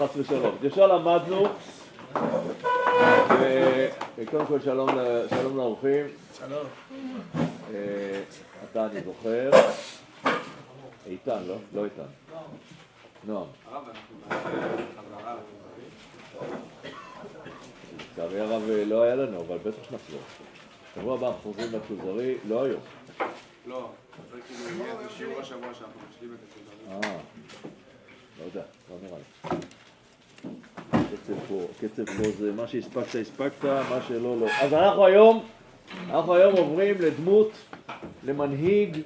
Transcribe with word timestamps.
חס 0.00 0.16
ושלום. 0.16 0.56
ישר 0.62 0.86
למדנו, 0.86 1.46
וקודם 4.16 4.46
כל 4.46 4.60
שלום, 4.60 4.88
שלום 5.30 5.56
לאורחים. 5.56 6.06
שלום. 6.38 6.66
אה, 7.74 8.22
אתה 8.70 8.86
אני 8.86 9.00
זוכר. 9.00 9.50
איתן, 11.06 11.42
לא? 11.46 11.54
לא 11.74 11.84
איתן. 11.84 12.02
נועם. 13.24 13.46
לצערי 18.12 18.40
הרב 18.40 18.62
אה, 18.70 18.84
לא 18.84 19.02
היה 19.02 19.16
לנו, 19.16 19.40
אבל 19.40 19.58
בטח 19.58 19.82
שנחזור. 19.90 20.20
שבוע 20.94 21.14
הבא 21.14 21.26
אנחנו 21.26 21.52
חוזרים 21.52 21.68
לכוזרי, 21.72 22.34
לא 22.48 22.64
היום. 22.64 22.80
לא, 23.66 23.90
זה 24.32 24.40
כאילו 24.40 24.84
יהיה 24.84 24.98
איזה 24.98 25.10
שיעור 25.10 25.40
השבוע 25.40 25.74
שאנחנו 25.74 26.00
משלים 26.10 26.34
את 26.34 26.38
הכוזרי. 26.50 27.10
אה, 27.10 27.18
לא 28.38 28.44
יודע, 28.44 28.62
לא 28.90 28.96
נראה 29.02 29.18
לי. 29.18 29.79
קצב 30.90 31.32
פה, 31.48 31.66
קצב 31.80 32.04
פה 32.04 32.30
זה 32.38 32.52
מה 32.52 32.68
שהספקת, 32.68 33.14
הספקת, 33.14 33.64
מה 33.64 33.98
שלא, 34.08 34.40
לא. 34.40 34.46
אז 34.60 34.72
אנחנו 34.72 35.06
היום, 35.06 35.44
אנחנו 36.10 36.34
היום 36.34 36.56
עוברים 36.56 36.94
לדמות, 37.00 37.52
למנהיג, 38.24 38.96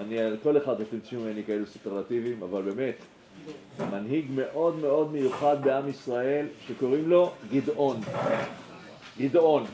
אני, 0.00 0.16
כל 0.42 0.56
אחד 0.58 0.80
אתם 0.80 0.98
תשמעו 0.98 1.22
ממני 1.22 1.44
כאלו 1.44 1.66
סופרלטיביים, 1.66 2.42
אבל 2.42 2.62
באמת, 2.62 2.94
מנהיג 3.90 4.26
מאוד 4.34 4.78
מאוד 4.78 5.12
מיוחד 5.12 5.56
בעם 5.64 5.88
ישראל, 5.88 6.46
שקוראים 6.66 7.08
לו 7.08 7.32
גדעון. 7.50 8.00
גדעון. 9.18 9.64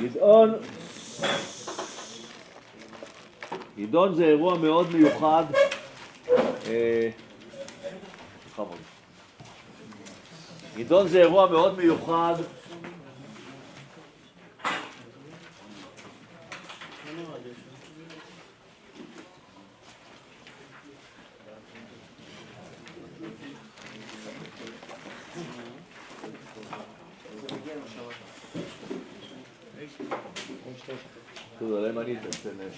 גדעון 0.00 0.54
גדעון 3.78 4.14
זה 4.14 4.24
אירוע 4.24 4.58
מאוד 4.58 4.86
מיוחד. 4.94 5.44
אה, 6.66 7.10
בכבוד. 8.46 8.78
גדעון 10.76 11.08
זה 11.08 11.20
אירוע 11.20 11.50
מאוד 11.50 11.78
מיוחד. 11.78 12.34
תודה, 31.58 31.80
להם 31.80 31.98
אני 31.98 32.16
אתן 32.16 32.50
להם. 32.58 32.70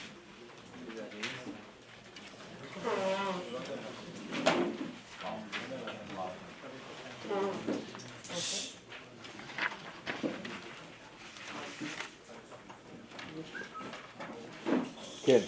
כן. 15.26 15.38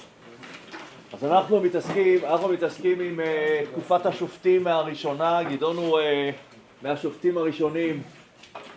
אז 1.13 1.25
אנחנו 1.25 1.61
מתעסקים, 1.61 2.25
אנחנו 2.25 2.49
מתעסקים 2.49 3.01
עם 3.01 3.21
uh, 3.21 3.67
תקופת 3.73 4.07
השופטים 4.07 4.67
הראשונה, 4.67 5.43
גדעון 5.43 5.77
הוא 5.77 5.99
uh, 5.99 6.03
מהשופטים 6.83 7.39
הראשונים 7.39 8.03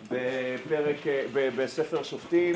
בפרק, 0.05 0.95
uh, 1.03 1.07
ב- 1.33 1.49
בספר 1.55 2.03
שופטים, 2.03 2.55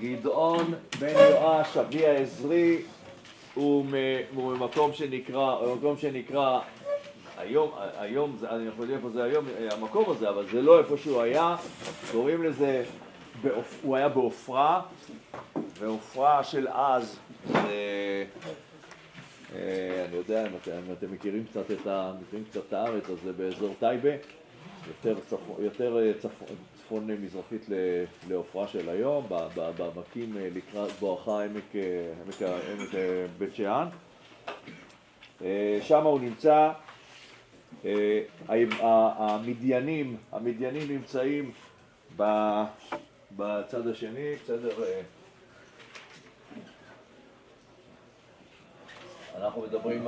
גדעון 0.00 0.74
בן 0.98 1.14
יואש, 1.30 1.76
אבי 1.76 2.06
העזרי, 2.06 2.82
הוא, 3.54 3.86
הוא 4.34 4.52
ממקום 4.56 4.92
שנקרא, 4.92 5.52
הוא 5.52 5.74
ממקום 5.74 5.98
שנקרא, 5.98 6.60
היום, 7.38 7.70
היום, 7.98 8.36
זה, 8.40 8.46
לא 8.50 8.82
יודע 8.82 8.94
איפה 8.94 9.10
זה 9.10 9.24
היום, 9.24 9.44
המקום 9.70 10.10
הזה, 10.10 10.28
אבל 10.28 10.46
זה 10.52 10.62
לא 10.62 10.78
איפה 10.78 10.96
שהוא 10.96 11.22
היה, 11.22 11.56
קוראים 12.12 12.42
לזה, 12.42 12.84
בעופ, 13.42 13.80
הוא 13.82 13.96
היה 13.96 14.08
בעופרה, 14.08 14.80
ועופרה 15.78 16.44
של 16.44 16.68
אז. 16.68 17.18
אה, 17.18 17.23
אני 19.54 20.16
יודע 20.16 20.46
אם 20.46 20.52
אתם, 20.62 20.70
מכירים 21.12 21.44
קצת 21.44 21.70
את 21.70 21.86
הארץ, 22.72 23.10
אז 23.10 23.18
זה 23.24 23.32
באזור 23.32 23.74
טייבה, 23.78 24.10
יותר, 25.58 25.98
אה, 25.98 26.12
צפון, 26.18 26.46
צפון 26.76 27.10
מזרחית 27.10 27.68
ל- 27.68 27.74
לעופרה 28.28 28.68
של 28.68 28.88
היום, 28.88 29.26
בעמקים 29.76 30.36
אה, 30.36 30.48
לקראת 30.54 30.90
בואכה 30.90 31.44
עמק, 31.44 31.76
אה, 31.76 31.80
אה, 32.94 33.26
בית 33.38 33.54
שאן. 33.54 33.86
אה, 35.44 35.78
שם 35.82 36.02
הוא 36.04 36.20
נמצא, 36.20 36.70
אה, 37.84 38.20
המדיינים, 39.16 40.16
המדיינים 40.32 40.88
נמצאים 40.88 41.50
בצד 43.36 43.86
השני, 43.90 44.34
בסדר? 44.44 44.70
אנחנו 49.36 49.62
מדברים 49.62 50.06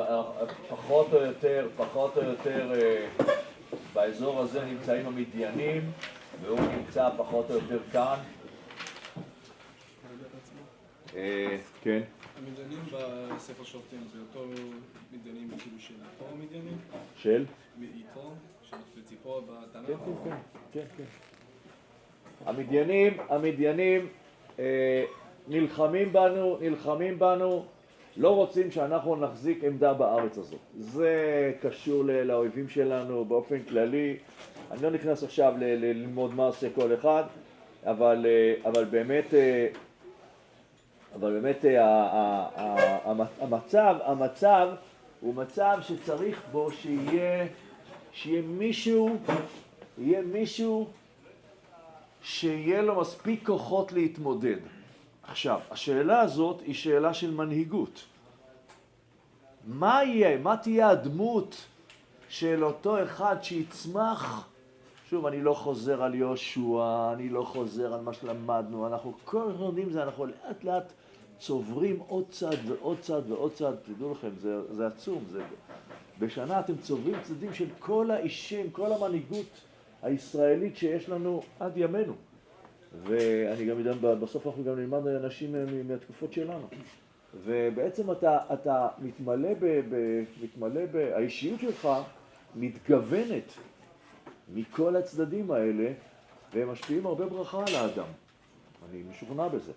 פחות 0.68 1.12
או 1.12 1.18
יותר, 1.18 1.68
פחות 1.76 2.16
או 2.16 2.22
יותר 2.22 2.72
אה, 2.74 3.08
באזור 3.92 4.40
הזה 4.40 4.64
נמצאים 4.64 5.06
המדיינים 5.06 5.92
והוא 6.42 6.60
נמצא 6.60 7.10
פחות 7.16 7.50
או 7.50 7.54
יותר 7.54 7.78
כאן. 7.92 8.18
אה, 11.16 11.56
כן. 11.82 12.02
המדיינים 12.38 12.78
בספר 13.36 13.64
שופטים 13.64 14.00
זה 14.12 14.18
אותו 14.20 14.46
מדיינים 15.12 15.48
כאילו 15.58 15.78
של 15.78 15.94
איתו 15.94 16.36
מדיינים? 16.38 16.78
של? 17.16 17.44
מאיתו? 17.78 18.32
של 18.62 18.76
ציפור 19.04 19.40
בתנ"ך? 19.40 19.88
כן, 19.88 20.30
כן, 20.30 20.36
כן, 20.72 20.84
כן. 20.96 21.04
המדיינים, 22.46 23.16
המדיינים 23.28 24.08
אה, 24.58 25.04
נלחמים 25.48 26.12
בנו, 26.12 26.58
נלחמים 26.60 27.18
בנו, 27.18 27.66
לא 28.16 28.34
רוצים 28.36 28.70
שאנחנו 28.70 29.16
נחזיק 29.16 29.64
עמדה 29.64 29.94
בארץ 29.94 30.38
הזאת. 30.38 30.58
זה 30.78 31.12
קשור 31.62 32.04
לאויבים 32.04 32.68
שלנו 32.68 33.24
באופן 33.24 33.62
כללי. 33.62 34.16
אני 34.70 34.82
לא 34.82 34.90
נכנס 34.90 35.22
עכשיו 35.24 35.54
ללמוד 35.58 36.34
מה 36.34 36.46
עושה 36.46 36.70
כל 36.74 36.94
אחד, 36.94 37.24
אבל, 37.84 38.26
אה, 38.28 38.54
אבל 38.70 38.84
באמת, 38.84 39.34
אה, 39.34 39.68
אבל 41.14 41.32
באמת 41.40 41.64
אה, 41.64 41.84
ה- 41.84 41.88
ה- 41.88 42.48
ה- 42.56 43.10
המ- 43.10 43.26
המצב, 43.40 43.96
המצב 44.04 44.68
הוא 45.20 45.34
מצב 45.34 45.78
שצריך 45.82 46.42
בו 46.52 46.70
שיהיה, 46.72 47.46
שיהיה 48.12 48.42
מישהו, 48.42 49.16
יהיה 49.98 50.22
מישהו 50.22 50.86
שיהיה 52.22 52.82
לו 52.82 53.00
מספיק 53.00 53.46
כוחות 53.46 53.92
להתמודד. 53.92 54.56
עכשיו, 55.28 55.60
השאלה 55.70 56.20
הזאת 56.20 56.60
היא 56.60 56.74
שאלה 56.74 57.14
של 57.14 57.30
מנהיגות. 57.30 58.04
מה 59.66 60.04
יהיה, 60.04 60.38
מה 60.38 60.56
תהיה 60.56 60.88
הדמות 60.88 61.56
של 62.28 62.64
אותו 62.64 63.02
אחד 63.02 63.36
שיצמח? 63.42 64.48
שוב, 65.10 65.26
אני 65.26 65.42
לא 65.42 65.54
חוזר 65.54 66.02
על 66.02 66.14
יהושע, 66.14 67.12
אני 67.12 67.28
לא 67.28 67.42
חוזר 67.42 67.94
על 67.94 68.00
מה 68.00 68.12
שלמדנו, 68.12 68.86
אנחנו 68.86 69.14
כל 69.24 69.42
הזמן 69.42 69.64
לומדים 69.64 69.90
זה, 69.90 70.02
אנחנו 70.02 70.26
לאט 70.26 70.64
לאט 70.64 70.92
צוברים 71.38 71.98
עוד 72.08 72.24
צד 72.30 72.56
ועוד 72.66 72.96
צד 73.00 73.22
ועוד 73.28 73.52
צד, 73.52 73.72
תדעו 73.84 74.12
לכם, 74.12 74.30
זה, 74.40 74.74
זה 74.74 74.86
עצום, 74.86 75.24
זה, 75.30 75.42
בשנה 76.18 76.60
אתם 76.60 76.76
צוברים 76.76 77.14
צדדים 77.22 77.54
של 77.54 77.66
כל 77.78 78.10
האישים, 78.10 78.70
כל 78.70 78.92
המנהיגות 78.92 79.60
הישראלית 80.02 80.76
שיש 80.76 81.08
לנו 81.08 81.42
עד 81.60 81.72
ימינו. 81.76 82.14
ואני 83.02 83.64
גם 83.64 83.78
יודע, 83.78 84.14
בסוף 84.14 84.46
אנחנו 84.46 84.64
גם 84.64 84.76
נלמד 84.78 85.06
אנשים 85.06 85.52
מה- 85.52 85.82
מהתקופות 85.88 86.32
שלנו. 86.32 86.66
ובעצם 87.44 88.10
אתה, 88.10 88.38
אתה 88.52 88.88
מתמלא 88.98 89.48
ב... 89.60 89.80
ב 89.90 90.22
מתמלא 90.42 90.80
ב... 90.92 90.96
האישיות 90.96 91.60
שלך 91.60 91.88
מתגוונת 92.56 93.52
מכל 94.54 94.96
הצדדים 94.96 95.50
האלה, 95.50 95.92
והם 96.54 96.70
משפיעים 96.72 97.06
הרבה 97.06 97.26
ברכה 97.26 97.58
על 97.68 97.74
האדם. 97.74 98.04
אני 98.90 99.02
משוכנע 99.10 99.48
בזה. 99.48 99.72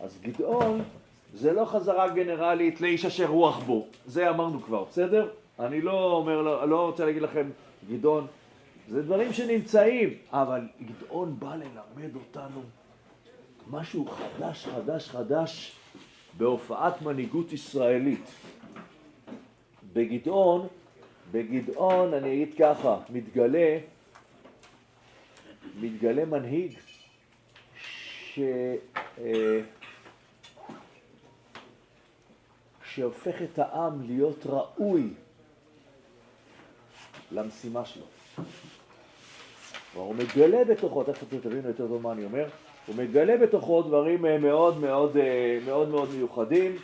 אז 0.00 0.18
גדעון 0.22 0.82
זה 1.34 1.52
לא 1.52 1.64
חזרה 1.64 2.08
גנרלית 2.08 2.80
לאיש 2.80 3.04
אשר 3.04 3.26
רוח 3.26 3.58
בו, 3.58 3.86
זה 4.06 4.30
אמרנו 4.30 4.60
כבר, 4.62 4.84
בסדר? 4.84 5.28
אני 5.58 5.80
לא 5.80 6.12
אומר, 6.12 6.42
לא, 6.42 6.68
לא 6.68 6.86
רוצה 6.86 7.04
להגיד 7.04 7.22
לכם, 7.22 7.50
גדעון, 7.90 8.26
זה 8.88 9.02
דברים 9.02 9.32
שנמצאים, 9.32 10.14
אבל 10.30 10.60
גדעון 10.82 11.38
בא 11.38 11.54
ללמד 11.54 12.14
אותנו 12.14 12.62
משהו 13.70 14.06
חדש, 14.06 14.66
חדש, 14.66 15.08
חדש 15.08 15.72
בהופעת 16.36 17.02
מנהיגות 17.02 17.52
ישראלית. 17.52 18.30
בגדעון, 19.92 20.68
בגדעון, 21.32 22.14
אני 22.14 22.34
אגיד 22.34 22.54
ככה, 22.58 22.98
מתגלה, 23.10 23.78
מתגלה 25.80 26.24
מנהיג 26.24 26.72
ש... 27.80 28.38
אה, 29.18 29.60
שהופך 32.84 33.42
את 33.42 33.58
העם 33.58 34.02
להיות 34.02 34.46
ראוי 34.46 35.14
למשימה 37.30 37.84
שלו. 37.84 38.04
הוא 39.94 40.14
מגלה 40.14 40.64
בתוכו, 40.64 41.04
תכף 41.04 41.22
אתם 41.22 41.38
תבינו 41.38 41.68
יותר 41.68 41.88
טוב 41.88 42.02
מה 42.02 42.12
אני 42.12 42.24
אומר, 42.24 42.46
הוא 42.86 42.96
מגלה 42.96 43.36
בתוכו 43.36 43.82
דברים 43.82 44.26
אה, 44.26 44.38
מאוד 44.38 44.80
מאוד 44.80 45.16
אה, 45.16 45.58
מאוד 45.66 45.88
מאוד 45.88 46.08
מיוחדים. 46.14 46.76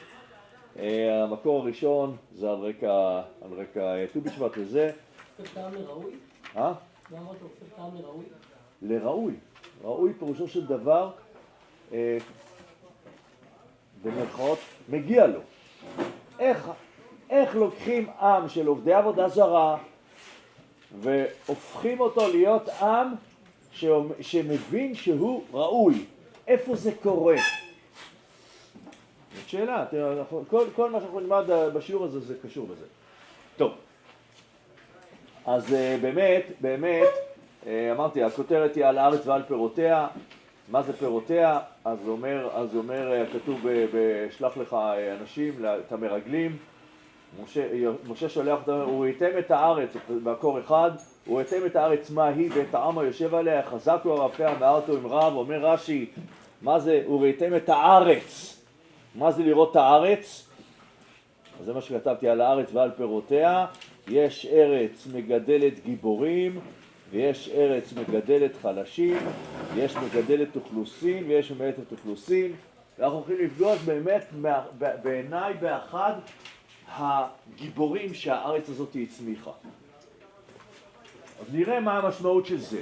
אה, 0.78 1.24
המקור 1.24 1.60
הראשון 1.60 2.16
זה 2.34 2.50
על 2.50 2.56
רקע, 2.56 3.22
על 3.42 3.50
רקע 3.52 4.06
ט"ו 4.12 4.20
בשבט 4.20 4.52
וזה. 4.58 4.90
הופך 5.38 5.54
טעם 5.54 5.74
לראוי? 5.74 6.12
אה? 6.56 6.72
לא 7.10 7.18
אמרת 7.18 7.36
הופך 7.42 7.76
טעם 7.76 7.90
לראוי? 7.94 8.24
לראוי. 8.82 9.34
ראוי 9.84 10.12
פירושו 10.18 10.48
של 10.48 10.66
דבר, 10.66 11.10
במרכאות, 14.02 14.58
מגיע 14.88 15.26
לו. 15.26 15.40
איך, 16.38 16.70
איך 17.30 17.56
לוקחים 17.56 18.08
עם 18.20 18.48
של 18.48 18.66
עובדי 18.66 18.92
עבודה 18.92 19.28
זרה 19.28 19.76
והופכים 21.00 22.00
אותו 22.00 22.28
להיות 22.28 22.68
עם 22.68 23.08
ש, 23.72 23.84
שמבין 24.20 24.94
שהוא 24.94 25.42
ראוי? 25.52 26.04
איפה 26.46 26.76
זה 26.76 26.92
קורה? 27.02 27.36
זאת 29.34 29.48
שאלה, 29.48 29.84
תראה, 29.90 30.24
כל, 30.50 30.64
כל 30.74 30.90
מה 30.90 31.00
שאנחנו 31.00 31.20
נלמד 31.20 31.44
בשיעור 31.74 32.04
הזה 32.04 32.20
זה 32.20 32.34
קשור 32.42 32.66
בזה. 32.66 32.86
טוב, 33.56 33.72
אז 35.46 35.66
uh, 35.68 35.72
באמת, 36.02 36.42
באמת, 36.60 37.08
uh, 37.62 37.66
אמרתי, 37.92 38.22
הכותרת 38.22 38.74
היא 38.74 38.84
על 38.84 38.98
הארץ 38.98 39.26
ועל 39.26 39.42
פירותיה. 39.42 40.06
מה 40.68 40.82
זה 40.82 40.92
פירותיה? 40.92 41.60
אז 41.84 41.98
אומר, 42.08 42.48
אז 42.54 42.76
אומר, 42.76 43.12
uh, 43.12 43.34
כתוב 43.38 43.60
בשלח 43.92 44.56
לך 44.56 44.76
אנשים, 45.20 45.64
את 45.86 45.92
המרגלים, 45.92 46.56
משה, 47.42 47.66
משה 48.08 48.28
שולח 48.28 48.58
אותם, 48.60 48.72
הוא 48.72 49.06
ייתם 49.06 49.38
את 49.38 49.50
הארץ, 49.50 49.90
מקור 50.22 50.60
אחד, 50.60 50.90
הוא 51.26 51.40
ייתם 51.40 51.66
את 51.66 51.76
הארץ 51.76 52.10
מה 52.10 52.24
היא 52.24 52.50
ואת 52.54 52.74
העם 52.74 52.98
היושב 52.98 53.34
עליה, 53.34 53.62
חזק 53.62 54.00
הוא 54.02 54.12
הרפיה 54.12 54.58
מארתו 54.60 54.92
עם 54.92 55.06
רב, 55.06 55.34
אומר 55.34 55.66
רש"י, 55.66 56.06
מה 56.62 56.78
זה, 56.78 57.02
הוא 57.06 57.22
ראיתם 57.22 57.56
את 57.56 57.68
הארץ, 57.68 58.60
מה 59.14 59.30
זה 59.30 59.42
לראות 59.42 59.70
את 59.70 59.76
הארץ? 59.76 60.48
זה 61.64 61.72
מה 61.72 61.80
שכתבתי 61.80 62.28
על 62.28 62.40
הארץ 62.40 62.68
ועל 62.72 62.90
פירותיה, 62.96 63.66
יש 64.08 64.46
ארץ 64.46 65.06
מגדלת 65.14 65.84
גיבורים 65.84 66.60
ויש 67.10 67.50
ארץ 67.54 67.92
מגדלת 67.92 68.50
חלשים, 68.62 69.16
יש 69.76 69.96
מגדלת 69.96 70.56
אוכלוסין 70.56 71.24
ויש 71.28 71.50
מגדלת 71.50 71.92
אוכלוסין. 71.92 72.52
ואנחנו 72.98 73.18
הולכים 73.18 73.36
לפגוש 73.44 73.78
באמת 73.78 74.24
בעיניי 75.02 75.54
באחד 75.54 76.12
הגיבורים 76.96 78.14
שהארץ 78.14 78.68
הזאת 78.68 78.96
הצמיחה. 79.02 79.50
אז 81.40 81.46
נראה 81.52 81.80
מה 81.80 81.98
המשמעות 81.98 82.46
של 82.46 82.58
זה. 82.58 82.80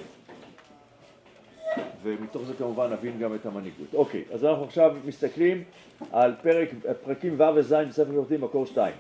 ומתוך 2.03 2.43
זה 2.43 2.55
כמובן 2.55 2.93
נבין 2.93 3.19
גם 3.19 3.35
את 3.35 3.47
המנהיגות. 3.47 3.94
אוקיי, 3.94 4.25
אז 4.32 4.44
אנחנו 4.44 4.64
עכשיו 4.64 4.97
מסתכלים 5.05 5.64
על 6.12 6.35
פרק, 6.43 6.69
פרקים 7.05 7.41
ו' 7.41 7.43
וז' 7.55 7.73
בספר 7.73 8.12
שופטים 8.12 8.41
מקור 8.41 8.67
2. 8.67 8.94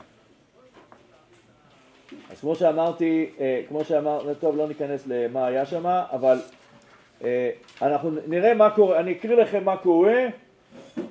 אז 2.30 2.40
כמו 2.40 2.54
שאמרתי, 2.54 3.30
אה, 3.40 3.62
כמו 3.68 3.84
שאמרתי, 3.84 4.40
טוב 4.40 4.56
לא 4.56 4.68
ניכנס 4.68 5.06
למה 5.06 5.46
היה 5.46 5.66
שם, 5.66 5.86
אבל 5.86 6.38
אה, 7.24 7.50
אנחנו 7.82 8.10
נראה 8.26 8.54
מה 8.54 8.70
קורה, 8.70 9.00
אני 9.00 9.12
אקריא 9.12 9.36
לכם 9.36 9.64
מה 9.64 9.76
קורה 9.76 10.26
כן 10.94 11.10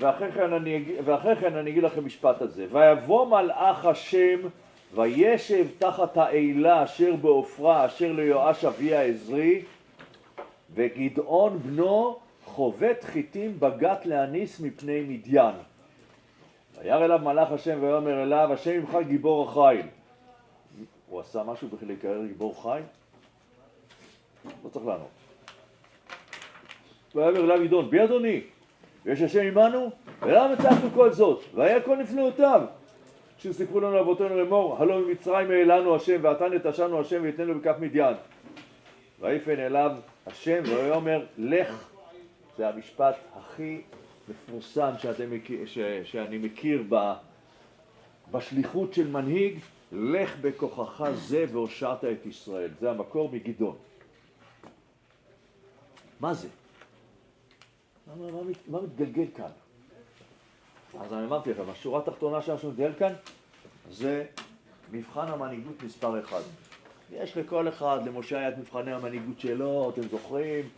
ואחרי 1.06 1.36
כן 1.36 1.56
אני 1.56 1.72
אגיד 1.72 1.84
לכם 1.84 2.06
משפט 2.06 2.42
על 2.42 2.48
זה. 2.48 2.66
ויבוא 2.72 3.26
מלאך 3.28 3.86
השם 3.86 4.40
וישב 4.96 5.68
תחת 5.78 6.18
האלה 6.18 6.84
אשר 6.84 7.16
בעופרה 7.16 7.86
אשר 7.86 8.12
ליואש 8.12 8.66
אבי 8.66 8.96
העזרי 8.96 9.62
וגדעון 10.74 11.60
בנו 11.60 12.20
חובט 12.46 13.04
חיטים 13.04 13.60
בגת 13.60 14.06
להניס 14.06 14.60
מפני 14.60 15.02
מדיין. 15.02 15.56
וירא 16.78 17.06
אליו 17.06 17.20
מלאך 17.20 17.52
השם 17.52 17.78
ויאמר 17.82 18.24
אליו 18.24 18.54
השם 18.54 18.72
עמך 18.72 18.98
גיבור 19.08 19.50
החיל. 19.50 19.86
הוא 21.10 21.20
עשה 21.20 21.44
משהו 21.44 21.68
בכדי 21.68 21.86
להיקרא 21.86 22.26
גיבור 22.28 22.64
חיל? 22.64 22.84
לא 24.64 24.70
צריך 24.70 24.86
לענות. 24.86 25.08
ויאמר 27.16 27.44
אליו 27.44 27.68
גדעון 27.68 27.90
בי 27.90 28.04
אדוני 28.04 28.42
ויש 29.06 29.22
השם 29.22 29.40
עמנו 29.40 29.90
ולמה 30.22 30.56
מצאנו 30.56 30.90
כל 30.94 31.12
זאת? 31.12 31.44
והיה 31.56 31.82
כל 31.82 31.98
נפלאותיו. 31.98 32.62
שסיפרו 33.38 33.80
לנו 33.80 34.00
אבותינו 34.00 34.38
לאמור 34.38 34.78
הלא 34.80 35.00
ממצרים 35.00 35.52
העלנו 35.52 35.96
השם 35.96 36.20
ועתה 36.22 36.50
נטשנו 36.50 37.00
השם 37.00 37.24
ויתננו 37.24 37.60
בכף 37.60 37.76
מדיין. 37.80 38.16
ויפן 39.20 39.60
אליו 39.60 39.92
השם 40.28 40.64
ויאמר 40.66 41.26
לך. 41.38 41.92
זה 42.58 42.70
המשפט 42.70 43.16
הכי 43.36 43.82
מפורסם 44.30 44.92
שאתם, 44.98 45.30
ש, 45.66 45.80
שאני 46.04 46.38
מכיר 46.38 46.84
ב, 46.90 47.14
בשליחות 48.32 48.94
של 48.94 49.08
מנהיג 49.08 49.60
לך 49.92 50.40
בכוחך 50.42 51.10
זה 51.14 51.46
והושעת 51.52 52.06
את 52.06 52.26
ישראל. 52.26 52.70
זה 52.80 52.92
המקור 52.92 53.30
מגדעון. 53.32 53.76
מה 56.20 56.34
זה? 56.34 56.48
מה, 58.18 58.32
מה, 58.32 58.40
מה, 58.68 58.82
מתגלגל 58.82 59.26
כאן? 59.36 59.52
אז 61.00 61.14
אני 61.14 61.26
אמרתי 61.26 61.52
לכם, 61.52 61.70
השורה 61.70 62.00
התחתונה 62.00 62.42
שלנו 62.42 62.60
שמתגלגל 62.60 62.94
כאן 63.00 63.14
זה 63.92 64.26
מבחן 64.92 65.28
המנהיגות 65.28 65.84
מספר 65.84 66.20
אחד 66.20 66.42
יש 67.12 67.38
לכל 67.38 67.68
אחד, 67.70 68.00
למשה 68.06 68.40
היה 68.40 68.50
את 68.50 68.58
מבחני 68.58 68.94
המנהיגות 68.94 69.40
שלו, 69.40 69.90
אתם 69.94 70.02
זוכרים? 70.02 70.70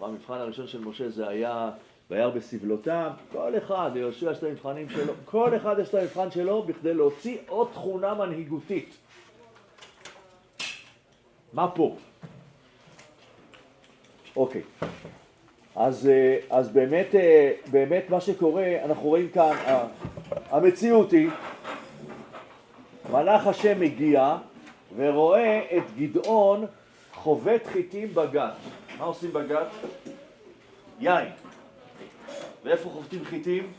המבחן 0.00 0.34
הראשון 0.34 0.66
של 0.66 0.80
משה 0.80 1.08
זה 1.08 1.28
היה 1.28 1.70
וירא 2.10 2.30
בסבלותם, 2.30 3.08
כל 3.32 3.58
אחד, 3.58 3.90
ליהושע 3.94 4.30
יש 4.30 4.38
את 4.38 4.42
המבחנים 4.42 4.90
שלו, 4.90 5.12
כל 5.24 5.56
אחד 5.56 5.76
יש 5.78 5.88
את 5.88 5.94
המבחן 5.94 6.30
שלו 6.30 6.62
בכדי 6.62 6.94
להוציא 6.94 7.38
עוד 7.48 7.68
תכונה 7.72 8.14
מנהיגותית. 8.14 8.96
מה 11.52 11.70
פה? 11.70 11.96
אוקיי, 14.36 14.62
אז, 15.78 16.10
אז 16.50 16.68
באמת, 16.68 17.14
באמת 17.70 18.10
מה 18.10 18.20
שקורה, 18.20 18.84
אנחנו 18.84 19.02
רואים 19.02 19.28
כאן, 19.28 19.56
המציאות 20.50 21.12
היא, 21.12 21.30
מלאך 23.12 23.46
השם 23.46 23.80
מגיע 23.80 24.36
ורואה 24.96 25.66
את 25.76 25.82
גדעון 25.98 26.66
חובט 27.14 27.66
חיטים 27.66 28.14
בגת. 28.14 28.52
מה 28.98 29.04
עושים 29.04 29.32
בגת? 29.32 29.66
יין. 31.00 31.28
ואיפה 32.64 32.88
חובטים 32.88 33.24
חיטים? 33.24 33.72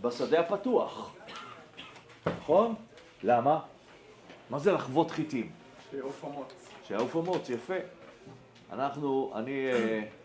בשדה 0.00 0.40
הפתוח. 0.40 1.14
נכון? 2.26 2.74
למה? 3.22 3.58
מה 4.50 4.58
זה 4.58 4.72
לחבוט 4.72 5.10
חיטים? 5.10 5.50
שיעוף 5.90 6.24
המוץ. 6.24 6.52
שיעוף 6.86 7.16
המוץ, 7.16 7.50
יפה. 7.50 7.74
אנחנו, 8.72 9.32
אני, 9.34 9.66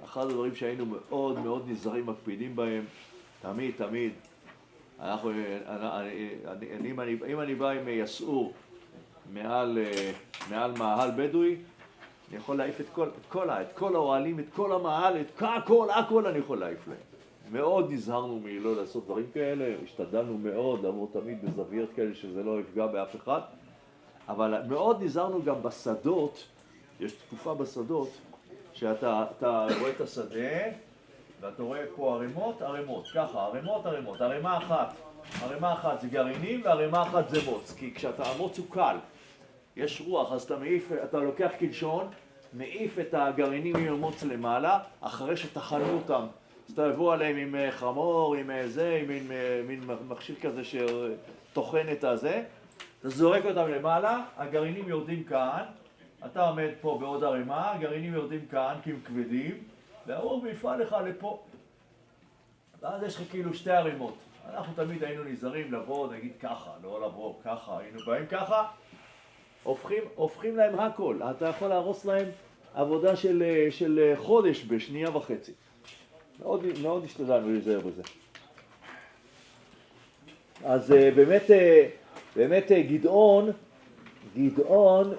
אחד 0.04 0.22
הדברים 0.22 0.56
שהיינו 0.56 0.86
מאוד 0.86 1.40
מאוד 1.40 1.64
נזהרים, 1.68 2.06
מקפידים 2.06 2.56
בהם, 2.56 2.84
תמיד, 3.42 3.74
תמיד, 3.78 4.12
אנחנו, 5.00 5.30
אני, 5.30 6.30
אני, 6.48 6.76
אני, 6.76 6.92
אם, 6.92 7.00
אני, 7.00 7.18
אם 7.28 7.40
אני 7.40 7.56
בא 7.56 7.70
עם 7.70 7.88
יסעור 7.88 8.54
מעל, 9.34 9.78
מעל 10.50 10.72
מאהל 10.78 11.12
בדואי, 11.16 11.56
אני 12.30 12.38
יכול 12.38 12.58
להעיף 12.58 12.82
את 12.82 12.86
כל, 12.94 13.08
את 13.08 13.26
כל, 13.30 13.50
את 13.50 13.74
כל 13.74 13.96
האוהלים, 13.96 14.40
את 14.40 14.46
כל 14.56 14.72
המאהל, 14.72 15.22
את 15.22 15.42
הכל, 15.42 15.88
הכל 15.90 16.28
אני 16.28 16.38
יכול 16.38 16.60
להעיף 16.60 16.88
להם. 16.88 16.98
מאוד 17.52 17.92
נזהרנו 17.92 18.40
מלא 18.44 18.76
לעשות 18.76 19.06
דברים 19.06 19.26
כאלה, 19.34 19.76
השתדלנו 19.84 20.38
מאוד, 20.38 20.84
לעבור 20.84 21.10
תמיד 21.14 21.46
בזוויות 21.46 21.90
כאלה 21.96 22.16
שזה 22.16 22.44
לא 22.44 22.60
יפגע 22.60 22.88
באף 22.88 23.16
אחד, 23.16 23.42
אבל 24.30 24.62
מאוד 24.68 25.04
נזהרנו 25.04 25.44
גם 25.44 25.64
בשדות, 25.64 26.44
יש 27.00 27.12
תקופה 27.12 27.54
בשדות 27.54 28.10
שאתה 28.76 29.26
רואה 29.80 29.92
את 29.92 30.02
השדה 30.02 30.72
ואתה 31.42 31.64
רואה 31.64 31.84
פה 31.96 32.16
ערימות, 32.16 32.62
ערימות, 32.62 33.08
ככה, 33.14 33.46
ערימות, 33.46 33.86
ערימות, 33.86 34.22
ערימה 34.22 34.58
אחת, 34.58 34.94
ערימה 35.44 35.74
אחת 35.74 36.02
זה 36.02 36.08
גרעינים 36.08 36.62
וערימה 36.66 37.02
אחת 37.04 37.30
זה 37.30 37.40
מוץ, 37.46 37.76
כי 37.78 37.94
כשאתה 37.96 38.24
המוץ 38.24 38.58
הוא 38.58 38.66
קל, 38.70 38.98
יש 39.76 40.02
רוח, 40.08 40.32
אז 40.32 40.42
אתה 40.42 40.58
מעיף, 40.58 40.92
אתה 41.04 41.18
לוקח 41.18 41.52
קלשון, 41.60 42.08
מעיף 42.54 43.00
את 43.00 43.14
הגרעינים 43.14 43.76
עם 43.76 43.94
המוץ 43.94 44.24
למעלה, 44.24 44.80
אחרי 45.02 45.38
שטחנו 45.38 45.94
אותם, 45.94 46.26
אז 46.68 46.74
אתה 46.74 46.88
יבוא 46.88 47.14
עליהם 47.14 47.38
עם 47.38 47.56
חמור, 47.72 48.36
עם 48.36 48.50
זה, 48.66 49.00
עם 49.02 49.08
מין, 49.08 49.32
מין 49.68 49.98
מכשיר 50.08 50.36
כזה 50.42 50.62
שטוחן 50.64 51.86
את 51.92 52.04
הזה, 52.04 52.44
אתה 53.00 53.10
זורק 53.10 53.46
אותם 53.46 53.70
למעלה, 53.70 54.24
הגרעינים 54.38 54.90
יורדים 54.90 55.24
כאן, 55.24 55.64
אתה 56.26 56.48
עומד 56.48 56.70
פה 56.82 56.98
בעוד 57.00 57.24
ערימה, 57.24 57.72
הגרעינים 57.72 58.14
יורדים 58.14 58.46
כאן 58.52 58.76
כי 58.84 58.92
הם 58.92 59.00
כבדים, 59.06 59.64
והאור 60.08 60.48
יפעל 60.48 60.82
לך 60.82 60.96
לפה. 61.06 61.44
ואז 62.82 63.04
יש 63.04 63.16
לך 63.16 63.32
כאילו 63.32 63.54
שתי 63.54 63.72
ערימות. 63.72 64.16
אנחנו 64.50 64.74
תמיד 64.74 65.04
היינו 65.04 65.24
נזהרים 65.24 65.74
לבוא, 65.74 66.14
נגיד 66.14 66.32
ככה, 66.40 66.72
לא 66.84 67.08
לבוא 67.08 67.34
ככה, 67.44 67.80
היינו 67.80 68.00
באים 68.06 68.28
ככה, 68.28 68.68
הופכים, 69.64 70.04
הופכים 70.16 70.56
להם 70.56 70.80
הכל. 70.80 71.20
אתה 71.32 71.46
יכול 71.48 71.68
להרוס 71.68 72.06
להם 72.06 72.28
עבודה 72.74 73.16
של, 73.16 73.44
אה, 73.44 73.72
של 73.72 74.00
אה, 74.00 74.18
חודש 74.18 74.66
בשנייה 74.68 75.18
וחצי. 75.18 75.52
מאוד, 76.40 76.66
מאוד 76.82 77.04
השתדלנו 77.04 77.52
להיזהר 77.52 77.80
בזה. 77.80 78.02
אז 80.66 80.92
אה, 80.92 81.12
באמת, 81.16 81.44
באמת 82.36 82.72
גדעון, 82.72 83.52
גדעון 84.38 85.16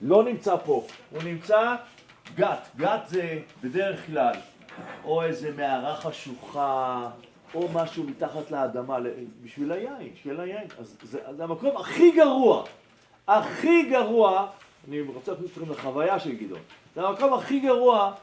לא 0.00 0.24
נמצא 0.24 0.56
פה, 0.56 0.86
הוא 1.10 1.22
נמצא 1.22 1.76
גת, 2.34 2.68
גת 2.76 3.00
זה 3.06 3.38
בדרך 3.62 4.06
כלל 4.06 4.34
או 5.04 5.22
איזה 5.22 5.52
מערה 5.56 5.96
חשוכה 5.96 7.10
או 7.54 7.68
משהו 7.74 8.04
מתחת 8.04 8.50
לאדמה 8.50 8.98
בשביל 9.42 9.72
היין, 9.72 10.12
בשביל 10.14 10.40
היין, 10.40 10.66
אז 10.78 10.96
זה, 11.02 11.20
זה 11.36 11.44
המקום 11.44 11.76
הכי 11.76 12.10
גרוע, 12.10 12.64
הכי 13.28 13.90
גרוע, 13.90 14.46
אני 14.88 15.00
רוצה 15.00 15.32
להכניס 15.32 15.50
אתכם 15.50 15.70
לחוויה 15.70 16.20
של 16.20 16.34
גדעון, 16.36 16.60
זה 16.94 17.06
המקום 17.06 17.34
הכי 17.34 17.60
גרוע 17.60 18.14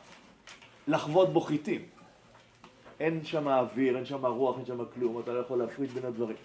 לחוות 0.87 1.29
בו 1.33 1.41
חיטים. 1.41 1.81
אין 2.99 3.25
שם 3.25 3.47
אוויר, 3.47 3.97
אין 3.97 4.05
שם 4.05 4.25
רוח, 4.25 4.57
אין 4.57 4.65
שם 4.65 4.85
כלום, 4.93 5.19
אתה 5.19 5.33
לא 5.33 5.39
יכול 5.39 5.59
להפריד 5.59 5.89
בין 5.89 6.05
הדברים. 6.05 6.37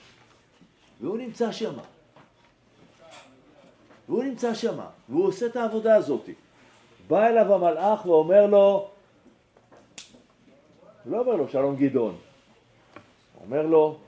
והוא 1.01 1.19
נמצא 1.19 1.53
שם. 1.53 1.73
והוא 4.11 4.25
נמצא 4.25 4.55
שם, 4.55 4.79
והוא 5.09 5.27
עושה 5.27 5.47
את 5.47 5.57
העבודה 5.57 5.97
הזאת. 5.97 6.29
בא 7.09 7.27
אליו 7.27 7.55
המלאך 7.55 8.07
ואומר 8.07 8.47
לו, 8.47 8.91
לא 11.07 11.21
אומר 11.21 11.35
לו 11.37 11.49
שלום 11.49 11.77
גדעון, 11.77 12.19
אומר 13.41 13.63
לו, 13.63 13.99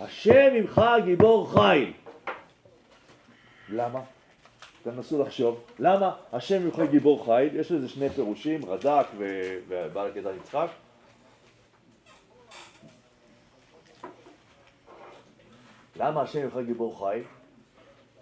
השם 0.00 0.52
עמך 0.56 0.82
גיבור 1.04 1.52
חיל. 1.52 1.92
למה? 3.68 4.00
תנסו 4.82 5.22
לחשוב, 5.22 5.64
למה 5.78 6.16
השם 6.32 6.62
עמך 6.62 6.90
גיבור 6.90 7.24
חיל? 7.24 7.60
יש 7.60 7.72
לזה 7.72 7.88
שני 7.88 8.08
פירושים, 8.08 8.64
רד"ק 8.64 9.06
ובעל 9.16 10.10
הקטע 10.10 10.32
יצחק. 10.36 10.68
למה 15.96 16.22
השם 16.22 16.42
עמך 16.42 16.66
גיבור 16.66 16.98
חיל? 16.98 17.22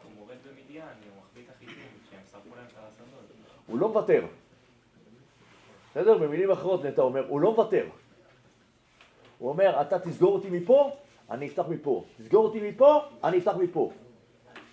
הוא 0.02 0.12
מורד 0.18 0.36
במדיין, 0.44 0.82
הוא 0.82 1.22
מחביא 1.22 1.42
את 1.44 1.48
החיטים, 1.56 1.88
כשהם 2.08 2.20
שרפו 2.32 2.56
להם 2.56 2.66
את 2.66 2.72
השדות. 2.72 3.57
הוא 3.68 3.78
לא 3.78 3.88
מוותר. 3.88 4.26
בסדר? 5.90 6.18
במילים 6.18 6.50
אחרות 6.50 6.84
נטע 6.84 7.02
אומר, 7.02 7.24
הוא 7.28 7.40
לא 7.40 7.50
מוותר. 7.50 7.84
הוא 9.38 9.48
אומר, 9.48 9.80
אתה 9.80 9.98
תסגור 9.98 10.34
אותי 10.34 10.50
מפה, 10.50 10.90
אני 11.30 11.46
אפתח 11.46 11.64
מפה. 11.68 12.04
תסגור 12.18 12.44
אותי 12.44 12.70
מפה, 12.70 13.00
אני 13.24 13.38
אפתח 13.38 13.54
מפה. 13.60 13.90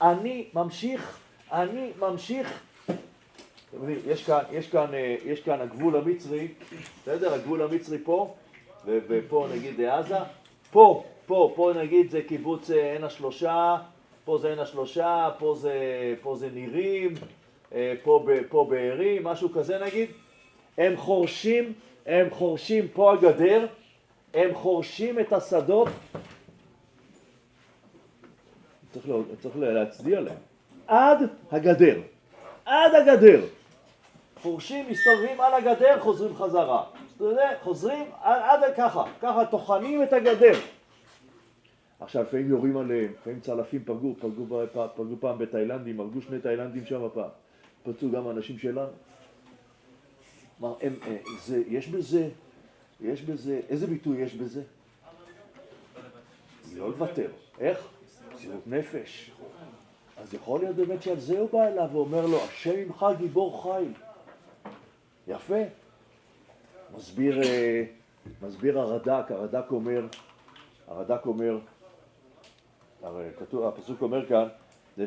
אני 0.02 0.50
ממשיך, 0.54 1.20
אני 1.52 1.92
ממשיך. 2.00 2.64
אתם 2.86 3.78
יודעים, 3.78 4.00
יש 4.08 4.24
כאן, 4.26 4.40
יש 4.52 4.70
כאן, 4.70 4.94
אה, 4.94 5.16
יש 5.26 5.42
כאן 5.42 5.62
הגבול 5.62 5.96
המצרי, 5.96 6.48
בסדר? 7.02 7.34
הגבול 7.34 7.62
המצרי 7.62 7.98
פה, 8.04 8.34
ופה 8.86 9.48
נגיד 9.52 9.82
עזה. 9.82 10.18
פה, 10.72 11.04
פה, 11.26 11.54
פה 11.56 11.72
נגיד 11.76 12.10
זה 12.10 12.22
קיבוץ 12.22 12.72
אה, 12.72 12.92
עין 12.92 13.04
השלושה, 13.04 13.78
פה 14.26 14.38
זה 14.38 14.50
עין 14.50 14.60
השלושה, 14.60 15.30
פה 15.40 15.56
זה, 15.56 15.74
פה 16.22 16.36
זה 16.36 16.50
נירים, 16.50 17.14
ב- 18.28 18.48
פה 18.50 18.68
בארי, 18.70 19.20
משהו 19.24 19.50
כזה 19.54 19.80
נגיד. 19.80 20.10
הם 20.78 20.98
חורשים, 20.98 21.74
הם 22.06 22.30
חורשים, 22.30 22.88
פה 22.88 23.14
הגדר, 23.14 23.68
הם 24.34 24.54
חורשים 24.54 25.20
את 25.20 25.34
השדות. 25.34 25.88
צריך, 28.94 29.10
לא, 29.10 29.22
צריך 29.42 29.56
להצדיע 29.58 30.20
להם. 30.20 30.38
עד 30.88 31.20
הגדר. 31.52 32.02
עד 32.66 32.96
הגדר. 32.96 33.42
חורשים, 34.42 34.86
מסתובבים 34.90 35.42
על 35.42 35.54
הגדר, 35.54 36.00
חוזרים 36.00 36.36
חזרה. 36.36 36.84
חוזרים 37.62 38.06
עד, 38.22 38.64
עד 38.64 38.74
ככה, 38.78 39.04
ככה 39.22 39.46
טוחנים 39.46 40.04
את 40.04 40.14
הגדר. 40.14 40.54
עכשיו 42.00 42.24
לפעמים 42.24 42.50
יורים 42.50 42.78
עליהם, 42.78 43.12
לפעמים 43.22 43.40
צלפים 43.40 43.84
פגעו, 43.84 44.16
פגעו, 44.20 44.46
פגעו, 44.48 44.88
פגעו 44.96 45.16
פעם 45.20 45.38
בתאילנדים, 45.38 46.00
הרגו 46.00 46.22
שני 46.22 46.40
תאילנדים 46.40 46.86
שם 46.86 47.08
פעם, 47.14 47.30
פצעו 47.86 48.12
גם 48.12 48.30
אנשים 48.30 48.60
שלנו. 48.60 48.92
כלומר, 50.60 50.76
אה, 50.82 51.18
יש 51.68 51.88
בזה, 51.88 52.30
יש 53.02 53.22
בזה, 53.22 53.62
איזה 53.70 53.88
ביטוי 53.88 54.22
יש 54.22 54.36
בזה? 54.36 54.64
לא 56.76 56.90
לוותר. 56.90 57.32
איך? 57.60 57.88
מסירות 58.34 58.68
נפש. 58.68 59.32
אז 60.18 60.34
יכול 60.34 60.60
להיות 60.60 60.76
באמת 60.76 61.04
שעל 61.04 61.20
זה 61.20 61.40
הוא 61.40 61.50
בא 61.52 61.68
אליו 61.68 61.90
ואומר 61.92 62.26
לו, 62.26 62.38
השם 62.44 62.80
עמך 62.80 63.06
גיבור 63.18 63.64
חיל. 63.64 63.94
יפה. 65.28 65.62
מסביר, 66.96 67.44
אה, 67.44 67.84
מסביר 68.42 68.80
הרד"ק, 68.80 69.32
הרד"ק 69.32 69.72
אומר, 69.72 70.08
הרד"ק 70.88 71.26
אומר, 71.26 71.60
הרי 73.02 73.30
כתוב, 73.40 73.64
הפסוק 73.64 74.02
אומר 74.02 74.26
כאן, 74.26 74.48
זה 74.98 75.06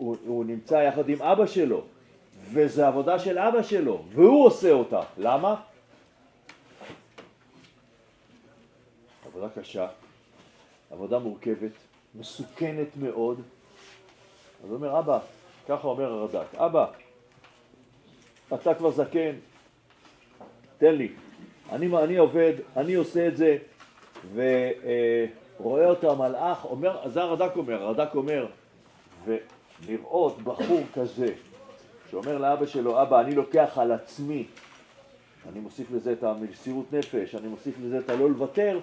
שהוא 0.00 0.44
נמצא 0.44 0.74
יחד 0.74 1.08
עם 1.08 1.22
אבא 1.22 1.46
שלו, 1.46 1.82
וזו 2.52 2.84
עבודה 2.84 3.18
של 3.18 3.38
אבא 3.38 3.62
שלו, 3.62 4.04
והוא 4.12 4.46
עושה 4.46 4.70
אותה. 4.70 5.00
למה? 5.18 5.60
עבודה 9.26 9.48
קשה, 9.48 9.88
עבודה 10.90 11.18
מורכבת, 11.18 11.70
מסוכנת 12.14 12.96
מאוד. 12.96 13.40
אז 14.64 14.68
הוא 14.68 14.76
אומר, 14.76 14.98
אבא, 14.98 15.18
ככה 15.68 15.88
אומר 15.88 16.12
הרד"ק, 16.12 16.54
אבא, 16.54 16.86
אתה 18.54 18.74
כבר 18.74 18.90
זקן, 18.90 19.32
תן 20.78 20.94
לי. 20.94 21.12
אני, 21.72 21.96
אני 21.96 22.16
עובד, 22.16 22.52
אני 22.76 22.94
עושה 22.94 23.28
את 23.28 23.36
זה, 23.36 23.58
ורואה 24.34 25.86
אותו 25.86 26.12
המלאך, 26.12 26.64
אומר, 26.64 27.08
זה 27.08 27.22
הרד"ק 27.22 27.56
אומר, 27.56 27.82
הרד"ק 27.82 28.14
אומר, 28.14 28.46
ולראות 29.86 30.42
בחור 30.42 30.82
כזה, 30.94 31.34
שאומר 32.10 32.38
לאבא 32.38 32.66
שלו, 32.66 33.02
אבא, 33.02 33.20
אני 33.20 33.34
לוקח 33.34 33.78
על 33.78 33.92
עצמי, 33.92 34.46
אני 35.48 35.60
מוסיף 35.60 35.90
לזה 35.90 36.12
את 36.12 36.22
המסירות 36.22 36.92
נפש, 36.92 37.34
אני 37.34 37.48
מוסיף 37.48 37.74
לזה 37.82 37.98
את 37.98 38.10
הלא 38.10 38.30
לוותר, 38.30 38.80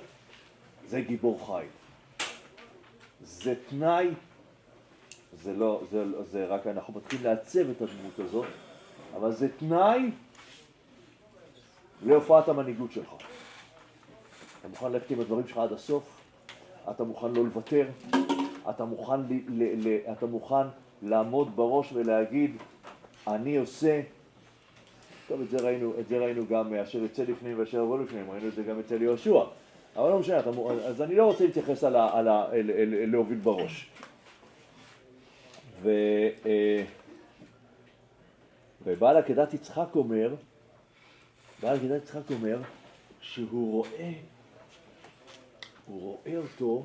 זה 0.87 1.01
גיבור 1.01 1.47
חי. 1.47 1.65
זה 3.21 3.55
תנאי, 3.69 4.07
זה 5.43 5.53
לא, 5.53 5.81
זה, 5.91 6.23
זה 6.23 6.45
רק 6.45 6.67
אנחנו 6.67 6.93
מתחילים 6.93 7.25
לעצב 7.25 7.69
את 7.69 7.81
הדמות 7.81 8.19
הזאת, 8.19 8.45
אבל 9.15 9.31
זה 9.31 9.47
תנאי 9.57 10.11
להופעת 12.05 12.49
המנהיגות 12.49 12.91
שלך. 12.91 13.09
אתה 14.59 14.67
מוכן 14.67 14.91
ללכת 14.91 15.11
עם 15.11 15.19
הדברים 15.19 15.47
שלך 15.47 15.57
עד 15.57 15.73
הסוף, 15.73 16.03
אתה 16.89 17.03
מוכן 17.03 17.31
לא 17.31 17.43
לוותר, 17.43 17.87
אתה 18.69 18.85
מוכן, 18.85 19.19
ל, 19.19 19.33
ל, 19.47 19.87
ל, 19.87 19.97
אתה 20.11 20.25
מוכן 20.25 20.67
לעמוד 21.01 21.55
בראש 21.55 21.93
ולהגיד, 21.93 22.51
אני 23.27 23.57
עושה, 23.57 24.01
טוב, 25.27 25.41
את 25.41 25.49
זה 25.49 25.57
ראינו, 25.57 25.93
את 25.99 26.07
זה 26.07 26.17
ראינו 26.17 26.47
גם 26.47 26.73
אשר 26.73 27.03
יצא 27.03 27.23
לפנים 27.23 27.59
ואשר 27.59 27.77
יבוא 27.77 27.99
לפנים, 27.99 28.31
ראינו 28.31 28.47
את 28.47 28.53
זה 28.53 28.63
גם 28.63 28.79
אצל 28.79 29.01
יהושע. 29.01 29.43
אבל 29.95 30.09
לא 30.09 30.19
משנה, 30.19 30.37
אז 30.85 31.01
אני 31.01 31.15
לא 31.15 31.25
רוצה 31.25 31.45
להתייחס 31.45 31.83
על 31.83 31.95
ה, 31.95 32.17
על 32.17 32.27
ה, 32.27 32.45
אל, 32.51 32.71
אל, 32.71 32.93
אל, 32.93 33.09
להוביל 33.11 33.37
בראש. 33.37 33.89
ו, 35.81 35.89
אה, 36.45 36.83
ובעל 38.85 39.17
עקדת 39.17 39.53
יצחק 39.53 39.95
אומר, 39.95 40.35
בעל 41.61 41.77
עקדת 41.77 42.03
יצחק 42.03 42.31
אומר, 42.31 42.59
שהוא 43.21 43.71
רואה, 43.71 44.11
הוא 45.85 46.01
רואה 46.01 46.37
אותו, 46.37 46.83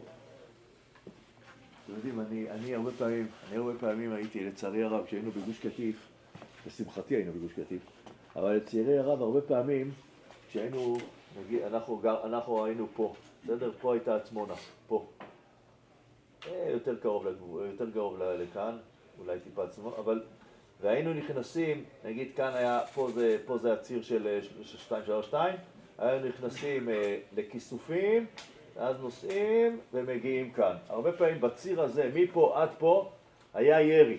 אתם 1.85 1.93
יודעים, 1.93 2.21
אני, 2.21 2.51
אני 2.51 2.75
הרבה 2.75 2.91
פעמים, 2.99 3.29
אני 3.49 3.57
הרבה 3.57 3.73
פעמים 3.81 4.12
הייתי, 4.12 4.45
לצערי 4.45 4.85
הרב, 4.85 5.07
כשהיינו 5.07 5.31
בגוש 5.31 5.59
קטיף, 5.59 6.09
לשמחתי 6.67 7.15
היינו 7.15 7.33
בגוש 7.33 7.53
קטיף, 7.53 7.83
אבל 8.37 8.57
לצערי 8.57 8.99
הרב, 8.99 9.23
הרבה 9.23 9.41
פעמים, 9.41 9.91
כשהיינו, 10.49 10.97
נגיד, 11.41 11.62
אנחנו, 11.62 11.97
גר, 11.97 12.27
אנחנו 12.27 12.65
היינו 12.65 12.87
פה, 12.95 13.15
בסדר? 13.45 13.73
פה 13.81 13.93
הייתה 13.93 14.17
עצמונה, 14.17 14.55
פה. 14.87 15.07
אה, 16.49 16.69
יותר 16.71 16.97
קרוב 16.97 17.27
לגבול, 17.27 17.67
יותר 17.67 17.91
קרוב 17.91 18.23
לכאן, 18.23 18.79
אולי 19.19 19.41
טיפה 19.41 19.65
עצמונה, 19.65 19.97
אבל... 19.97 20.23
והיינו 20.81 21.15
נכנסים, 21.15 21.85
נגיד 22.05 22.29
כאן 22.37 22.51
היה, 22.55 22.81
פה 22.95 23.11
זה, 23.15 23.39
פה 23.47 23.59
זה 23.59 23.73
הציר 23.73 24.03
של 24.03 24.39
232, 24.91 25.57
היינו 25.99 26.29
נכנסים 26.29 26.89
אה, 26.89 27.19
לכיסופים, 27.37 28.27
ואז 28.83 29.01
נוסעים 29.01 29.79
ומגיעים 29.93 30.51
כאן. 30.51 30.77
הרבה 30.89 31.12
פעמים 31.12 31.41
בציר 31.41 31.83
הזה, 31.83 32.11
מפה 32.15 32.53
עד 32.62 32.69
פה, 32.79 33.11
היה 33.55 33.81
ירי. 33.81 34.19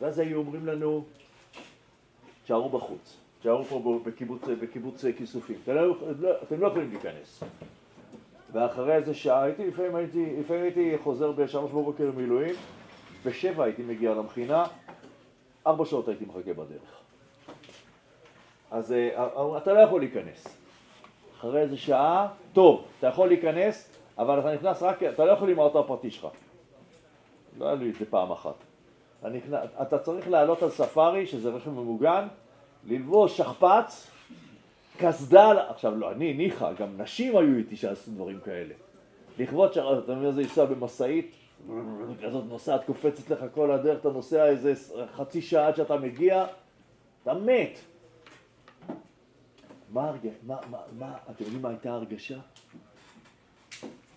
ואז 0.00 0.18
היו 0.18 0.38
אומרים 0.38 0.66
לנו, 0.66 1.04
תשארו 2.44 2.68
בחוץ, 2.68 3.16
תשארו 3.40 3.64
פה 3.64 4.00
בקיבוץ, 4.04 4.42
בקיבוץ 4.62 5.04
כיסופים, 5.16 5.56
אתם 5.64 5.74
לא, 5.74 5.96
אתם 6.42 6.60
לא 6.60 6.66
יכולים 6.66 6.90
להיכנס. 6.90 7.42
ואחרי 8.52 8.94
איזה 8.94 9.14
שעה 9.14 9.42
הייתי, 9.42 9.66
לפעמים 9.66 9.94
הייתי, 9.94 10.36
לפעמים 10.40 10.62
הייתי 10.62 10.98
חוזר 11.02 11.32
בשלוש 11.32 11.70
בבוקר 11.70 12.10
מילואים, 12.16 12.54
בשבע 13.24 13.64
הייתי 13.64 13.82
מגיע 13.82 14.14
למכינה, 14.14 14.64
ארבע 15.66 15.84
שעות 15.84 16.08
הייתי 16.08 16.24
מחכה 16.24 16.52
בדרך. 16.52 17.00
אז 18.70 18.92
אה, 18.92 19.10
אה, 19.16 19.58
אתה 19.58 19.72
לא 19.72 19.78
יכול 19.78 20.00
להיכנס. 20.00 20.57
אחרי 21.38 21.60
איזה 21.60 21.76
שעה, 21.76 22.28
טוב, 22.52 22.84
אתה 22.98 23.06
יכול 23.06 23.28
להיכנס, 23.28 23.92
אבל 24.18 24.40
אתה 24.40 24.54
נכנס 24.54 24.82
רק, 24.82 25.02
אתה 25.02 25.24
לא 25.24 25.32
יכול 25.32 25.50
עם 25.50 25.58
האוטו 25.58 25.80
הפרטי 25.80 26.10
שלך. 26.10 26.28
לא 27.58 27.66
היה 27.66 27.74
לי 27.74 27.90
את 27.90 27.94
זה 27.94 28.04
פעם 28.10 28.32
אחת. 28.32 28.54
אתה, 29.82 29.98
צריך 29.98 30.28
לעלות 30.28 30.62
על 30.62 30.70
ספארי, 30.70 31.26
שזה 31.26 31.50
רכב 31.50 31.70
ממוגן, 31.70 32.26
ללבוש 32.84 33.36
שכפ"ץ, 33.36 34.10
קסדה, 34.98 35.70
עכשיו 35.70 35.94
לא, 35.96 36.12
אני, 36.12 36.34
ניחא, 36.34 36.72
גם 36.72 36.88
נשים 36.96 37.36
היו 37.36 37.56
איתי 37.56 37.76
שעשו 37.76 38.10
דברים 38.10 38.40
כאלה. 38.40 38.74
לכבוד 39.38 39.72
ש... 39.72 39.78
אתה 39.78 40.14
מבין 40.14 40.26
איזה 40.26 40.42
לנסוע 40.42 40.64
במשאית, 40.64 41.34
כזאת 42.22 42.44
נוסעת, 42.48 42.84
קופצת 42.84 43.30
לך 43.30 43.44
כל 43.54 43.70
הדרך, 43.70 44.00
אתה 44.00 44.08
נוסע 44.08 44.46
איזה 44.46 44.72
חצי 45.16 45.42
שעה 45.42 45.66
עד 45.66 45.76
שאתה 45.76 45.96
מגיע, 45.96 46.46
אתה 47.22 47.34
מת. 47.34 47.78
מה 49.92 50.08
הרגשה, 50.08 50.28
מה, 50.42 50.56
מה, 50.70 50.78
מה, 50.98 51.16
אתם 51.30 51.44
יודעים 51.44 51.62
מה 51.62 51.68
הייתה 51.68 51.90
ההרגשה? 51.90 52.38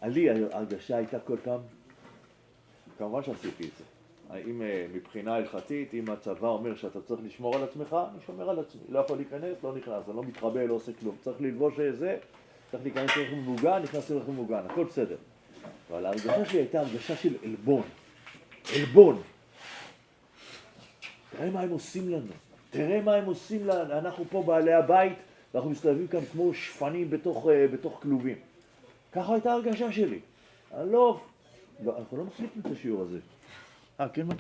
לי 0.04 0.30
ההרגשה 0.30 0.98
הייתה 0.98 1.20
כל 1.20 1.38
פעם, 1.44 1.60
כמובן 2.98 3.24
שעשיתי 3.24 3.64
את 3.64 3.78
זה. 3.78 3.84
אם 4.48 4.62
אה, 4.62 4.86
מבחינה 4.94 5.36
הלכתית, 5.36 5.94
אם 5.94 6.06
הצבא 6.10 6.48
אומר 6.48 6.76
שאתה 6.76 7.02
צריך 7.02 7.22
לשמור 7.24 7.56
על 7.56 7.64
עצמך, 7.64 7.96
אני 8.12 8.20
שומר 8.26 8.50
על 8.50 8.60
עצמי. 8.60 8.82
לא 8.90 9.00
יכול 9.00 9.18
להיכנס, 9.18 9.64
לא 9.64 9.76
נכנס, 9.76 10.08
אני 10.08 10.16
לא 10.16 10.24
מתחבא, 10.24 10.64
לא 10.64 10.74
עושה 10.74 10.92
כלום. 11.00 11.16
צריך 11.22 11.42
ללבוש 11.42 11.80
זה, 11.80 12.18
צריך 12.72 12.84
להיכנס 12.84 13.18
לרכב 13.18 13.36
מוגן, 13.36 13.82
נכנס 13.84 14.10
לרכב 14.10 14.32
מוגן, 14.32 14.62
הכל 14.70 14.84
בסדר. 14.84 15.16
אבל 15.92 16.06
ההרגשה 16.06 16.46
שלי 16.46 16.60
הייתה 16.60 16.80
הרגשה 16.80 17.16
של 17.16 17.36
עלבון. 17.44 17.84
עלבון. 18.76 19.22
תראה 21.32 21.50
מה 21.50 21.62
הם 21.62 21.70
עושים 21.70 22.10
לנו. 22.10 22.34
תראה 22.70 23.02
מה 23.02 23.16
הם 23.16 23.26
עושים 23.26 23.68
לנו. 23.68 23.94
אנחנו 23.94 24.26
פה 24.30 24.44
בעלי 24.44 24.74
הבית, 24.74 25.14
ואנחנו 25.54 25.70
מסתובבים 25.72 26.08
כאן 26.08 26.20
כמו 26.32 26.54
שפנים 26.54 27.10
בתוך, 27.10 27.48
אה, 27.50 27.68
בתוך 27.68 28.00
כלובים. 28.02 28.36
ככה 29.12 29.34
הייתה 29.34 29.52
ההרגשה 29.52 29.92
שלי. 29.92 30.20
לא... 30.78 31.20
לא 31.86 31.98
אנחנו 32.00 32.18
לא 32.18 32.24
מחליטים 32.24 32.62
את 32.66 32.72
השיעור 32.72 33.02
הזה. 33.02 33.20
אה, 34.00 34.10
כן, 34.10 34.26
מה? 34.26 34.34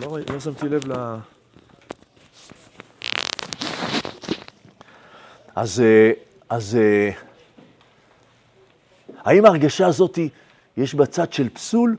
לא, 0.00 0.18
לא 0.32 0.40
שמתי 0.40 0.68
לב 0.68 0.86
ל... 0.86 1.16
אז, 5.56 5.80
אה, 5.80 6.12
אז 6.48 6.76
אה, 6.76 7.10
האם 9.18 9.44
ההרגשה 9.44 9.86
הזאת 9.86 10.18
יש 10.76 10.94
בצד 10.94 11.32
של 11.32 11.48
פסול? 11.48 11.96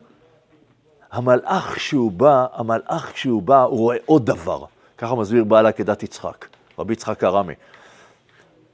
המלאך 1.11 1.75
כשהוא 1.75 2.11
בא, 2.11 2.45
המלאך 2.53 3.11
כשהוא 3.13 3.41
בא, 3.41 3.63
הוא 3.63 3.79
רואה 3.79 3.97
עוד 4.05 4.25
דבר. 4.25 4.65
ככה 4.97 5.15
מסביר 5.15 5.43
בעל 5.43 5.65
עקדת 5.65 6.03
יצחק, 6.03 6.45
רבי 6.79 6.93
יצחק 6.93 7.23
הרמי. 7.23 7.53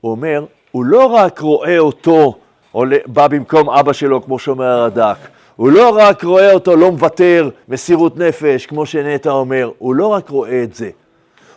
הוא 0.02 0.12
אומר, 0.12 0.46
הוא 0.72 0.86
לא 0.86 1.06
רק 1.06 1.40
רואה 1.40 1.80
אותו, 1.80 2.36
עולה, 2.72 2.98
בא 3.06 3.28
במקום 3.28 3.70
אבא 3.70 3.94
שלו, 3.94 4.24
כמו 4.24 4.40
שאומר 4.40 4.66
הרד"ק, 4.66 5.18
הוא 5.56 5.72
לא 5.72 5.98
רק 5.98 6.24
רואה 6.24 6.54
אותו 6.54 6.76
לא 6.76 6.92
מוותר, 6.92 7.50
מסירות 7.68 8.18
נפש, 8.18 8.66
כמו 8.66 8.86
שנטע 8.86 9.32
אומר, 9.32 9.72
הוא 9.78 9.96
לא 9.96 10.08
רק 10.08 10.30
רואה 10.30 10.64
את 10.64 10.76
זה, 10.76 10.90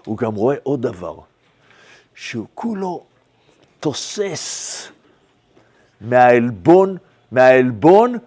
הוא 0.05 0.19
גם 0.19 0.35
רואה 0.35 0.57
עוד 0.62 0.83
דבר, 0.83 1.14
שהוא 2.14 2.47
כולו 2.55 3.02
תוסס 3.81 4.88
מהעלבון, 6.00 6.97
מהעלבון 7.33 8.19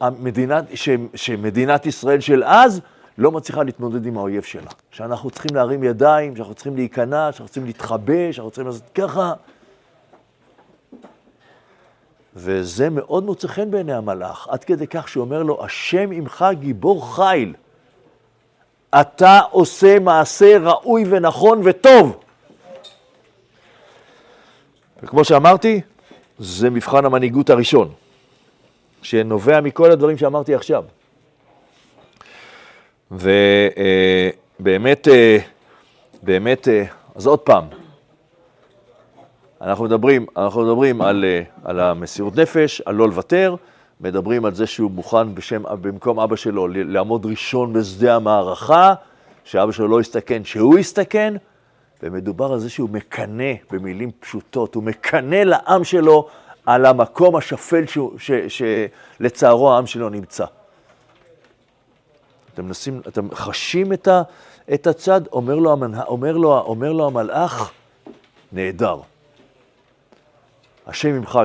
שהמדינת, 0.00 0.64
ש, 0.74 0.88
שמדינת 1.14 1.86
ישראל 1.86 2.20
של 2.20 2.44
אז 2.44 2.80
לא 3.20 3.32
מצליחה 3.32 3.62
להתמודד 3.62 4.06
עם 4.06 4.18
האויב 4.18 4.42
שלה. 4.42 4.70
שאנחנו 4.90 5.30
צריכים 5.30 5.56
להרים 5.56 5.84
ידיים, 5.84 6.36
שאנחנו 6.36 6.54
צריכים 6.54 6.76
להיכנע, 6.76 7.32
שאנחנו 7.32 7.46
צריכים 7.46 7.66
להתחבא, 7.66 8.32
שאנחנו 8.32 8.50
צריכים 8.50 8.66
לעשות 8.66 8.82
ככה. 8.94 9.32
וזה 12.36 12.90
מאוד 12.90 13.24
מוצא 13.24 13.48
חן 13.48 13.70
בעיני 13.70 13.92
המלאך, 13.92 14.48
עד 14.50 14.64
כדי 14.64 14.86
כך 14.86 15.08
שהוא 15.08 15.24
אומר 15.24 15.42
לו, 15.42 15.64
השם 15.64 16.10
עמך 16.12 16.44
גיבור 16.52 17.14
חיל. 17.14 17.54
אתה 19.00 19.40
עושה 19.50 19.98
מעשה 19.98 20.58
ראוי 20.58 21.04
ונכון 21.10 21.60
וטוב. 21.64 22.20
וכמו 25.02 25.24
שאמרתי, 25.24 25.80
זה 26.38 26.70
מבחן 26.70 27.04
המנהיגות 27.04 27.50
הראשון, 27.50 27.92
שנובע 29.02 29.60
מכל 29.60 29.90
הדברים 29.90 30.18
שאמרתי 30.18 30.54
עכשיו. 30.54 30.84
ובאמת, 33.10 35.08
אה, 35.08 35.38
באמת, 36.22 36.68
אה, 36.68 36.84
אז 37.14 37.26
עוד 37.26 37.38
פעם, 37.38 37.64
אנחנו 39.60 39.84
מדברים, 39.84 40.26
אנחנו 40.36 40.62
מדברים 40.62 41.02
על, 41.02 41.24
אה, 41.24 41.42
על 41.64 41.80
המסירות 41.80 42.36
נפש, 42.36 42.80
על 42.80 42.94
לא 42.94 43.08
לוותר, 43.08 43.56
מדברים 44.00 44.44
על 44.44 44.54
זה 44.54 44.66
שהוא 44.66 44.90
מוכן 44.90 45.34
בשם, 45.34 45.62
במקום 45.80 46.20
אבא 46.20 46.36
שלו 46.36 46.68
לעמוד 46.68 47.26
ראשון 47.26 47.72
בשדה 47.72 48.16
המערכה, 48.16 48.94
שאבא 49.44 49.72
שלו 49.72 49.88
לא 49.88 50.00
יסתכן, 50.00 50.44
שהוא 50.44 50.78
יסתכן, 50.78 51.34
ומדובר 52.02 52.52
על 52.52 52.58
זה 52.58 52.70
שהוא 52.70 52.90
מקנא, 52.90 53.52
במילים 53.70 54.10
פשוטות, 54.20 54.74
הוא 54.74 54.82
מקנא 54.82 55.36
לעם 55.36 55.84
שלו 55.84 56.28
על 56.66 56.86
המקום 56.86 57.36
השפל 57.36 57.84
שלצערו 58.48 59.72
העם 59.72 59.86
שלו 59.86 60.08
נמצא. 60.08 60.44
אתם, 62.60 62.68
מנסים, 62.68 63.00
אתם 63.08 63.28
חשים 63.34 63.92
את, 63.92 64.08
ה, 64.08 64.22
את 64.74 64.86
הצד, 64.86 65.20
אומר 65.32 65.54
לו, 65.54 65.72
המנה, 65.72 66.02
אומר, 66.02 66.36
לו, 66.36 66.58
אומר 66.58 66.92
לו 66.92 67.06
המלאך, 67.06 67.72
נהדר. 68.52 69.00
השם 70.86 71.08
עמך, 71.08 71.38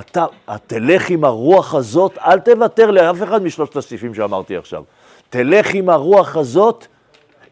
אתה, 0.00 0.26
תלך 0.66 1.10
עם 1.10 1.24
הרוח 1.24 1.74
הזאת, 1.74 2.18
אל 2.18 2.40
תוותר 2.40 2.90
לאף 2.90 3.22
אחד 3.22 3.42
משלושת 3.42 3.76
הסעיפים 3.76 4.14
שאמרתי 4.14 4.56
עכשיו. 4.56 4.84
תלך 5.30 5.74
עם 5.74 5.90
הרוח 5.90 6.36
הזאת, 6.36 6.86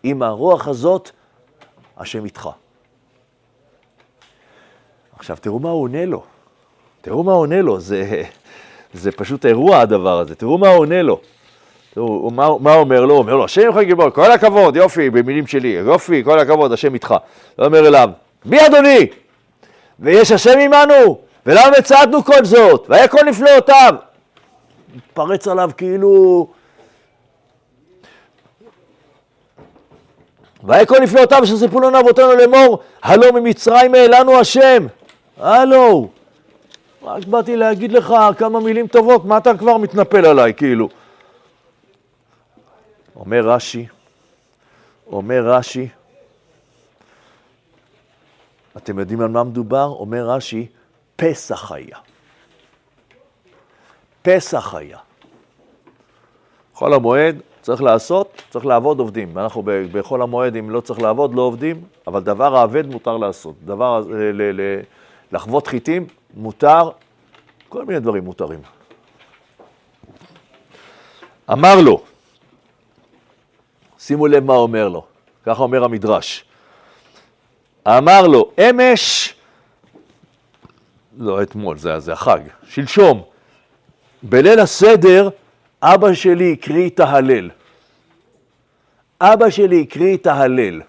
עם 0.03 0.23
הרוח 0.23 0.69
הזאת, 0.69 1.11
השם 1.97 2.25
איתך. 2.25 2.49
עכשיו, 5.19 5.37
תראו 5.41 5.59
מה 5.59 5.71
הוא 5.71 5.83
עונה 5.83 6.07
לו. 6.07 6.23
תראו 7.01 7.23
מה 7.23 7.33
עונה 7.33 7.63
לו, 7.63 7.81
זה, 7.81 8.23
זה 8.93 9.13
פשוט 9.13 9.47
אירוע 9.47 9.81
הדבר 9.81 10.19
הזה. 10.19 10.35
תראו 10.35 10.59
מה 10.59 10.69
עונה 10.69 11.03
לו. 11.03 11.21
תראו, 11.95 12.31
מה, 12.31 12.49
מה 12.61 12.75
אומר 12.75 13.05
לו? 13.05 13.15
הוא 13.15 13.19
אומר 13.19 13.37
לו, 13.37 13.45
השם 13.45 13.63
עמך 13.67 13.79
גיבור, 13.79 14.11
כל 14.11 14.33
הכבוד, 14.33 14.77
יופי, 14.77 15.11
במילים 15.11 15.47
שלי, 15.47 15.69
יופי, 15.69 16.25
כל 16.25 16.39
הכבוד, 16.39 16.73
השם 16.73 16.95
איתך. 16.95 17.15
הוא 17.57 17.67
אומר 17.67 17.87
אליו, 17.89 18.11
מי 18.45 18.67
אדוני? 18.67 19.07
ויש 20.01 20.33
השם 20.33 20.59
עמנו, 20.59 21.19
ולמה 21.47 21.71
מצעדנו 21.79 22.25
כל 22.25 22.45
זאת? 22.45 22.87
והיה 22.89 23.09
כל 23.09 23.25
נפלאותיו. 23.27 23.95
מתפרץ 24.97 25.49
עליו 25.49 25.71
כאילו... 25.77 26.47
והיה 30.63 30.87
כל 30.87 30.99
נפלאותיו 30.99 31.47
שסיפרו 31.47 31.81
לנו 31.81 32.01
אבותינו 32.01 32.33
לאמור, 32.33 32.79
הלא 33.03 33.33
ממצרים 33.33 33.95
העלנו 33.95 34.39
השם. 34.39 34.87
הלו, 35.41 36.09
רק 37.03 37.25
באתי 37.25 37.57
להגיד 37.57 37.93
לך 37.93 38.15
כמה 38.39 38.61
מילים 38.61 38.87
טובות, 38.87 39.25
מה 39.25 39.37
אתה 39.37 39.57
כבר 39.57 39.77
מתנפל 39.77 40.27
עליי, 40.27 40.55
כאילו? 40.55 40.89
אומר 43.19 43.41
רש"י, 43.49 43.87
אומר 45.07 45.43
רש"י, 45.45 45.89
אתם 48.77 48.99
יודעים 48.99 49.21
על 49.21 49.29
מה 49.29 49.45
מדובר? 49.45 49.87
אומר 49.87 50.31
רש"י, 50.31 50.67
פסח 51.17 51.73
היה. 51.73 51.97
פסח 54.23 54.75
היה. 54.75 54.99
חול 56.75 56.95
המועד 56.95 57.41
צריך 57.61 57.83
לעשות, 57.83 58.43
צריך 58.51 58.67
לעבוד, 58.67 58.99
עובדים. 58.99 59.39
אנחנו 59.39 59.63
בחול 59.93 60.23
המועד, 60.23 60.57
אם 60.57 60.71
לא 60.71 60.81
צריך 60.81 61.01
לעבוד, 61.01 61.35
לא 61.35 61.43
עובדים, 61.43 61.85
אבל 62.07 62.21
דבר 62.21 62.57
האבד 62.57 62.87
מותר 62.87 63.17
לעשות. 63.17 63.55
דבר, 63.65 64.03
ל, 64.11 64.43
ל, 64.61 64.81
לחוות 65.33 65.67
חיטים 65.67 66.07
מותר, 66.35 66.91
כל 67.69 67.85
מיני 67.85 68.01
דברים 68.01 68.25
מותרים. 68.25 68.61
אמר 71.53 71.81
לו, 71.81 72.03
שימו 74.09 74.27
לב 74.27 74.45
מה 74.45 74.55
אומר 74.55 74.89
לו, 74.89 75.05
ככה 75.43 75.63
אומר 75.63 75.85
המדרש. 75.85 76.45
אמר 77.89 78.27
לו, 78.27 78.51
אמש, 78.59 79.35
לא 81.19 81.43
אתמול, 81.43 81.79
זה, 81.79 82.01
זה 82.01 82.13
החג, 82.13 82.41
שלשום, 82.69 83.23
בליל 84.23 84.61
הסדר, 84.61 85.29
אבא 85.83 86.15
שלי 86.15 86.53
הקריא 86.53 86.89
את 86.89 87.01
ההלל. 87.01 87.51
אבא 89.21 89.51
שלי 89.51 89.83
הקריא 89.83 90.17
את 90.17 90.27
ההלל. 90.27 90.81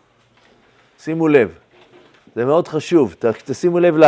שימו 0.99 1.27
לב, 1.27 1.49
זה 2.35 2.45
מאוד 2.45 2.67
חשוב, 2.67 3.15
תשימו 3.45 3.79
לב 3.79 3.97
ל... 3.97 4.03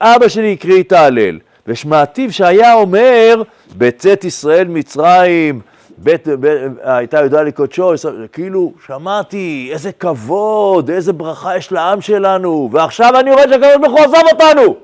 אבא 0.00 0.28
שלי 0.28 0.52
הקריא 0.52 0.82
את 0.82 0.92
ההלל, 0.92 1.38
ושמעתיו 1.66 2.32
שהיה 2.32 2.74
אומר, 2.74 3.42
בצאת 3.76 4.24
ישראל 4.24 4.68
מצרים, 4.68 5.60
בית, 6.02 6.28
בית, 6.28 6.60
הייתה 6.82 7.20
יודעה 7.20 7.42
לקודשו, 7.42 7.94
ישראל", 7.94 8.26
כאילו, 8.32 8.72
שמעתי, 8.86 9.68
איזה 9.72 9.92
כבוד, 9.92 10.90
איזה 10.90 11.12
ברכה 11.12 11.56
יש 11.56 11.72
לעם 11.72 12.00
שלנו, 12.00 12.68
ועכשיו 12.72 13.20
אני 13.20 13.32
רואה 13.32 13.42
שהקדוש 13.42 13.76
ברוך 13.80 13.92
הוא 13.92 14.00
עזב 14.00 14.22
אותנו. 14.32 14.76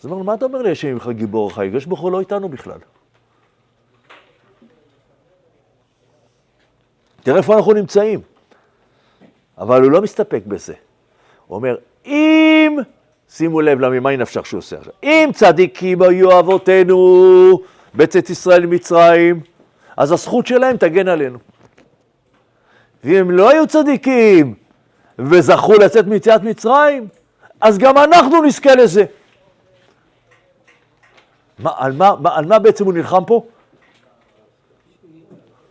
אז 0.00 0.06
אמרנו, 0.06 0.24
מה 0.24 0.34
אתה 0.34 0.44
אומר 0.44 0.62
לי, 0.62 0.70
השם 0.70 0.88
ממך 0.88 1.08
גיבור 1.08 1.54
חי? 1.54 1.66
הקדוש 1.66 1.86
ברוך 1.86 2.00
הוא 2.00 2.12
לא 2.12 2.20
איתנו 2.20 2.48
בכלל. 2.48 2.78
תראה 7.22 7.36
איפה 7.36 7.56
אנחנו 7.56 7.72
נמצאים. 7.72 8.20
אבל 9.58 9.82
הוא 9.82 9.90
לא 9.90 10.02
מסתפק 10.02 10.42
בזה. 10.46 10.74
הוא 11.46 11.56
אומר, 11.56 11.76
אם, 12.06 12.78
שימו 13.30 13.60
לב 13.60 13.80
לממה 13.80 14.16
נפשך 14.16 14.46
שהוא 14.46 14.58
עושה 14.58 14.76
עכשיו, 14.76 14.92
אם 15.02 15.30
צדיקים 15.34 16.02
היו 16.02 16.38
אבותינו 16.38 17.58
בצאת 17.94 18.30
ישראל 18.30 18.66
ממצרים, 18.66 19.40
אז 19.96 20.12
הזכות 20.12 20.46
שלהם 20.46 20.76
תגן 20.76 21.08
עלינו. 21.08 21.38
ואם 23.04 23.30
לא 23.30 23.50
היו 23.50 23.66
צדיקים 23.66 24.54
וזכו 25.18 25.74
לצאת 25.74 26.06
מיציאת 26.06 26.42
מצרים, 26.42 27.08
אז 27.60 27.78
גם 27.78 27.98
אנחנו 27.98 28.42
נזכה 28.42 28.74
לזה. 28.74 29.04
מה, 31.58 31.72
על, 31.76 31.92
מה, 31.92 32.12
מה, 32.20 32.36
על 32.36 32.46
מה 32.46 32.58
בעצם 32.58 32.84
הוא 32.84 32.94
נלחם 32.94 33.24
פה? 33.24 33.46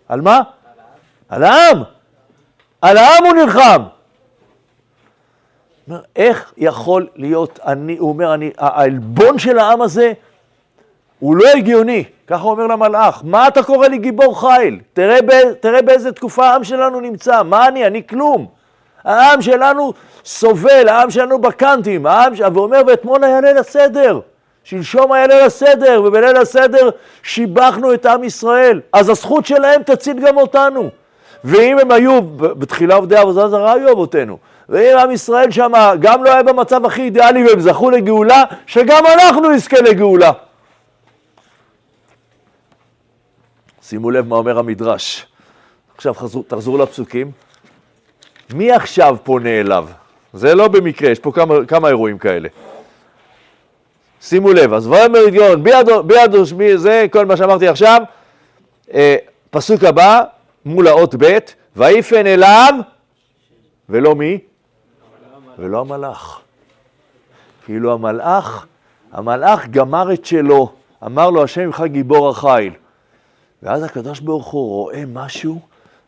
על 0.07 0.21
מה? 0.21 0.41
על 1.29 1.43
העם. 1.43 1.83
על 2.81 2.97
העם 2.97 3.23
הוא 3.25 3.33
נלחם. 3.33 3.83
איך 6.15 6.53
יכול 6.57 7.07
להיות 7.15 7.59
אני, 7.65 7.97
הוא 7.97 8.09
אומר, 8.09 8.35
העלבון 8.57 9.39
של 9.39 9.59
העם 9.59 9.81
הזה 9.81 10.13
הוא 11.19 11.35
לא 11.35 11.49
הגיוני, 11.49 12.03
ככה 12.27 12.43
אומר 12.43 12.67
למלאך, 12.67 13.21
מה 13.23 13.47
אתה 13.47 13.63
קורא 13.63 13.87
לי 13.87 13.97
גיבור 13.97 14.41
חיל? 14.41 14.79
תראה, 14.93 15.17
תראה 15.59 15.81
באיזה 15.81 16.11
תקופה 16.11 16.47
העם 16.47 16.63
שלנו 16.63 16.99
נמצא, 16.99 17.43
מה 17.43 17.67
אני? 17.67 17.87
אני 17.87 18.07
כלום. 18.07 18.47
העם 19.03 19.41
שלנו 19.41 19.93
סובל, 20.25 20.87
העם 20.87 21.09
שלנו 21.09 21.39
בקאנטים, 21.39 22.05
העם, 22.05 22.35
ש... 22.35 22.41
ואומר, 22.53 22.81
ואתמול 22.87 23.23
היה 23.23 23.41
ליל 23.41 23.57
הסדר, 23.57 24.19
שלשום 24.63 25.11
היה 25.11 25.27
ליל 25.27 25.45
הסדר, 25.45 26.01
ובליל 26.05 26.37
הסדר 26.37 26.89
שיבחנו 27.23 27.93
את 27.93 28.05
עם 28.05 28.23
ישראל, 28.23 28.81
אז 28.93 29.09
הזכות 29.09 29.45
שלהם 29.45 29.83
תציל 29.83 30.19
גם 30.19 30.37
אותנו. 30.37 30.89
ואם 31.43 31.79
הם 31.79 31.91
היו, 31.91 32.21
בתחילה 32.37 32.95
עובדי 32.95 33.15
עבודה 33.15 33.49
זרה 33.49 33.73
היו 33.73 33.91
אבותינו, 33.91 34.37
ואם 34.69 34.97
עם 34.97 35.11
ישראל 35.11 35.51
שם 35.51 35.71
גם 35.99 36.23
לא 36.23 36.31
היה 36.31 36.43
במצב 36.43 36.85
הכי 36.85 37.01
אידיאלי 37.01 37.47
והם 37.47 37.59
זכו 37.59 37.89
לגאולה, 37.89 38.43
שגם 38.65 39.03
אנחנו 39.05 39.49
נזכה 39.49 39.81
לגאולה. 39.81 40.31
שימו 43.89 44.11
לב 44.11 44.27
מה 44.27 44.35
אומר 44.35 44.59
המדרש. 44.59 45.25
עכשיו 45.95 46.13
חזרו, 46.13 46.43
תחזרו 46.43 46.77
לפסוקים. 46.77 47.31
מי 48.53 48.71
עכשיו 48.71 49.17
פונה 49.23 49.59
אליו? 49.59 49.87
זה 50.33 50.55
לא 50.55 50.67
במקרה, 50.67 51.09
יש 51.11 51.19
פה 51.19 51.31
כמה, 51.31 51.55
כמה 51.67 51.87
אירועים 51.87 52.17
כאלה. 52.17 52.49
שימו 54.21 54.53
לב, 54.53 54.73
אז 54.73 54.87
ויאמר 54.87 55.29
גאון, 55.29 55.63
בידו, 56.07 56.45
שמי, 56.45 56.77
זה 56.77 57.05
כל 57.11 57.25
מה 57.25 57.37
שאמרתי 57.37 57.67
עכשיו. 57.67 58.01
אה, 58.93 59.15
פסוק 59.49 59.83
הבא, 59.83 60.23
מול 60.65 60.87
האות 60.87 61.15
ב', 61.15 61.37
ויפן 61.75 62.27
אליו, 62.27 62.73
ולא 63.89 64.15
מי? 64.15 64.39
ולא 65.59 65.79
המלאך. 65.79 66.39
כאילו 67.65 67.93
המלאך, 67.93 68.65
המלאך 69.11 69.67
גמר 69.67 70.13
את 70.13 70.25
שלו, 70.25 70.71
אמר 71.05 71.29
לו 71.29 71.43
השם 71.43 71.65
ממך 71.65 71.83
גיבור 71.87 72.29
החיל. 72.29 72.73
ואז 73.63 73.83
הקדוש 73.83 74.19
ברוך 74.19 74.47
הוא 74.47 74.69
רואה 74.69 75.03
משהו, 75.07 75.59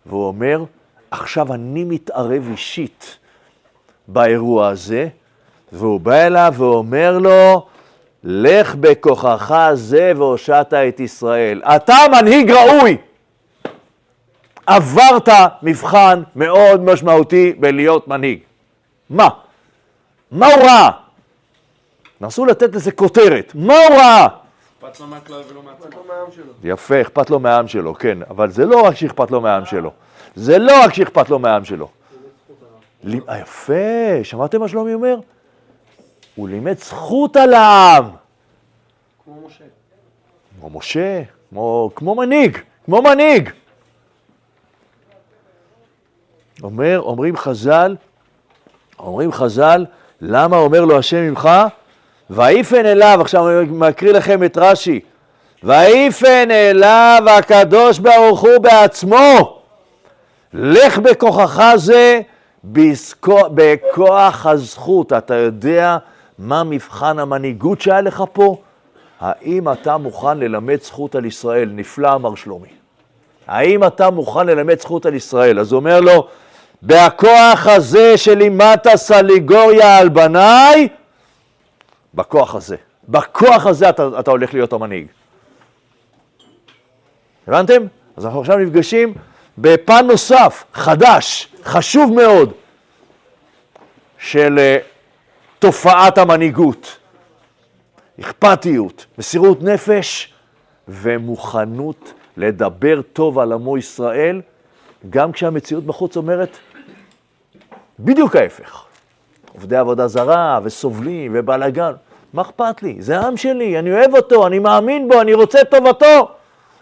והוא 0.06 0.28
אומר, 0.28 0.64
עכשיו 1.12 1.54
אני 1.54 1.84
מתערב 1.84 2.48
אישית 2.52 3.18
באירוע 4.08 4.68
הזה, 4.68 5.08
והוא 5.72 6.00
בא 6.00 6.16
אליו 6.16 6.54
ואומר 6.58 7.18
לו, 7.18 7.66
לך 8.24 8.76
בכוחך 8.76 9.70
זה 9.74 10.14
והושעת 10.18 10.74
את 10.74 11.00
ישראל. 11.00 11.62
אתה 11.64 11.96
מנהיג 12.12 12.52
ראוי. 12.52 12.98
עברת 14.66 15.30
מבחן 15.64 16.22
מאוד 16.36 16.82
משמעותי 16.82 17.54
בלהיות 17.60 18.08
מנהיג. 18.08 18.40
מה? 19.10 19.30
מה 20.32 20.48
הוא 20.48 20.64
ראה? 20.64 20.90
נסו 22.22 22.46
לתת 22.46 22.76
לזה 22.76 22.92
כותרת. 22.92 23.52
מה 23.56 23.74
הוא 23.74 23.98
ראה? 23.98 24.28
אכפת 24.80 25.00
לו 25.00 25.08
מהכלל 25.08 25.42
ולא 25.50 25.64
מהצבא. 25.64 25.98
יפה, 26.64 27.02
אכפת 27.02 27.30
לו 27.30 27.40
מהעם 27.40 27.68
שלו, 27.68 27.96
כן, 27.96 28.18
אבל 28.30 28.52
זה 28.52 28.66
לא 28.66 28.82
רק 28.82 28.96
שאכפת 28.96 29.32
לו 29.32 29.42
מהעם 29.42 29.66
שלו. 29.66 29.92
זה 30.36 30.58
לא 30.58 30.84
רק 30.84 30.94
שאכפת 30.94 31.30
לו 31.30 31.40
מהעם 31.40 31.66
שלו. 31.66 31.90
יפה, 33.04 34.24
שמעתם 34.24 34.60
מה 34.60 34.68
שלומי 34.68 34.94
אומר? 34.94 35.16
הוא 36.36 36.50
לימד 36.50 36.78
זכות 36.78 37.36
על 37.36 37.54
העם. 37.54 38.06
כמו 39.26 39.48
משה. 39.48 39.64
כמו 40.60 40.70
משה, 40.70 41.22
כמו, 41.50 41.92
כמו 41.96 42.16
מנהיג, 42.16 42.58
כמו 42.86 43.02
מנהיג. 43.02 43.50
אומר, 46.64 47.02
אומרים 47.02 47.38
חז"ל, 47.38 47.96
אומרים 49.00 49.32
חז"ל, 49.32 49.86
למה 50.22 50.58
אומר 50.58 50.86
לו 50.86 50.98
השם 50.98 51.22
ממך? 51.22 51.50
ויפן 52.30 52.86
אליו, 52.86 53.18
עכשיו 53.22 53.60
אני 53.60 53.68
מקריא 53.72 54.14
לכם 54.14 54.44
את 54.44 54.58
רש"י, 54.58 55.00
ויפן 55.64 56.52
אליו 56.52 57.24
הקדוש 57.38 58.00
ברוך 58.00 58.42
הוא 58.42 58.58
בעצמו, 58.58 59.60
לך 60.54 60.98
בכוחך 60.98 61.74
זה 61.76 62.22
בכוח 63.54 64.46
הזכות. 64.46 65.14
אתה 65.14 65.36
יודע 65.36 65.98
מה 66.40 66.64
מבחן 66.64 67.20
המנהיגות 67.20 67.82
שהיה 67.82 68.02
לך 68.02 68.24
פה? 68.34 68.58
האם 69.20 69.72
אתה 69.72 69.98
מוכן 69.98 70.38
ללמד 70.38 70.82
זכות 70.82 71.16
על 71.16 71.26
ישראל? 71.26 71.70
נפלא, 71.74 72.14
אמר 72.16 72.36
שלומי. 72.36 72.68
האם 73.48 73.84
אתה 73.84 74.10
מוכן 74.10 74.48
ללמד 74.48 74.80
זכות 74.80 75.06
על 75.06 75.14
ישראל? 75.14 75.60
אז 75.60 75.72
הוא 75.72 75.80
אומר 75.80 76.02
לו, 76.02 76.28
בכוח 76.84 77.68
הזה 77.68 78.18
שלימדת 78.18 78.88
סליגוריה 78.96 79.98
על 79.98 80.10
בניי, 80.10 80.88
בכוח 82.14 82.56
הזה. 82.56 82.76
בכוח 83.10 83.66
הזה 83.66 83.90
אתה, 83.90 84.10
אתה 84.20 84.32
הולך 84.32 84.54
להיות 84.54 84.74
המנהיג. 84.74 85.08
הבנתם? 87.48 87.86
אז 88.18 88.26
אנחנו 88.26 88.40
עכשיו 88.40 88.58
נפגשים 88.58 89.14
בפן 89.58 90.06
נוסף, 90.08 90.64
חדש, 90.74 91.54
חשוב 91.64 92.14
מאוד, 92.14 92.54
של 94.18 94.60
uh, 94.60 94.84
תופעת 95.60 96.18
המנהיגות. 96.18 96.98
אכפתיות, 98.20 99.06
מסירות 99.18 99.64
נפש 99.64 100.34
ומוכנות 100.88 102.14
לדבר 102.38 103.02
טוב 103.02 103.40
על 103.40 103.54
עמו 103.54 103.78
ישראל, 103.78 104.42
גם 105.10 105.32
כשהמציאות 105.32 105.84
בחוץ 105.84 106.18
אומרת 106.18 106.58
בדיוק 108.00 108.36
ההפך. 108.36 108.86
עובדי 109.60 109.76
עבודה 109.78 110.08
זרה 110.08 110.60
וסובלים 110.64 111.32
ובלאגן, 111.36 111.92
מה 112.34 112.42
אכפת 112.42 112.84
לי? 112.84 112.96
זה 113.00 113.20
העם 113.20 113.38
שלי, 113.38 113.80
אני 113.80 113.92
אוהב 113.92 114.16
אותו, 114.16 114.48
אני 114.48 114.60
מאמין 114.60 115.08
בו, 115.08 115.22
אני 115.22 115.34
רוצה 115.34 115.62
את 115.62 115.72
טובתו, 115.72 116.30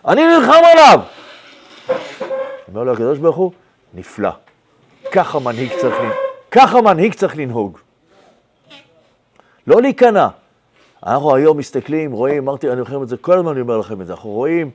אני 0.08 0.22
נלחם 0.28 0.62
עליו. 0.72 1.00
אומר 2.68 2.84
לו 2.84 2.94
הקדוש 2.94 3.20
ברוך 3.20 3.36
הוא, 3.36 3.52
נפלא. 3.94 4.30
ככה 5.12 5.40
מנהיג 5.40 5.72
צריך. 5.82 5.96
ככה 6.52 6.82
מנהיג 6.82 7.14
צריך 7.14 7.38
לנהוג. 7.38 7.78
לא 9.68 9.82
להיכנע. 9.82 10.28
אנחנו 11.06 11.36
היום 11.36 11.58
מסתכלים, 11.58 12.12
רואים, 12.12 12.44
אמרתי, 12.44 12.70
אני 12.70 12.82
אומר 12.82 13.04
את 13.04 13.10
זה, 13.10 13.18
כל 13.18 13.38
הזמן 13.38 13.52
אני 13.52 13.62
אומר 13.62 13.78
לכם 13.78 14.02
את 14.02 14.08
זה, 14.08 14.14
אנחנו 14.14 14.30
רואים 14.30 14.72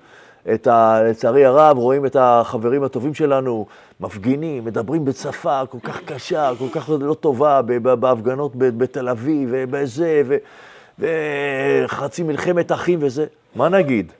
את 0.54 0.66
ה... 0.66 1.02
לצערי 1.02 1.44
הרב, 1.44 1.78
רואים 1.78 2.06
את 2.06 2.16
החברים 2.20 2.82
הטובים 2.82 3.14
שלנו, 3.14 3.66
מפגינים, 4.00 4.64
מדברים 4.64 5.04
בשפה 5.04 5.62
כל 5.66 5.78
כך 5.82 6.00
קשה, 6.04 6.50
כל 6.58 6.68
כך 6.72 6.90
לא 7.00 7.14
טובה, 7.14 7.62
בהפגנות 7.82 8.52
בתל 8.56 9.08
אביב, 9.08 9.48
ובזה, 9.52 10.22
ו... 10.26 10.36
וחצי 10.98 12.22
מלחמת 12.22 12.72
אחים 12.72 12.98
וזה. 13.02 13.26
מה 13.54 13.68
נגיד? 13.68 14.12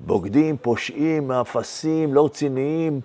בוגדים, 0.00 0.56
פושעים, 0.56 1.28
מאפסים, 1.28 2.14
לא 2.14 2.24
רציניים. 2.24 3.00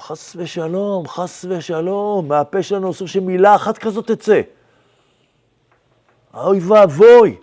חס 0.00 0.36
ושלום, 0.38 1.08
חס 1.08 1.44
ושלום, 1.48 2.28
מהפה 2.28 2.62
שלנו 2.62 2.90
אסור 2.90 3.08
שמילה 3.08 3.54
אחת 3.54 3.78
כזאת 3.78 4.10
תצא. 4.10 4.40
אוי 6.34 6.60
ואבוי. 6.60 7.36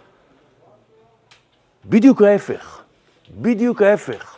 בדיוק 1.85 2.21
ההפך, 2.21 2.76
בדיוק 3.31 3.81
ההפך. 3.81 4.37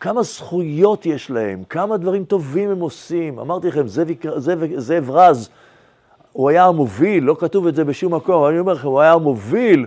כמה 0.00 0.22
זכויות 0.22 1.06
יש 1.06 1.30
להם, 1.30 1.64
כמה 1.68 1.96
דברים 1.96 2.24
טובים 2.24 2.70
הם 2.70 2.80
עושים. 2.80 3.38
אמרתי 3.38 3.68
לכם, 3.68 3.88
זאב, 4.76 5.10
רז, 5.10 5.48
הוא 6.32 6.50
היה 6.50 6.64
המוביל, 6.64 7.24
לא 7.24 7.36
כתוב 7.40 7.66
את 7.66 7.74
זה 7.74 7.84
בשום 7.84 8.14
מקום, 8.14 8.44
אני 8.44 8.58
אומר 8.58 8.72
לכם, 8.72 8.88
הוא 8.88 9.00
היה 9.00 9.12
המוביל 9.12 9.86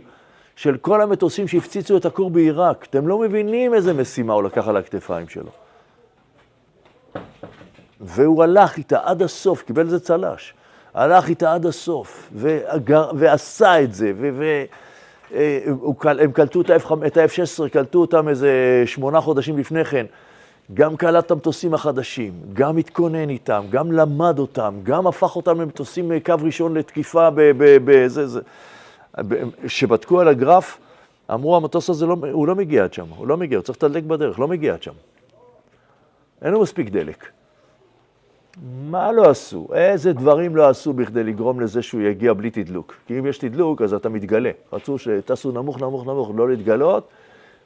של 0.56 0.78
כל 0.78 1.02
המטוסים 1.02 1.48
שהפציצו 1.48 1.98
את 1.98 2.06
הכור 2.06 2.30
בעיראק. 2.30 2.86
אתם 2.89 3.08
לא 3.08 3.20
מבינים 3.20 3.74
איזה 3.74 3.94
משימה 3.94 4.34
הוא 4.34 4.44
לקח 4.44 4.67
על 4.67 4.78
הכתפיים 4.78 5.30
שלו. 5.30 5.50
והוא 8.02 8.44
הלך 8.44 8.78
איתה 8.78 9.00
עד 9.04 9.22
הסוף, 9.22 9.62
קיבל 9.62 9.86
איזה 9.86 10.00
צל"ש. 10.00 10.54
הלך 10.94 11.30
איתה 11.30 11.54
עד 11.54 11.65
הסוף, 11.65 12.32
ועשה 13.13 13.84
את 13.84 13.94
זה, 13.94 14.12
ו... 14.15 14.30
ו 14.34 14.63
הם 16.20 16.32
קלטו 16.32 16.62
את 16.62 16.70
ה-F- 16.70 17.08
את 17.08 17.17
ה-F-16, 17.17 17.70
קלטו 17.70 18.00
אותם 18.00 18.30
איזה 18.30 18.84
שמונה 18.86 19.22
חודשים 19.22 19.58
לפני 19.58 19.86
כן. 19.86 20.06
גם 20.74 20.98
קלט 20.98 21.26
את 21.26 21.32
המטוסים 21.32 21.74
החדשים, 21.74 22.34
גם 22.54 22.78
התכונן 22.78 23.30
איתם, 23.30 23.63
גם 23.70 23.91
למד 23.91 24.39
אותם, 24.39 24.76
גם 24.84 25.08
הפך 25.08 25.36
אותם 25.36 25.62
למטוסים 25.62 26.12
אה, 26.12 26.20
קו 26.20 26.34
ראשון 26.41 26.78
לתקיפה 26.78 27.30
בזה, 27.58 28.28
זה. 28.28 28.41
כשבדקו 29.65 30.20
על 30.20 30.28
הגרף, 30.28 30.78
אמרו, 31.34 31.56
המטוס 31.56 31.89
הזה, 31.89 32.06
לא, 32.06 32.15
הוא 32.32 32.48
לא 32.48 32.56
מגיע 32.56 32.84
עד 32.84 32.94
שם, 32.94 33.06
הוא 33.17 33.28
לא 33.28 33.38
מגיע, 33.38 33.58
הוא 33.58 33.63
צריך 33.63 33.78
לתדלק 33.78 34.04
בדרך, 34.04 34.39
לא 34.39 34.48
מגיע 34.48 34.74
עד 34.74 34.84
שם. 34.84 34.91
אין 36.41 36.54
לו 36.54 36.62
מספיק 36.62 36.89
דלק. 36.89 37.26
מה 38.60 39.12
לא 39.12 39.30
עשו? 39.30 39.68
איזה 39.74 40.14
דברים 40.14 40.56
לא 40.56 40.70
עשו 40.70 40.94
בכדי 40.94 41.24
לגרום 41.24 41.60
לזה 41.60 41.82
שהוא 41.82 42.02
יגיע 42.02 42.34
בלי 42.34 42.50
תדלוק? 42.50 42.96
כי 43.08 43.20
אם 43.20 43.26
יש 43.26 43.38
תדלוק, 43.38 43.82
אז 43.82 43.94
אתה 43.94 44.10
מתגלה. 44.10 44.52
רצו 44.74 44.98
שטסו 44.98 45.52
נמוך, 45.52 45.82
נמוך, 45.82 46.06
נמוך, 46.06 46.32
לא 46.36 46.50
להתגלות, 46.50 47.08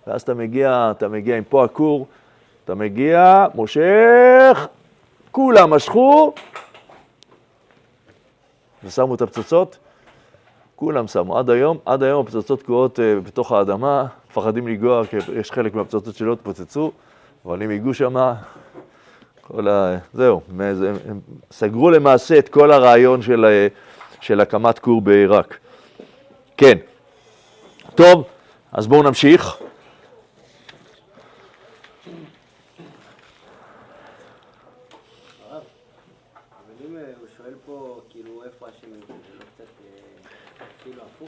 ואז 0.08 0.22
אתה 0.22 0.34
מגיע, 0.34 0.92
אתה 0.92 1.08
מגיע 1.08 1.38
עם 1.38 1.44
פה 1.44 1.66
הכור, 1.66 2.08
אתה 2.66 2.76
מגיע, 2.76 3.46
מושך, 3.56 4.68
כולם 5.32 5.70
משכו, 5.70 6.34
ושמו 8.84 9.16
את 9.16 9.22
הפצצות, 9.22 9.78
כולם 10.76 11.08
שמו. 11.08 11.38
עד 11.38 11.50
היום, 11.50 11.78
עד 11.86 12.04
היום 12.04 12.26
הפצצות 12.26 12.60
תקועות 12.60 13.00
אה, 13.00 13.20
בתוך 13.20 13.52
האדמה, 13.52 14.06
מפחדים 14.30 14.68
לנגוע, 14.68 15.06
כי 15.06 15.18
יש 15.40 15.52
חלק 15.52 15.76
מהפצצות 15.76 16.16
שלא 16.16 16.34
התפוצצו, 16.34 16.92
אבל 17.46 17.64
אם 17.64 17.72
ייגעו 17.72 17.94
שמה, 17.94 18.34
כל 19.48 19.68
ה... 19.68 19.98
זהו, 20.14 20.42
הם 21.08 21.20
סגרו 21.52 21.92
למעשה 21.92 22.40
את 22.40 22.50
כל 22.50 22.72
הרעיון 22.72 23.22
של, 23.22 23.46
ה- 23.46 23.68
של 24.22 24.42
הקמת 24.42 24.80
כור 24.80 25.02
בעיראק. 25.02 25.58
כן. 26.58 26.78
טוב, 27.96 28.24
אז 28.72 28.88
בואו 28.88 29.04
נמשיך. 29.04 29.58
אה, 35.52 35.60
כאילו, 38.14 38.34
לא 38.34 38.42
אה, 40.62 40.66
כאילו? 40.84 41.28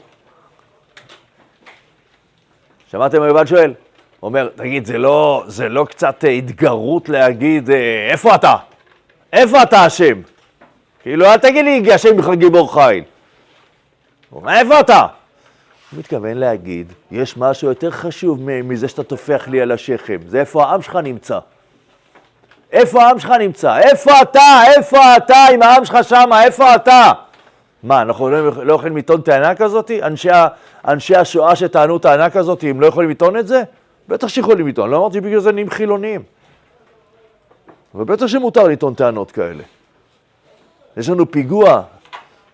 שמעתם 2.90 3.20
מה 3.20 3.26
יובל 3.26 3.46
שואל? 3.46 3.74
אומר, 4.22 4.48
תגיד, 4.56 4.86
זה 4.86 4.98
לא, 4.98 5.44
זה 5.46 5.68
לא 5.68 5.84
קצת 5.84 6.24
אה, 6.24 6.30
התגרות 6.30 7.08
להגיד, 7.08 7.70
אה, 7.70 8.08
איפה 8.10 8.34
אתה? 8.34 8.56
איפה 9.32 9.62
אתה 9.62 9.86
אשם? 9.86 10.20
כאילו, 11.02 11.26
אל 11.26 11.36
תגיד 11.36 11.64
לי, 11.64 11.92
השם 11.92 12.16
בכלל 12.16 12.34
גיבור 12.34 12.74
חיל. 12.74 13.04
איפה 14.48 14.80
אתה? 14.80 15.06
הוא 15.90 15.98
מתכוון 15.98 16.36
להגיד, 16.36 16.92
יש 17.10 17.36
משהו 17.36 17.68
יותר 17.68 17.90
חשוב 17.90 18.38
מזה 18.42 18.88
שאתה 18.88 19.02
טופח 19.02 19.48
לי 19.48 19.60
על 19.60 19.72
השכם, 19.72 20.18
זה 20.26 20.40
איפה 20.40 20.64
העם 20.64 20.82
שלך 20.82 20.96
נמצא. 20.96 21.38
איפה 22.72 23.02
העם 23.02 23.18
שלך 23.18 23.30
נמצא? 23.30 23.78
איפה 23.78 24.22
אתה? 24.22 24.60
איפה 24.66 25.16
אתה 25.16 25.44
עם 25.52 25.62
העם 25.62 25.84
שלך 25.84 25.98
שמה? 26.02 26.44
איפה 26.44 26.74
אתה? 26.74 27.12
מה, 27.82 28.02
אנחנו 28.02 28.30
לא, 28.30 28.64
לא 28.64 28.74
יכולים 28.74 28.96
לטעון 28.96 29.20
טענה 29.20 29.54
כזאת? 29.54 29.90
אנשי, 30.02 30.28
אנשי 30.88 31.16
השואה 31.16 31.56
שטענו 31.56 31.98
טענה 31.98 32.30
כזאת, 32.30 32.64
הם 32.68 32.80
לא 32.80 32.86
יכולים 32.86 33.10
לטעון 33.10 33.36
את 33.36 33.46
זה? 33.46 33.62
בטח 34.08 34.28
שיכולים 34.28 34.68
לטעון, 34.68 34.90
לא 34.90 34.96
אמרתי 34.96 35.20
בגלל 35.20 35.40
זה 35.40 35.52
נהיים 35.52 35.70
חילונים. 35.70 36.22
אבל 37.94 38.04
בטח 38.04 38.26
שמותר 38.26 38.64
לטעון 38.64 38.94
טענות 38.94 39.30
כאלה. 39.30 39.62
יש 40.96 41.08
לנו 41.08 41.30
פיגוע, 41.30 41.82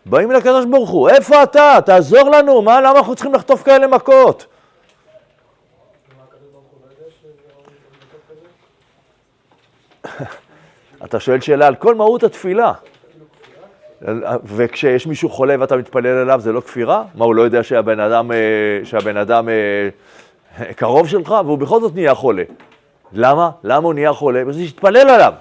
באים 0.07 0.31
לקדוש 0.31 0.65
ברוך 0.65 0.91
הוא, 0.91 1.09
איפה 1.09 1.43
אתה? 1.43 1.79
תעזור 1.87 2.31
לנו, 2.31 2.63
מה, 2.63 2.81
למה 2.81 2.99
אנחנו 2.99 3.15
צריכים 3.15 3.35
לחטוף 3.35 3.63
כאלה 3.63 3.87
מכות? 3.87 4.47
אתה 11.05 11.21
שואל 11.21 11.41
שאלה 11.41 11.67
על 11.67 11.75
כל 11.75 11.95
מהות 11.95 12.23
התפילה. 12.23 12.73
וכשיש 14.45 15.07
מישהו 15.07 15.29
חולה 15.29 15.55
ואתה 15.61 15.77
מתפלל 15.77 16.07
אליו, 16.07 16.41
זה 16.41 16.53
לא 16.53 16.61
כפירה? 16.61 17.05
מה, 17.15 17.25
הוא 17.25 17.35
לא 17.35 17.43
יודע 17.43 17.63
שהבן 17.63 18.01
אדם, 18.01 18.33
אה, 18.33 18.37
שהבן 18.85 19.17
אדם 19.17 19.49
אה, 19.49 19.89
קרוב 20.77 21.09
שלך, 21.09 21.35
והוא 21.45 21.59
בכל 21.59 21.81
זאת 21.81 21.95
נהיה 21.95 22.15
חולה. 22.15 22.43
למה? 23.13 23.51
למה 23.65 23.85
הוא 23.87 23.95
נהיה 23.95 24.13
חולה? 24.13 24.45
בגלל 24.45 24.67
שתתפלל 24.67 25.11
עליו. 25.11 25.33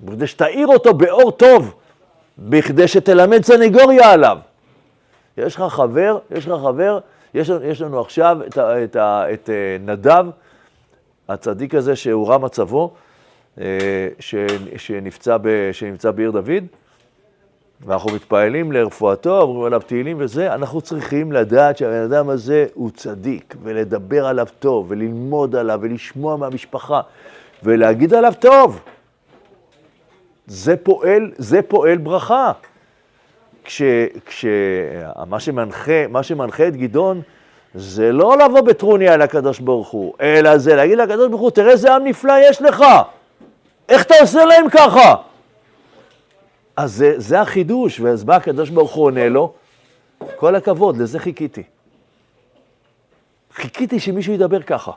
בכדי 0.00 0.26
שתאיר 0.26 0.66
אותו 0.66 0.94
באור 0.94 1.30
טוב, 1.32 1.74
בכדי 2.38 2.88
שתלמד 2.88 3.44
סנגוריה 3.44 4.12
עליו. 4.12 4.38
יש 5.36 5.56
לך 5.56 5.62
חבר, 5.62 6.18
יש 6.30 6.46
לך 6.48 6.60
חבר, 6.62 6.98
יש, 7.34 7.50
יש 7.64 7.80
לנו 7.82 8.00
עכשיו 8.00 8.38
את, 8.46 8.58
את, 8.58 8.96
ה- 8.96 9.32
את 9.32 9.50
אה, 9.50 9.76
נדב, 9.80 10.26
הצדיק 11.28 11.74
הזה 11.74 11.96
שהורע 11.96 12.38
מצבו, 12.38 12.94
אה, 13.60 14.08
שנפצע, 14.76 15.36
ב, 15.42 15.48
שנמצא 15.72 16.10
בעיר 16.10 16.30
דוד, 16.30 16.64
ואנחנו 17.86 18.12
מתפעלים 18.12 18.72
לרפואתו, 18.72 19.40
אומרים 19.40 19.64
עליו 19.64 19.80
תהילים 19.86 20.16
וזה, 20.20 20.54
אנחנו 20.54 20.80
צריכים 20.80 21.32
לדעת 21.32 21.76
שהבן 21.76 22.02
אדם 22.02 22.28
הזה 22.28 22.66
הוא 22.74 22.90
צדיק, 22.90 23.54
ולדבר 23.62 24.26
עליו 24.26 24.46
טוב, 24.58 24.86
וללמוד 24.88 25.56
עליו, 25.56 25.78
ולשמוע 25.82 26.36
מהמשפחה, 26.36 27.00
ולהגיד 27.62 28.14
עליו 28.14 28.32
טוב. 28.38 28.80
זה 30.46 30.76
פועל, 30.76 31.32
זה 31.36 31.62
פועל 31.62 31.98
ברכה. 31.98 32.52
כש, 33.64 33.82
כש, 34.26 34.44
מה, 35.26 35.40
שמנחה, 35.40 36.06
מה 36.08 36.22
שמנחה 36.22 36.68
את 36.68 36.76
גדעון 36.76 37.22
זה 37.74 38.12
לא 38.12 38.36
לבוא 38.38 38.60
בטרוניה 38.60 39.14
אל 39.14 39.22
הקדוש 39.22 39.60
ברוך 39.60 39.88
הוא, 39.88 40.14
אלא 40.20 40.58
זה 40.58 40.76
להגיד 40.76 40.98
לקדוש 40.98 41.28
ברוך 41.28 41.40
הוא, 41.40 41.50
תראה 41.50 41.70
איזה 41.70 41.94
עם 41.94 42.04
נפלא 42.04 42.32
יש 42.50 42.62
לך, 42.62 42.84
איך 43.88 44.02
אתה 44.02 44.14
עושה 44.20 44.44
להם 44.44 44.70
ככה? 44.70 45.14
אז 46.78 46.92
זה, 46.94 47.14
זה 47.16 47.40
החידוש, 47.40 48.00
ואז 48.00 48.24
בא 48.24 48.36
הקדוש 48.36 48.70
ברוך 48.70 48.94
הוא 48.94 49.04
עונה 49.04 49.28
לו, 49.28 49.52
כל 50.36 50.54
הכבוד, 50.54 50.96
לזה 50.96 51.18
חיכיתי. 51.18 51.62
חיכיתי 53.54 54.00
שמישהו 54.00 54.32
ידבר 54.32 54.62
ככה. 54.62 54.92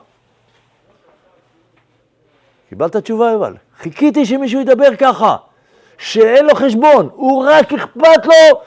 קיבלת 2.68 2.96
תשובה, 2.96 3.30
יובל? 3.30 3.54
חיכיתי 3.78 4.26
שמישהו 4.26 4.60
ידבר 4.60 4.96
ככה, 4.96 5.36
שאין 5.98 6.46
לו 6.46 6.54
חשבון, 6.54 7.08
הוא 7.12 7.44
רק 7.48 7.72
אכפת 7.72 8.26
לו 8.26 8.60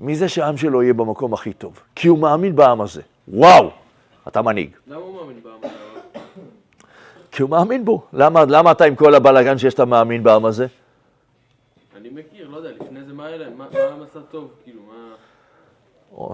מזה 0.00 0.28
שהעם 0.28 0.56
שלו 0.56 0.82
יהיה 0.82 0.94
במקום 0.94 1.34
הכי 1.34 1.52
טוב, 1.52 1.80
כי 1.94 2.08
הוא 2.08 2.18
מאמין 2.18 2.56
בעם 2.56 2.80
הזה. 2.80 3.02
וואו, 3.28 3.70
אתה 4.28 4.42
מנהיג. 4.42 4.70
למה 4.86 4.96
הוא 4.96 5.16
מאמין 5.16 5.36
בעם 5.42 5.58
הזה? 5.62 5.74
כי 7.30 7.42
הוא 7.42 7.50
מאמין 7.50 7.84
בו. 7.84 8.02
למה, 8.12 8.44
למה 8.48 8.70
אתה 8.70 8.84
עם 8.84 8.94
כל 8.94 9.14
הבלאגן 9.14 9.58
שיש 9.58 9.74
אתה 9.74 9.84
מאמין 9.84 10.22
בעם 10.22 10.44
הזה? 10.44 10.66
אני 12.12 12.20
מכיר, 12.20 12.48
לא 12.48 12.56
יודע, 12.56 12.70
לפני 12.70 13.04
זה 13.04 13.12
מה 13.12 13.26
היה 13.26 13.36
להם? 13.36 13.58
מה 13.58 13.66
העם 13.72 14.02
עשה 14.02 14.20
טוב? 14.30 14.50
כאילו, 14.64 14.80
מה... 14.88 15.14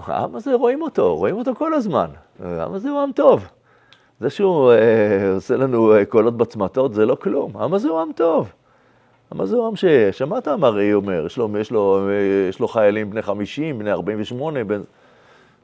העם 0.06 0.36
הזה 0.36 0.54
רואים 0.54 0.82
אותו, 0.82 1.16
רואים 1.16 1.36
אותו 1.36 1.54
כל 1.54 1.74
הזמן. 1.74 2.06
העם 2.40 2.74
הזה 2.74 2.90
הוא 2.90 3.00
עם 3.00 3.12
טוב. 3.12 3.48
זה 4.20 4.30
שהוא 4.30 4.72
אה, 4.72 5.34
עושה 5.34 5.56
לנו 5.56 5.94
אה, 5.94 6.04
קולות 6.04 6.36
בצמתות 6.36 6.94
זה 6.94 7.06
לא 7.06 7.14
כלום. 7.14 7.56
העם 7.56 7.74
הזה 7.74 7.88
הוא 7.88 8.00
עם 8.00 8.12
טוב. 8.12 8.52
העם 9.30 9.40
הזה 9.40 9.56
הוא 9.56 9.66
עם 9.66 9.76
ש... 9.76 9.84
שמעת 10.12 10.48
מה 10.48 10.68
ראי 10.68 10.94
אומר, 10.94 11.26
יש 11.26 11.36
לו, 11.36 11.48
יש, 11.60 11.70
לו, 11.70 12.08
אה, 12.08 12.48
יש 12.48 12.60
לו 12.60 12.68
חיילים 12.68 13.10
בני 13.10 13.22
50, 13.22 13.78
בני 13.78 13.92
48, 13.92 14.64
בן... 14.64 14.82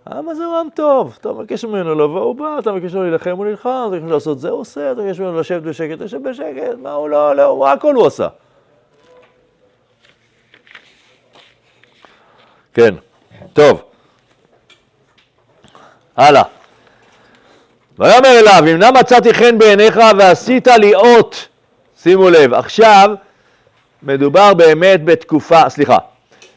העם 0.07 0.29
הזה 0.29 0.45
הוא 0.45 0.57
עם 0.57 0.69
טוב. 0.75 1.17
אתה 1.21 1.33
מבקש 1.33 1.65
ממנו 1.65 1.95
לבוא, 1.95 2.21
הוא 2.21 2.35
בא, 2.35 2.59
אתה 2.59 2.73
מבקש 2.73 2.93
ממנו 2.93 3.05
להילחם, 3.05 3.37
הוא 3.37 3.47
נלחם, 3.47 3.69
אתה 3.69 3.89
מבקש 3.89 4.01
ממנו 4.01 4.15
לעשות 4.15 4.39
זה, 4.39 4.51
הוא 4.51 4.61
עושה, 4.61 4.93
אתה 4.93 5.03
מבקש 5.03 5.21
ממנו 5.21 5.41
לשבת 5.41 5.63
בשקט, 5.63 6.01
יושב 6.01 6.29
בשקט, 6.29 6.79
מה 6.83 6.93
הוא 6.93 7.09
לא, 7.09 7.37
לא, 7.37 7.47
הוא 7.47 7.67
הכל 7.67 7.95
הוא 7.95 8.07
עשה. 8.07 8.29
כן, 12.75 12.95
טוב. 13.53 13.83
הלאה. 16.17 16.43
ויאמר 17.99 18.39
אליו, 18.39 18.65
אם 18.73 18.79
נא 18.79 18.91
מצאתי 18.91 19.35
חן 19.35 19.59
בעיניך 19.59 20.01
ועשית 20.19 20.69
לי 20.69 20.95
אות, 20.95 21.49
שימו 22.03 22.31
לב, 22.31 22.55
עכשיו 22.55 23.11
מדובר 24.03 24.55
באמת 24.55 25.05
בתקופה, 25.05 25.69
סליחה, 25.69 25.97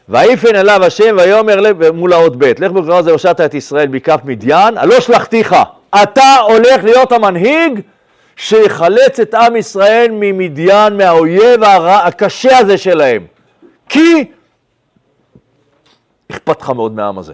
ויפן 0.08 0.56
אליו 0.56 0.84
השם 0.84 1.16
ויאמר 1.18 1.60
לב 1.60 1.90
מול 1.90 2.12
האות 2.12 2.36
ב', 2.36 2.44
לך 2.44 2.70
בקרוב 2.72 2.90
הזה 2.90 3.10
הושעת 3.10 3.40
את 3.40 3.54
ישראל 3.54 3.88
מכף 3.88 4.20
מדיין, 4.24 4.78
הלא 4.78 5.00
שלחתיך, 5.00 5.56
אתה 6.02 6.36
הולך 6.48 6.84
להיות 6.84 7.12
המנהיג 7.12 7.80
שיחלץ 8.36 9.20
את 9.20 9.34
עם 9.34 9.56
ישראל 9.56 10.08
ממדיין, 10.10 10.96
מהאויב 10.96 11.62
הקשה 11.64 12.58
הזה 12.58 12.78
שלהם. 12.78 13.26
כי 13.88 14.24
אכפת 16.30 16.60
לך 16.60 16.70
מאוד 16.70 16.92
מהעם 16.92 17.18
הזה. 17.18 17.32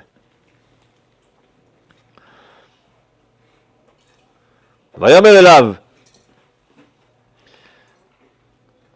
ויאמר 4.98 5.38
אליו, 5.38 5.72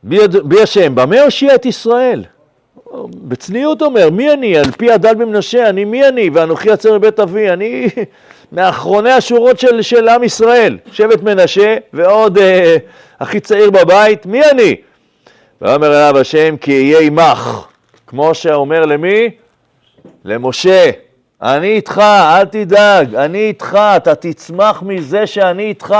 בי, 0.03 0.63
השם, 0.63 0.95
במה 0.95 1.21
הושיע 1.21 1.55
את 1.55 1.67
ישראל? 1.67 2.25
בצניעות 3.11 3.83
אומר, 3.83 4.11
מי 4.11 4.33
אני? 4.33 4.59
על 4.59 4.71
פי 4.71 4.91
הדל 4.91 5.15
במנשה, 5.15 5.69
אני 5.69 5.85
מי 5.85 6.09
אני? 6.09 6.31
ואנוכי 6.35 6.71
יצר 6.71 6.99
מבית 6.99 7.21
אבי, 7.21 7.51
אני 7.51 7.89
מאחרוני 8.53 9.11
השורות 9.11 9.59
של, 9.59 9.83
של 9.83 10.09
עם 10.09 10.23
ישראל, 10.23 10.79
שבט 10.93 11.23
מנשה 11.23 11.77
ועוד 11.93 12.39
אה, 12.39 12.77
הכי 13.21 13.41
צעיר 13.41 13.71
בבית, 13.71 14.27
מי 14.27 14.51
אני? 14.51 14.77
ויאמר 15.63 15.87
אליו 15.87 16.21
השם 16.21 16.57
כי 16.57 16.95
אהיה 16.95 17.07
עמך, 17.07 17.67
כמו 18.07 18.35
שאומר 18.35 18.87
למי? 18.87 19.31
למשה, 20.25 20.90
אני 21.43 21.67
איתך, 21.67 21.99
אל 21.99 22.45
תדאג, 22.45 23.14
אני 23.14 23.38
איתך, 23.38 23.79
אתה 23.97 24.14
תצמח 24.14 24.83
מזה 24.83 25.27
שאני 25.27 25.62
איתך. 25.62 25.95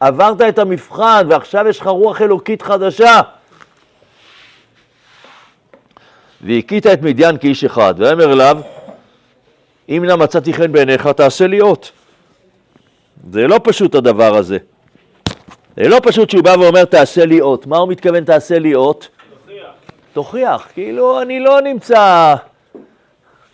עברת 0.00 0.40
את 0.40 0.58
המבחן 0.58 1.26
ועכשיו 1.30 1.68
יש 1.68 1.80
לך 1.80 1.86
רוח 1.86 2.22
אלוקית 2.22 2.62
חדשה. 2.62 3.20
והכית 6.40 6.86
את 6.86 7.02
מדיין 7.02 7.38
כאיש 7.38 7.64
אחד, 7.64 7.94
ויאמר 7.98 8.32
אליו, 8.32 8.58
אם 9.88 10.04
נא 10.06 10.16
מצאתי 10.16 10.54
חן 10.54 10.72
בעיניך, 10.72 11.06
תעשה 11.06 11.46
לי 11.46 11.60
אות. 11.60 11.92
זה 13.32 13.46
לא 13.46 13.60
פשוט 13.64 13.94
הדבר 13.94 14.36
הזה. 14.36 14.58
זה 15.76 15.88
לא 15.88 16.00
פשוט 16.02 16.30
שהוא 16.30 16.44
בא 16.44 16.54
ואומר, 16.60 16.84
תעשה 16.84 17.26
לי 17.26 17.40
אות. 17.40 17.66
מה 17.66 17.76
הוא 17.76 17.88
מתכוון, 17.88 18.24
תעשה 18.24 18.58
לי 18.58 18.74
אות? 18.74 19.08
תוכיח. 19.44 19.66
תוכיח. 20.12 20.68
כאילו, 20.74 21.22
אני 21.22 21.40
לא 21.40 21.60
נמצא... 21.60 22.34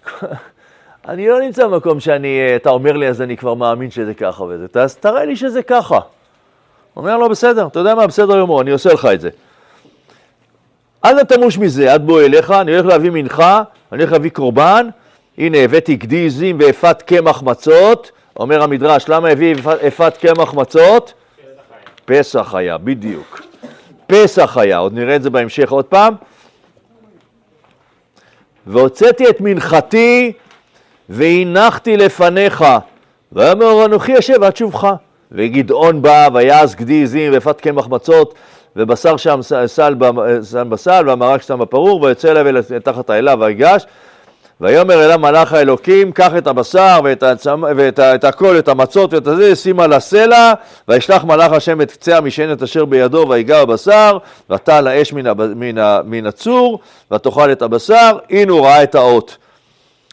אני 1.09 1.29
לא 1.29 1.41
נמצא 1.41 1.67
במקום 1.67 2.01
שאני, 2.01 2.57
אתה 2.57 2.71
אומר 2.71 2.93
לי, 2.93 3.09
אז 3.09 3.23
אני 3.23 3.37
כבר 3.37 3.55
מאמין 3.55 3.91
שזה 3.91 4.15
ככה 4.15 4.45
וזה. 4.45 4.67
אז 4.75 4.97
תראה 4.97 5.25
לי 5.25 5.37
שזה 5.37 5.63
ככה. 5.63 5.99
אומר 6.97 7.17
לו, 7.17 7.29
בסדר, 7.29 7.67
אתה 7.67 7.79
יודע 7.79 7.95
מה, 7.95 8.07
בסדר 8.07 8.41
גמור, 8.41 8.63
אני 8.63 8.71
עושה 8.71 8.93
לך 8.93 9.09
את 9.15 9.21
זה. 9.21 9.31
אל 11.05 11.25
תמוש 11.25 11.59
מזה, 11.59 11.93
עד 11.93 12.07
בוא 12.07 12.21
אליך, 12.21 12.51
אני 12.51 12.77
הולך 12.77 12.87
להביא 12.87 13.11
מנחה, 13.11 13.63
אני 13.93 14.03
הולך 14.03 14.13
להביא 14.13 14.31
קורבן, 14.31 14.89
הנה 15.39 15.59
הבאתי 15.59 15.97
גדי 15.97 16.27
עזים 16.27 16.59
ואפת 16.61 17.03
קמח 17.03 17.43
מצות, 17.43 18.11
אומר 18.37 18.63
המדרש, 18.63 19.09
למה 19.09 19.29
הביא 19.29 19.55
אפת 19.87 20.17
קמח 20.17 20.55
מצות? 20.55 21.13
פסח 22.05 22.55
היה, 22.55 22.79
בדיוק. 22.79 23.43
פסח 24.07 24.57
היה, 24.57 24.79
עוד 24.79 24.95
נראה 24.95 25.17
את 25.17 25.23
זה 25.23 25.31
בהמשך 25.31 25.71
עוד 25.71 25.85
פעם. 25.85 26.15
והוצאתי 28.67 29.29
את 29.29 29.41
מנחתי 29.41 30.33
והנחתי 31.09 31.97
לפניך, 31.97 32.65
ויאמר 33.33 33.85
אנוכי 33.85 34.19
אשב 34.19 34.43
עד 34.43 34.57
שובך. 34.57 34.89
וגדעון 35.33 36.03
בא, 36.03 36.29
ויעש 36.35 36.75
גדי 36.75 37.03
עזים 37.03 37.33
ואפת 37.33 37.61
קמח 37.61 37.89
מצות, 37.89 38.35
ובשר 38.77 39.17
שם 39.17 39.41
סל, 39.43 39.67
שם 40.51 40.71
בסל, 40.71 41.05
והמרק 41.07 41.43
שם 41.43 41.59
בפרור, 41.59 42.03
ויוצא 42.03 42.31
אליו 42.31 42.63
תחת 42.85 43.11
האלה 43.11 43.35
ויגש. 43.41 43.87
ויאמר 44.61 45.05
אליו 45.05 45.19
מלאך 45.19 45.53
האלוקים, 45.53 46.13
קח 46.13 46.31
את 46.39 46.47
הבשר 46.47 47.01
ואת, 47.05 47.23
הצמ... 47.23 47.65
ואת 47.77 48.01
את 48.01 48.25
הכל, 48.25 48.59
את 48.59 48.69
המצות 48.69 49.15
ואת 49.15 49.27
הזה, 49.27 49.57
שים 49.57 49.81
על 49.81 49.93
הסלע, 49.93 50.53
וישלח 50.89 51.25
מלאך 51.25 51.53
השם 51.53 51.81
את 51.81 51.93
קצה 51.93 52.17
המשענת 52.17 52.63
אשר 52.63 52.85
בידו, 52.85 53.27
ויגע 53.29 53.65
בבשר, 53.65 54.19
ותעל 54.51 54.87
האש 54.87 55.13
מן. 55.13 55.33
מן, 55.57 55.79
ה... 55.79 56.01
מן 56.05 56.27
הצור, 56.27 56.81
ותאכל 57.13 57.53
את 57.53 57.63
הבשר, 57.63 58.19
הנה 58.31 58.53
הוא 58.53 58.67
ראה 58.67 58.83
את 58.83 58.95
האות. 58.95 59.37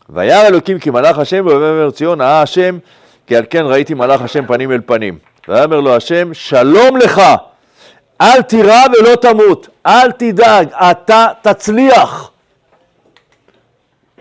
וירא 0.10 0.48
אלוקים 0.48 0.80
כי 0.80 0.90
מלאך 0.90 1.20
השם, 1.20 1.46
ויאמר 1.46 1.92
ציון, 1.92 2.22
אה 2.22 2.42
השם, 2.42 2.78
כי 3.28 3.36
על 3.36 3.44
כן 3.50 3.66
ראיתי 3.66 3.94
מלאך 3.94 4.22
השם 4.22 4.46
פנים 4.46 4.72
אל 4.72 4.82
פנים. 4.86 5.18
ויאמר 5.48 5.80
לו 5.80 5.96
השם, 5.96 6.34
שלום 6.34 6.98
לך, 6.98 7.22
אל 8.22 8.42
תירא 8.42 8.84
ולא 9.00 9.16
תמות, 9.16 9.68
אל 9.86 10.12
תדאג, 10.12 10.68
אתה 10.74 11.28
תצליח. 11.42 12.29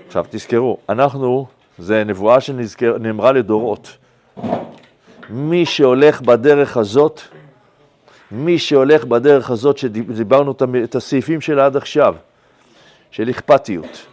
עכשיו 0.09 0.25
תזכרו, 0.31 0.79
אנחנו, 0.88 1.47
זה 1.79 2.05
נבואה 2.05 2.40
שנאמרה 2.40 3.33
לדורות. 3.33 3.97
מי 5.31 5.66
שהולך 5.66 6.21
בדרך 6.21 6.77
הזאת, 6.77 7.21
מי 8.31 8.59
שהולך 8.59 9.05
בדרך 9.05 9.51
הזאת 9.51 9.79
שדיברנו 9.79 10.55
את 10.85 10.94
הסעיפים 10.94 11.40
שלה 11.40 11.66
עד 11.66 11.77
עכשיו, 11.77 12.14
של 13.11 13.31
אכפתיות, 13.31 14.07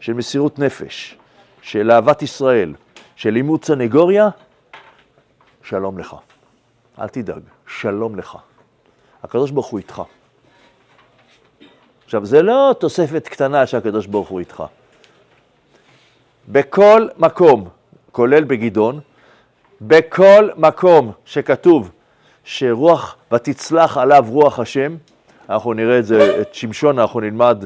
של 0.00 0.12
מסירות 0.12 0.58
נפש, 0.58 1.16
של 1.62 1.90
אהבת 1.90 2.22
ישראל, 2.22 2.74
של 3.16 3.30
לימוד 3.30 3.64
סנגוריה, 3.64 4.28
שלום 5.62 5.98
לך. 5.98 6.16
אל 7.00 7.08
תדאג, 7.08 7.42
שלום 7.66 8.16
לך. 8.16 8.36
הקדוש 9.22 9.50
ברוך 9.50 9.66
הוא 9.66 9.78
איתך. 9.78 10.02
עכשיו, 12.04 12.26
זה 12.26 12.42
לא 12.42 12.74
תוספת 12.80 13.28
קטנה 13.28 13.66
שהקדוש 13.66 14.06
ברוך 14.06 14.28
הוא 14.28 14.40
איתך. 14.40 14.64
בכל 16.48 17.08
מקום, 17.18 17.68
כולל 18.12 18.44
בגדעון, 18.44 19.00
בכל 19.80 20.48
מקום 20.56 21.12
שכתוב 21.24 21.90
שרוח, 22.44 23.16
ותצלח 23.32 23.98
עליו 23.98 24.24
רוח 24.28 24.58
השם, 24.58 24.96
אנחנו 25.50 25.74
נראה 25.74 25.98
את 25.98 26.06
זה, 26.06 26.40
את 26.40 26.54
שמשון 26.54 26.98
אנחנו 26.98 27.20
נלמד 27.20 27.64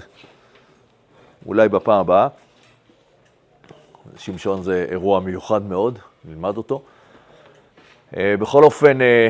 אולי 1.46 1.68
בפעם 1.68 2.00
הבאה. 2.00 2.28
שמשון 4.16 4.62
זה 4.62 4.86
אירוע 4.90 5.20
מיוחד 5.20 5.62
מאוד, 5.62 5.98
נלמד 6.24 6.56
אותו. 6.56 6.82
אה, 8.16 8.34
בכל 8.38 8.64
אופן, 8.64 9.00
אה, 9.00 9.28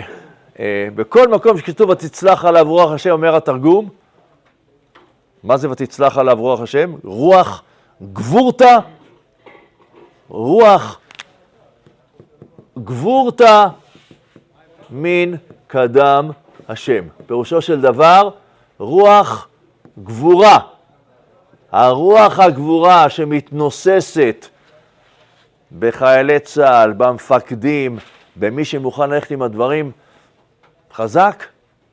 אה, 0.60 0.88
בכל 0.94 1.28
מקום 1.28 1.58
שכתוב 1.58 1.90
ותצלח 1.90 2.44
עליו 2.44 2.66
רוח 2.68 2.90
השם, 2.90 3.10
אומר 3.10 3.36
התרגום, 3.36 3.88
מה 5.44 5.56
זה 5.56 5.70
ותצלח 5.70 6.18
עליו 6.18 6.36
רוח 6.40 6.60
השם? 6.60 6.94
רוח 7.04 7.62
גבורתא, 8.12 8.78
רוח 10.30 10.98
גבורתא 12.78 13.66
מן 14.90 15.34
קדם 15.66 16.30
השם. 16.68 17.04
פירושו 17.26 17.62
של 17.62 17.80
דבר, 17.80 18.30
רוח 18.78 19.48
גבורה. 20.02 20.58
הרוח 21.72 22.38
הגבורה 22.38 23.10
שמתנוססת 23.10 24.46
בחיילי 25.78 26.40
צה"ל, 26.40 26.92
במפקדים, 26.92 27.98
במי 28.36 28.64
שמוכן 28.64 29.10
ללכת 29.10 29.30
עם 29.30 29.42
הדברים 29.42 29.92
חזק, 30.92 31.44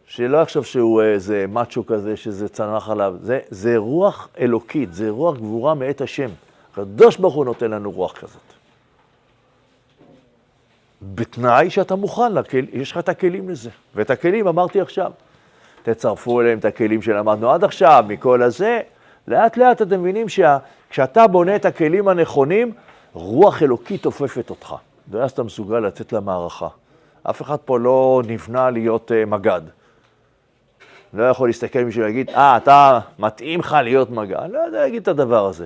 שלא 0.07 0.37
יחשוב 0.37 0.65
שהוא 0.65 1.01
איזה 1.01 1.45
מאצ'ו 1.49 1.85
כזה 1.85 2.17
שזה 2.17 2.49
צנח 2.49 2.89
עליו, 2.89 3.15
זה, 3.21 3.39
זה 3.49 3.77
רוח 3.77 4.29
אלוקית, 4.39 4.93
זה 4.93 5.09
רוח 5.09 5.37
גבורה 5.37 5.73
מאת 5.73 6.01
השם. 6.01 6.29
הקדוש 6.79 7.17
ברוך 7.17 7.35
הוא 7.35 7.45
נותן 7.45 7.71
לנו 7.71 7.91
רוח 7.91 8.13
כזאת. 8.13 8.41
בתנאי 11.01 11.69
שאתה 11.69 11.95
מוכן, 11.95 12.33
לכל, 12.33 12.57
יש 12.73 12.91
לך 12.91 12.97
את 12.97 13.09
הכלים 13.09 13.49
לזה. 13.49 13.69
ואת 13.95 14.09
הכלים 14.09 14.47
אמרתי 14.47 14.81
עכשיו. 14.81 15.11
תצרפו 15.83 16.41
אליהם 16.41 16.59
את 16.59 16.65
הכלים 16.65 17.01
שלמדנו 17.01 17.51
עד 17.51 17.63
עכשיו, 17.63 18.05
מכל 18.07 18.43
הזה. 18.43 18.81
לאט 19.27 19.57
לאט 19.57 19.81
אתם 19.81 19.99
מבינים 19.99 20.27
שכשאתה 20.29 21.27
בונה 21.27 21.55
את 21.55 21.65
הכלים 21.65 22.07
הנכונים, 22.07 22.71
רוח 23.13 23.63
אלוקית 23.63 24.05
עופפת 24.05 24.49
אותך. 24.49 24.75
ואז 25.11 25.31
אתה 25.31 25.43
מסוגל 25.43 25.79
לצאת 25.79 26.13
למערכה. 26.13 26.67
אף 27.23 27.41
אחד 27.41 27.57
פה 27.65 27.79
לא 27.79 28.21
נבנה 28.27 28.69
להיות 28.69 29.11
uh, 29.11 29.29
מג"ד. 29.29 29.61
לא 31.13 31.29
יכול 31.29 31.49
להסתכל 31.49 31.83
מישהו 31.83 32.01
ולהגיד, 32.01 32.29
אה, 32.29 32.57
אתה 32.57 32.99
מתאים 33.19 33.59
לך 33.59 33.77
להיות 33.83 34.09
מג"ד. 34.09 34.47
לא 34.51 34.59
יודע 34.59 34.79
להגיד 34.79 35.01
את 35.01 35.07
הדבר 35.07 35.45
הזה. 35.45 35.65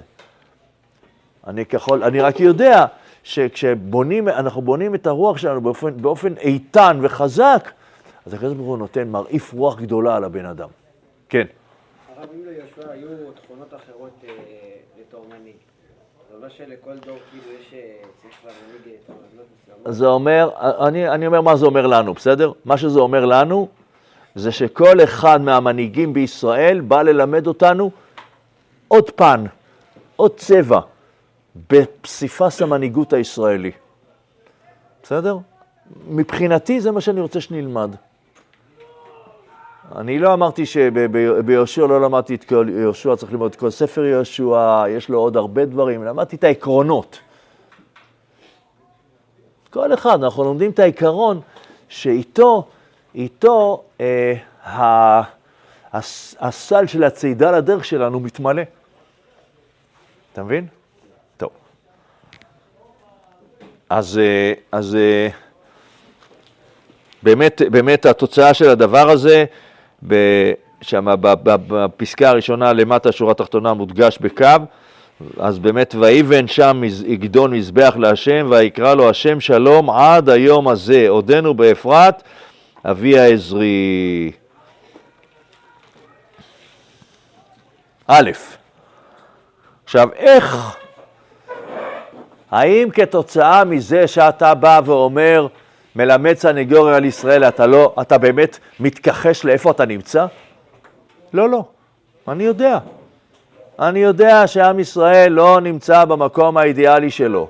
אני 1.48 1.66
ככל, 1.66 2.04
אני 2.04 2.22
רק 2.22 2.40
יודע 2.40 2.86
שכשבונים, 3.24 4.28
אנחנו 4.28 4.62
בונים 4.62 4.96
את 4.96 5.08
הרוח 5.08 5.38
שלנו 5.38 5.62
באופן, 5.62 6.02
באופן 6.02 6.34
איתן 6.38 7.00
וחזק, 7.02 7.72
אז 8.26 8.34
הקדוש 8.34 8.54
ברוך 8.54 8.68
הוא 8.68 8.78
נותן, 8.78 9.08
מרעיף 9.08 9.54
רוח 9.54 9.80
גדולה 9.80 10.16
על 10.16 10.24
הבן 10.24 10.46
אדם. 10.46 10.70
כן. 11.30 11.46
הרב, 12.18 12.30
אם 12.34 12.46
ליהושע 12.46 12.92
היו 12.92 13.08
תכונות 13.44 13.74
אחרות 13.74 14.12
אה, 14.24 14.30
לתור 15.00 15.26
מנהיג, 15.30 15.56
זה 16.30 16.36
אומר 16.36 16.50
שלכל 16.50 16.98
דור 17.06 17.18
כאילו 17.32 17.60
יש, 17.60 17.74
אה, 17.74 17.80
צריך 18.22 18.36
להנהיג 18.46 18.98
תורנות 19.06 19.46
מסוימות? 19.64 19.94
זה 19.96 20.08
אומר, 20.08 20.50
אני, 20.88 21.10
אני 21.10 21.28
אומר 21.28 21.42
מה 21.42 21.56
זה 21.56 21.66
אומר 21.66 21.88
לנו, 21.88 22.14
בסדר? 22.14 22.52
מה 22.66 22.78
שזה 22.78 23.00
אומר 23.00 23.26
לנו, 23.26 23.68
זה 24.36 24.52
שכל 24.52 25.04
אחד 25.04 25.42
מהמנהיגים 25.42 26.14
בישראל 26.14 26.80
בא 26.82 27.02
ללמד 27.02 27.48
אותנו 27.48 27.92
עוד 28.88 29.10
פן, 29.10 29.46
עוד 30.16 30.32
צבע, 30.38 30.80
בפסיפס 31.56 32.62
המנהיגות 32.62 33.14
הישראלי. 33.14 33.72
בסדר? 35.04 35.38
מבחינתי 36.08 36.82
זה 36.82 36.92
מה 36.92 37.02
שאני 37.02 37.22
רוצה 37.22 37.42
שנלמד. 37.42 37.96
אני 39.96 40.20
לא 40.20 40.34
אמרתי 40.34 40.66
שביהושע 40.66 41.88
לא 41.88 42.02
למדתי 42.02 42.36
את 42.36 42.44
כל, 42.44 42.68
יהושע 42.70 43.16
צריך 43.16 43.32
ללמוד 43.32 43.52
את 43.52 43.60
כל 43.60 43.70
ספר 43.70 44.06
יהושע, 44.06 44.84
יש 44.90 45.10
לו 45.10 45.20
עוד 45.20 45.38
הרבה 45.38 45.66
דברים, 45.66 46.04
למדתי 46.04 46.36
את 46.36 46.44
העקרונות. 46.44 47.20
כל 49.70 49.94
אחד, 49.94 50.24
אנחנו 50.24 50.44
לומדים 50.44 50.72
את 50.72 50.80
העיקרון 50.80 51.42
שאיתו, 51.90 52.68
איתו 53.16 53.84
אה, 54.02 54.34
ה, 54.64 55.22
הס, 55.94 56.36
הסל 56.40 56.88
של 56.88 57.04
הצידה 57.04 57.52
לדרך 57.52 57.86
שלנו 57.86 58.20
מתמלא. 58.20 58.62
אתה 60.34 60.44
מבין? 60.44 60.68
טוב. 61.38 61.50
אז, 63.92 64.18
אה, 64.18 64.54
אז 64.72 64.96
אה, 64.96 65.28
באמת, 67.24 67.62
באמת 67.72 68.06
התוצאה 68.06 68.54
של 68.54 68.70
הדבר 68.70 69.10
הזה, 69.10 69.46
שם 70.82 71.06
בפסקה 71.24 72.30
הראשונה 72.30 72.74
למטה, 72.74 73.12
שורה 73.12 73.34
תחתונה, 73.34 73.74
מודגש 73.74 74.18
בקו, 74.22 74.46
אז 75.40 75.60
באמת, 75.60 75.96
ויבן 76.00 76.48
שם 76.48 76.82
יגדון 77.06 77.54
מזבח 77.54 77.94
להשם, 77.98 78.48
ויקרא 78.50 78.94
לו 78.94 79.10
השם 79.10 79.40
שלום 79.40 79.90
עד 79.90 80.30
היום 80.30 80.68
הזה, 80.68 81.06
עודנו 81.10 81.54
באפרת, 81.54 82.24
אבי 82.86 83.20
העזרי. 83.20 84.32
א', 88.08 88.32
עכשיו, 89.84 90.10
איך, 90.16 90.78
האם 92.52 92.90
כתוצאה 92.90 93.64
מזה 93.64 94.08
שאתה 94.08 94.54
בא 94.54 94.82
ואומר, 94.86 95.48
מלמד 95.96 96.34
סנגוריה 96.34 96.96
על 96.96 97.06
ישראל, 97.06 97.44
אתה 97.44 97.68
לא, 97.68 97.94
אתה 98.02 98.18
באמת 98.18 98.60
מתכחש 98.80 99.46
לאיפה 99.46 99.72
אתה 99.72 99.86
נמצא? 99.86 100.26
לא, 101.34 101.50
לא, 101.50 101.64
אני 102.28 102.44
יודע. 102.44 102.80
אני 103.80 104.00
יודע 104.00 104.48
שעם 104.48 104.80
ישראל 104.80 105.32
לא 105.32 105.62
נמצא 105.62 106.06
במקום 106.06 106.58
האידיאלי 106.58 107.12
שלו. 107.12 107.48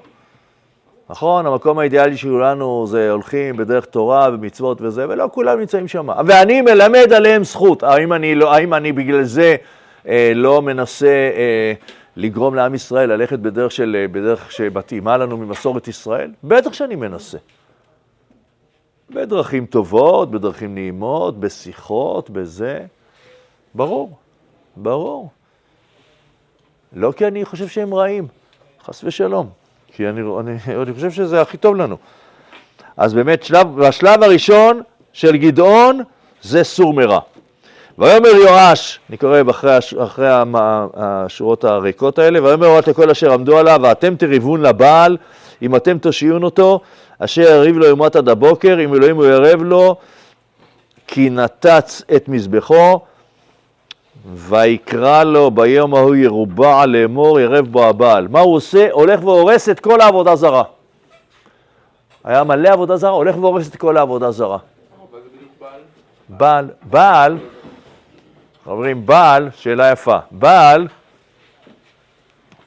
נכון, 1.09 1.45
המקום 1.45 1.79
האידיאלי 1.79 2.17
שלנו 2.17 2.87
זה 2.87 3.11
הולכים 3.11 3.57
בדרך 3.57 3.85
תורה 3.85 4.29
ומצוות 4.33 4.81
וזה, 4.81 5.05
ולא 5.09 5.29
כולם 5.31 5.59
נמצאים 5.59 5.87
שם. 5.87 6.09
ואני 6.25 6.61
מלמד 6.61 7.13
עליהם 7.13 7.43
זכות. 7.43 7.83
האם 7.83 8.13
אני, 8.13 8.35
לא, 8.35 8.53
האם 8.53 8.73
אני 8.73 8.91
בגלל 8.91 9.23
זה 9.23 9.55
אה, 10.07 10.31
לא 10.35 10.61
מנסה 10.61 11.07
אה, 11.07 11.73
לגרום 12.15 12.55
לעם 12.55 12.75
ישראל 12.75 13.13
ללכת 13.13 13.39
בדרך, 13.39 13.71
של, 13.71 13.97
אה, 13.99 14.07
בדרך 14.07 14.51
שמתאימה 14.51 15.17
לנו 15.17 15.37
ממסורת 15.37 15.87
ישראל? 15.87 16.31
בטח 16.43 16.73
שאני 16.73 16.95
מנסה. 16.95 17.37
בדרכים 19.09 19.65
טובות, 19.65 20.31
בדרכים 20.31 20.75
נעימות, 20.75 21.39
בשיחות, 21.39 22.29
בזה. 22.29 22.85
ברור, 23.75 24.17
ברור. 24.75 25.29
לא 26.93 27.11
כי 27.11 27.27
אני 27.27 27.45
חושב 27.45 27.67
שהם 27.67 27.93
רעים, 27.93 28.27
חס 28.83 29.03
ושלום, 29.03 29.49
כי 29.87 30.09
אני, 30.09 30.21
אני, 30.39 30.57
אני 30.81 30.93
חושב 30.93 31.11
שזה 31.11 31.41
הכי 31.41 31.57
טוב 31.57 31.75
לנו. 31.75 31.97
אז 32.97 33.13
באמת, 33.13 33.43
שלב, 33.43 33.81
השלב 33.81 34.23
הראשון 34.23 34.81
של 35.13 35.37
גדעון 35.37 36.01
זה 36.41 36.63
סור 36.63 36.93
מרע. 36.93 37.19
ויאמר 38.01 38.29
יואש, 38.29 38.99
אני 39.09 39.17
קורא 39.17 39.41
אחרי, 39.49 39.77
אחרי 40.03 40.27
השורות 40.93 41.63
הריקות 41.63 42.19
האלה, 42.19 42.43
ויאמר 42.43 42.65
יואש 42.65 42.87
לכל 42.87 43.09
אשר 43.09 43.33
עמדו 43.33 43.57
עליו, 43.57 43.79
ואתם 43.83 44.15
תריבון 44.15 44.61
לבעל, 44.61 45.17
אם 45.61 45.75
אתם 45.75 45.97
תושיעון 45.97 46.43
אותו, 46.43 46.79
אשר 47.19 47.41
יריב 47.41 47.77
לו 47.77 47.85
יומת 47.85 48.15
עד 48.15 48.29
הבוקר, 48.29 48.77
אם 48.83 48.93
אלוהים 48.93 49.15
הוא 49.15 49.25
ירב 49.25 49.63
לו, 49.63 49.95
כי 51.07 51.29
נתץ 51.29 52.01
את 52.15 52.27
מזבחו, 52.27 52.99
ויקרא 54.33 55.23
לו 55.23 55.51
ביום 55.51 55.95
ההוא 55.95 56.15
ירובע 56.15 56.85
לאמור 56.85 57.39
ירב 57.39 57.67
בו 57.67 57.85
הבעל. 57.85 58.27
מה 58.27 58.39
הוא 58.39 58.55
עושה? 58.55 58.91
הולך 58.91 59.23
והורס 59.23 59.69
את 59.69 59.79
כל 59.79 60.01
העבודה 60.01 60.35
זרה. 60.35 60.63
היה 62.23 62.43
מלא 62.43 62.69
עבודה 62.69 62.97
זרה, 62.97 63.11
הולך 63.11 63.37
והורס 63.37 63.69
את 63.69 63.75
כל 63.75 63.97
העבודה 63.97 64.31
זרה. 64.31 64.57
בעל, 66.29 66.67
בעל, 66.83 67.37
אומרים 68.65 69.05
בעל, 69.05 69.49
שאלה 69.55 69.91
יפה, 69.91 70.17
בעל 70.31 70.87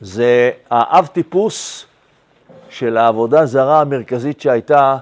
זה 0.00 0.50
האב 0.70 1.06
טיפוס 1.06 1.86
של 2.68 2.96
העבודה 2.96 3.46
זרה 3.46 3.80
המרכזית 3.80 4.40
שהייתה 4.40 4.96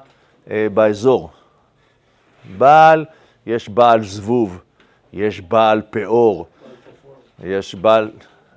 אה, 0.51 0.67
באזור. 0.75 1.31
בעל, 2.59 3.05
יש 3.47 3.69
בעל 3.69 4.05
זבוב, 4.05 4.61
יש 5.13 5.41
בעל 5.41 5.83
פאור, 5.91 6.47
יש 7.45 7.75
בעל... 7.75 8.11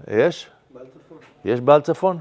יש? 0.08 0.50
יש 1.46 1.62
בעל 1.62 1.82
צפון? 1.82 2.20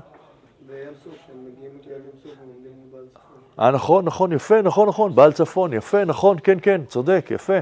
בים 0.67 0.77
סוף, 1.05 1.13
הם 1.33 1.45
מגיעים 1.45 1.73
לים 1.87 2.01
סוף 2.23 2.33
ועומדים 2.41 2.73
בעל 2.93 3.05
צפון. 3.13 3.65
אה, 3.65 3.71
נכון, 3.71 4.05
נכון, 4.05 4.33
יפה, 4.33 4.63
נכון, 4.63 4.89
נכון, 4.89 5.15
בעל 5.15 5.33
צפון, 5.33 5.73
יפה, 5.73 6.05
נכון, 6.05 6.37
כן, 6.43 6.59
כן, 6.63 6.85
צודק, 6.85 7.27
יפה. 7.31 7.59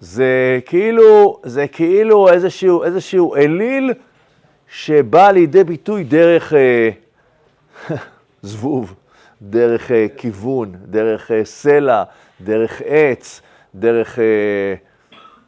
זה 0.00 0.58
כאילו, 0.66 1.40
זה 1.42 1.68
כאילו 1.68 2.28
איזשהו, 2.28 2.84
איזשהו 2.84 3.34
אליל 3.34 3.94
שבא 4.68 5.30
לידי 5.30 5.64
ביטוי 5.64 6.04
דרך 6.04 6.52
אה, 6.52 6.90
זבוב, 8.42 8.94
דרך 9.42 9.92
אה, 9.92 10.06
כיוון, 10.16 10.72
דרך 10.84 11.30
אה, 11.30 11.44
סלע, 11.44 12.04
דרך 12.40 12.82
עץ, 12.84 13.40
דרך... 13.74 14.18
אה, 14.18 14.74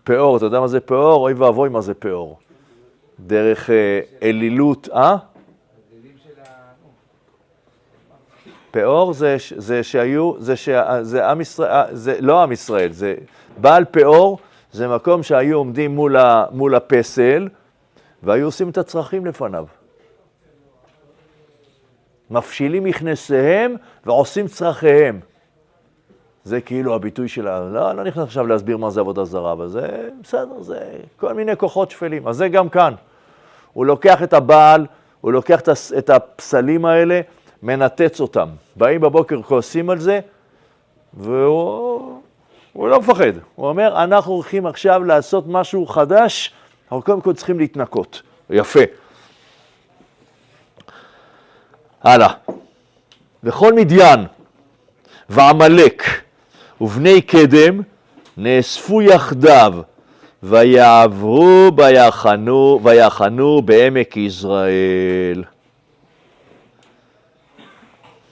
פאור, 0.05 0.37
אתה 0.37 0.47
יודע 0.47 0.61
מה 0.61 0.69
זה 0.69 0.81
פאור? 0.81 1.23
אוי 1.23 1.33
ואבוי 1.33 1.69
מה 1.69 1.81
זה 1.81 1.95
פאור. 1.95 2.39
דרך 3.21 3.71
אה, 3.71 4.01
אלילות, 4.23 4.89
אה? 4.95 5.17
פאור 8.71 9.13
זה, 9.13 9.37
זה 9.57 9.83
שהיו, 9.83 10.33
זה, 10.39 10.57
ש, 10.57 10.69
זה 11.03 11.31
עם 11.31 11.41
ישראל, 11.41 11.87
זה 11.93 12.17
לא 12.21 12.43
עם 12.43 12.53
ישראל, 12.53 12.93
זה 12.93 13.15
בעל 13.61 13.85
פאור, 13.85 14.39
זה 14.73 14.89
מקום 14.89 15.23
שהיו 15.23 15.59
עומדים 15.59 15.95
מול, 15.95 16.17
ה, 16.17 16.45
מול 16.51 16.75
הפסל 16.75 17.49
והיו 18.23 18.47
עושים 18.47 18.71
את 18.71 18.79
הצרכים 18.79 19.27
לפניו. 19.27 19.67
מפשילים 22.31 22.85
מכנסיהם 22.85 23.77
ועושים 24.07 24.49
צרכיהם. 24.49 25.21
זה 26.45 26.61
כאילו 26.61 26.95
הביטוי 26.95 27.29
של 27.29 27.49
ה... 27.49 27.61
לא, 27.61 27.93
לא 27.93 28.05
נכנס 28.05 28.25
עכשיו 28.25 28.47
להסביר 28.47 28.77
מה 28.77 28.91
זה 28.91 29.01
עבודה 29.01 29.25
זרה, 29.25 29.53
אבל 29.53 29.69
זה 29.69 30.09
בסדר, 30.23 30.63
זה 30.63 30.93
כל 31.17 31.35
מיני 31.35 31.57
כוחות 31.57 31.91
שפלים. 31.91 32.29
אז 32.29 32.37
זה 32.37 32.49
גם 32.49 32.69
כאן. 32.69 32.95
הוא 33.73 33.87
לוקח 33.87 34.23
את 34.23 34.33
הבעל, 34.33 34.87
הוא 35.21 35.33
לוקח 35.33 35.61
את 35.99 36.11
הפסלים 36.11 36.85
האלה, 36.85 37.21
מנתץ 37.63 38.21
אותם. 38.21 38.49
באים 38.77 39.01
בבוקר, 39.01 39.43
כועסים 39.43 39.91
על 39.91 39.99
זה, 39.99 40.21
והוא 41.15 42.20
הוא 42.73 42.89
לא 42.89 43.01
מפחד. 43.01 43.33
הוא 43.55 43.69
אומר, 43.69 44.03
אנחנו 44.03 44.33
הולכים 44.33 44.67
עכשיו 44.67 45.05
לעשות 45.05 45.45
משהו 45.47 45.87
חדש, 45.87 46.53
אנחנו 46.85 47.03
קודם 47.03 47.21
כל 47.21 47.33
צריכים 47.33 47.59
להתנקות. 47.59 48.23
יפה. 48.51 48.81
הלאה. 52.03 52.33
וכל 53.45 53.73
מדיין 53.73 54.27
ועמלק 55.29 56.03
ובני 56.81 57.21
קדם 57.21 57.81
נאספו 58.37 59.03
יחדיו, 59.03 59.75
ויעברו 60.43 61.71
ויחנו, 61.77 62.81
ויחנו 62.83 63.63
בעמק 63.63 64.17
יזרעאל. 64.17 65.45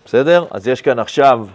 בסדר? 0.05 0.45
אז 0.51 0.69
יש 0.69 0.83
כאן 0.83 0.99
עכשיו, 0.99 1.47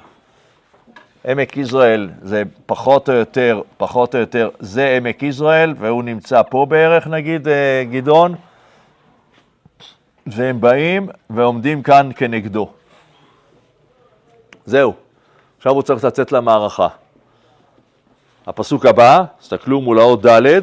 עמק 1.25 1.57
יזרעאל 1.57 2.09
זה 2.21 2.43
פחות 2.65 3.09
או 3.09 3.13
יותר, 3.13 3.61
פחות 3.77 4.15
או 4.15 4.19
יותר, 4.19 4.49
זה 4.59 4.95
עמק 4.97 5.23
יזרעאל, 5.23 5.73
והוא 5.79 6.03
נמצא 6.03 6.41
פה 6.49 6.65
בערך 6.69 7.07
נגיד, 7.07 7.47
אה, 7.47 7.83
גדעון, 7.91 8.35
והם 10.27 10.61
באים 10.61 11.09
ועומדים 11.29 11.83
כאן 11.83 12.09
כנגדו. 12.15 12.69
זהו. 14.65 14.93
עכשיו 15.57 15.73
הוא 15.73 15.81
צריך 15.81 16.03
לצאת 16.03 16.31
למערכה. 16.31 16.87
הפסוק 18.47 18.85
הבא, 18.85 19.23
תסתכלו 19.39 19.81
מול 19.81 19.99
האות 19.99 20.25
ד', 20.25 20.59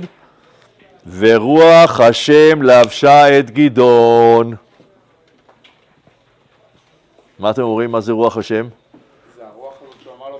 ורוח 1.18 2.00
השם 2.00 2.62
לבשה 2.62 3.38
את 3.38 3.50
גדעון. 3.50 4.54
מה 7.38 7.50
אתם 7.50 7.62
אומרים? 7.62 7.90
מה 7.90 8.00
זה 8.00 8.12
רוח 8.12 8.36
השם? 8.36 8.68
זה 9.36 9.42
הרוח 9.46 9.74
הזאת 9.82 9.94
שהוא 10.02 10.14
אמר 10.16 10.28
לו 10.28 10.38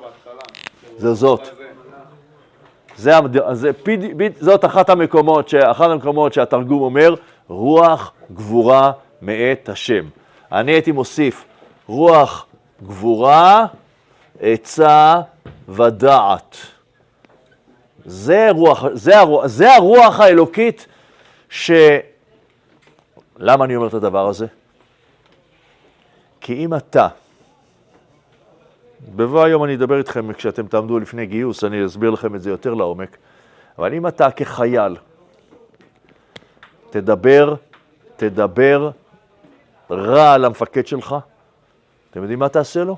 זה 1.01 1.15
זאת. 1.15 1.49
זה, 2.97 3.13
זה, 3.53 3.71
זאת 4.41 4.65
אחת 4.65 4.91
המקומות, 4.91 5.55
אחת 5.71 5.91
המקומות 5.91 6.33
שהתרגום 6.33 6.83
אומר, 6.83 7.15
רוח 7.49 8.13
גבורה 8.33 8.93
מאת 9.23 9.69
השם. 9.69 10.05
אני 10.53 10.73
הייתי 10.73 10.93
מוסיף 10.93 11.45
רוח 11.87 12.47
גבורה 12.83 13.67
עצה 14.41 15.21
ודעת. 15.69 16.57
זה, 18.05 18.49
רוח, 18.51 18.85
זה, 18.93 19.19
הרוח, 19.19 19.47
זה 19.47 19.75
הרוח 19.75 20.21
האלוקית 20.21 20.87
ש... 21.51 21.71
למה 23.37 23.65
אני 23.65 23.77
אומר 23.77 23.89
את 23.89 23.95
הדבר 23.95 24.29
הזה? 24.29 24.47
כי 26.41 26.65
אם 26.65 26.75
אתה, 26.75 27.09
בבוא 29.09 29.45
היום 29.45 29.65
אני 29.65 29.75
אדבר 29.75 29.99
איתכם 29.99 30.33
כשאתם 30.33 30.67
תעמדו 30.67 30.99
לפני 30.99 31.27
גיוס, 31.27 31.65
אני 31.65 31.87
אסביר 31.87 32.11
לכם 32.11 32.35
את 32.35 32.43
זה 32.43 32.51
יותר 32.51 32.75
לעומק, 32.75 33.17
אבל 33.79 33.95
אם 33.95 34.07
אתה 34.07 34.31
כחייל 34.31 34.97
תדבר, 36.91 37.55
תדבר 38.17 38.91
רע 39.91 40.33
על 40.33 40.45
המפקד 40.45 40.87
שלך, 40.87 41.17
אתם 42.11 42.21
יודעים 42.21 42.39
מה 42.39 42.49
תעשה 42.49 42.85
לו? 42.85 42.97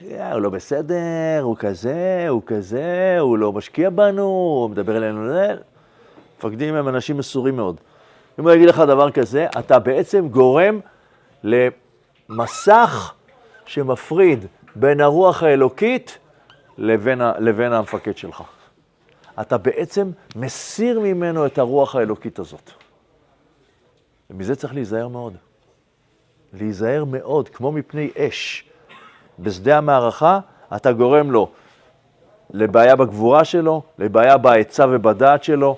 "יא, 0.00 0.24
הוא 0.24 0.40
לא 0.40 0.50
בסדר, 0.50 1.40
הוא 1.42 1.56
כזה, 1.56 2.26
הוא 2.28 2.42
כזה, 2.46 3.16
הוא 3.20 3.38
לא 3.38 3.52
משקיע 3.52 3.90
בנו, 3.90 4.22
הוא 4.22 4.70
מדבר 4.70 4.96
אלינו, 4.96 5.28
זה." 5.28 5.54
מפקדים 6.38 6.74
הם 6.74 6.88
אנשים 6.88 7.16
מסורים 7.16 7.56
מאוד. 7.56 7.80
אם 8.38 8.44
הוא 8.44 8.52
יגיד 8.52 8.68
לך 8.68 8.78
דבר 8.78 9.10
כזה, 9.10 9.46
אתה 9.58 9.78
בעצם 9.78 10.28
גורם 10.28 10.80
למסך 11.44 13.14
שמפריד 13.68 14.46
בין 14.76 15.00
הרוח 15.00 15.42
האלוקית 15.42 16.18
לבין, 16.78 17.20
לבין 17.38 17.72
המפקד 17.72 18.16
שלך. 18.16 18.42
אתה 19.40 19.58
בעצם 19.58 20.10
מסיר 20.36 21.00
ממנו 21.00 21.46
את 21.46 21.58
הרוח 21.58 21.96
האלוקית 21.96 22.38
הזאת. 22.38 22.70
ומזה 24.30 24.56
צריך 24.56 24.74
להיזהר 24.74 25.08
מאוד. 25.08 25.36
להיזהר 26.52 27.04
מאוד, 27.04 27.48
כמו 27.48 27.72
מפני 27.72 28.10
אש. 28.18 28.64
בשדה 29.38 29.78
המערכה 29.78 30.40
אתה 30.76 30.92
גורם 30.92 31.30
לו 31.30 31.50
לבעיה 32.50 32.96
בגבורה 32.96 33.44
שלו, 33.44 33.82
לבעיה 33.98 34.36
בעצה 34.36 34.84
ובדעת 34.90 35.44
שלו. 35.44 35.76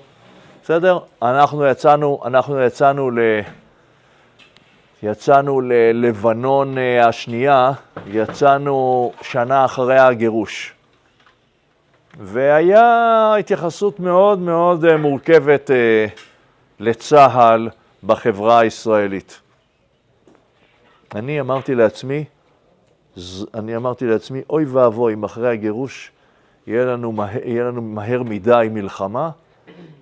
בסדר? 0.63 0.99
אנחנו 1.21 1.65
יצאנו, 1.65 2.21
אנחנו 2.25 2.61
יצאנו 2.61 3.11
ל... 3.11 3.19
יצאנו 5.03 5.61
ללבנון 5.61 6.77
אה, 6.77 7.07
השנייה, 7.07 7.71
יצאנו 8.07 9.11
שנה 9.21 9.65
אחרי 9.65 9.99
הגירוש. 9.99 10.73
והיה 12.19 13.35
התייחסות 13.39 13.99
מאוד 13.99 14.39
מאוד 14.39 14.85
אה, 14.85 14.97
מורכבת 14.97 15.71
אה, 15.71 16.05
לצה"ל 16.79 17.69
בחברה 18.03 18.59
הישראלית. 18.59 19.39
אני 21.15 21.39
אמרתי 21.39 21.75
לעצמי, 21.75 22.23
אני 23.53 23.75
אמרתי 23.75 24.05
לעצמי, 24.05 24.41
אוי 24.49 24.65
ואבוי 24.65 25.13
אם 25.13 25.23
אחרי 25.23 25.49
הגירוש 25.49 26.11
יהיה 26.67 26.85
לנו, 26.85 27.11
מה, 27.11 27.27
יהיה 27.45 27.63
לנו 27.63 27.81
מהר 27.81 28.23
מדי 28.23 28.67
מלחמה, 28.71 29.29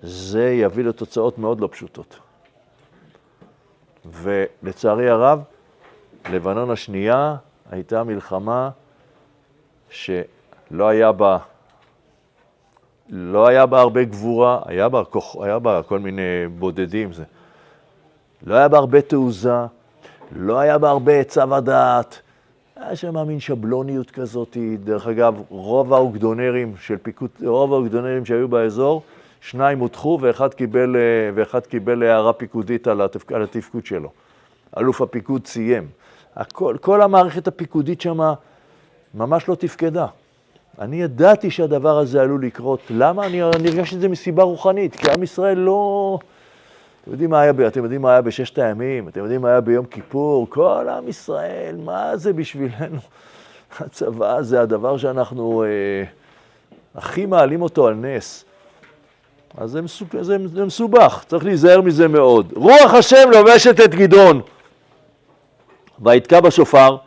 זה 0.03 0.49
יביא 0.49 0.83
לתוצאות 0.83 1.37
מאוד 1.37 1.59
לא 1.59 1.69
פשוטות. 1.71 2.19
ולצערי 4.05 5.09
הרב, 5.09 5.39
לבנון 6.31 6.71
השנייה 6.71 7.35
הייתה 7.71 8.03
מלחמה 8.03 8.69
שלא 9.89 10.87
היה 10.87 11.11
בה, 11.11 11.37
לא 13.09 13.47
היה 13.47 13.65
בה 13.65 13.79
הרבה 13.79 14.03
גבורה, 14.03 14.61
היה 14.65 14.89
בה, 14.89 15.01
היה 15.41 15.59
בה 15.59 15.81
כל 15.87 15.99
מיני 15.99 16.47
בודדים, 16.57 17.13
זה. 17.13 17.23
לא 18.43 18.55
היה 18.55 18.67
בה 18.67 18.77
הרבה 18.77 19.01
תעוזה, 19.01 19.65
לא 20.31 20.59
היה 20.59 20.77
בה 20.77 20.89
הרבה 20.89 21.13
עצה 21.13 21.45
ודעת, 21.57 22.19
היה 22.75 22.95
שם 22.95 23.27
מין 23.27 23.39
שבלוניות 23.39 24.11
כזאת, 24.11 24.57
דרך 24.83 25.07
אגב, 25.07 25.41
רוב 25.49 25.93
האוגדונרים 25.93 26.77
של 26.77 26.97
פיקוד, 26.97 27.29
רוב 27.45 27.73
האוגדונרים 27.73 28.25
שהיו 28.25 28.47
באזור, 28.47 29.03
שניים 29.41 29.79
הודחו 29.79 30.17
ואחד 30.21 30.53
קיבל, 30.53 30.95
אה, 30.95 31.01
ואחד 31.35 31.65
קיבל 31.65 32.03
הערה 32.03 32.33
פיקודית 32.33 32.87
על, 32.87 33.01
התפק, 33.01 33.31
על 33.31 33.43
התפקוד 33.43 33.85
שלו. 33.85 34.09
אלוף 34.77 35.01
הפיקוד 35.01 35.47
סיים. 35.47 35.87
הכל, 36.35 36.75
כל 36.81 37.01
המערכת 37.01 37.47
הפיקודית 37.47 38.01
שם 38.01 38.19
ממש 39.13 39.49
לא 39.49 39.55
תפקדה. 39.55 40.07
אני 40.79 41.01
ידעתי 41.01 41.51
שהדבר 41.51 41.97
הזה 41.97 42.21
עלול 42.21 42.45
לקרות. 42.45 42.79
למה? 42.89 43.25
אני, 43.25 43.41
הרגשתי 43.41 43.95
את 43.95 44.01
זה 44.01 44.07
מסיבה 44.07 44.43
רוחנית, 44.43 44.95
כי 44.95 45.11
עם 45.11 45.23
ישראל 45.23 45.57
לא... 45.57 46.19
אתם 47.01 47.11
יודעים 47.11 47.29
מה 47.29 47.41
היה, 47.41 47.51
אתם 47.67 47.83
יודעים 47.83 48.01
מה 48.01 48.11
היה 48.11 48.21
בששת 48.21 48.57
הימים, 48.57 49.07
אתם 49.07 49.19
יודעים 49.19 49.41
מה 49.41 49.49
היה 49.49 49.61
ביום 49.61 49.85
כיפור, 49.85 50.49
כל 50.49 50.87
עם 50.89 51.07
ישראל, 51.07 51.75
מה 51.85 52.17
זה 52.17 52.33
בשבילנו? 52.33 52.99
הצבא 53.79 54.41
זה 54.41 54.61
הדבר 54.61 54.97
שאנחנו 54.97 55.63
אה, 55.63 56.03
הכי 56.95 57.25
מעלים 57.25 57.61
אותו 57.61 57.87
על 57.87 57.93
נס. 57.93 58.45
אז 59.57 59.71
זה, 59.71 59.81
מסוג, 59.81 60.07
זה, 60.21 60.37
זה 60.53 60.65
מסובך, 60.65 61.23
צריך 61.27 61.45
להיזהר 61.45 61.81
מזה 61.81 62.07
מאוד. 62.07 62.53
רוח 62.55 62.93
השם 62.93 63.29
לובשת 63.33 63.79
את 63.79 63.95
גדעון. 63.95 64.41
ויתקע 65.99 66.39
בשופר, 66.39 66.97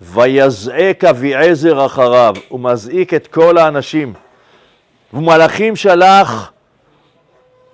ויזעק 0.00 1.04
אביעזר 1.04 1.86
אחריו, 1.86 2.34
ומזעיק 2.50 3.14
את 3.14 3.26
כל 3.26 3.58
האנשים. 3.58 4.12
ומלאכים 5.12 5.76
שלח 5.76 6.52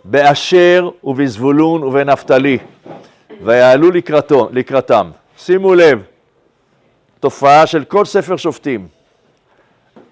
באשר 0.05 0.91
ובזבולון 1.05 1.83
ובנפתלי, 1.83 2.59
ויעלו 3.43 3.91
לקראתו, 3.91 4.49
לקראתם. 4.53 5.11
שימו 5.39 5.75
לב, 5.75 6.03
תופעה 7.21 7.67
של 7.67 7.85
כל 7.85 8.05
ספר 8.05 8.37
שופטים. 8.37 8.89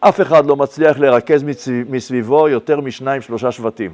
אף 0.08 0.20
אחד 0.20 0.46
לא 0.46 0.56
מצליח 0.56 0.98
לרכז 0.98 1.42
מסביב- 1.42 1.86
מסביבו 1.94 2.48
יותר 2.48 2.80
משניים, 2.80 3.20
שלושה 3.20 3.52
שבטים. 3.52 3.90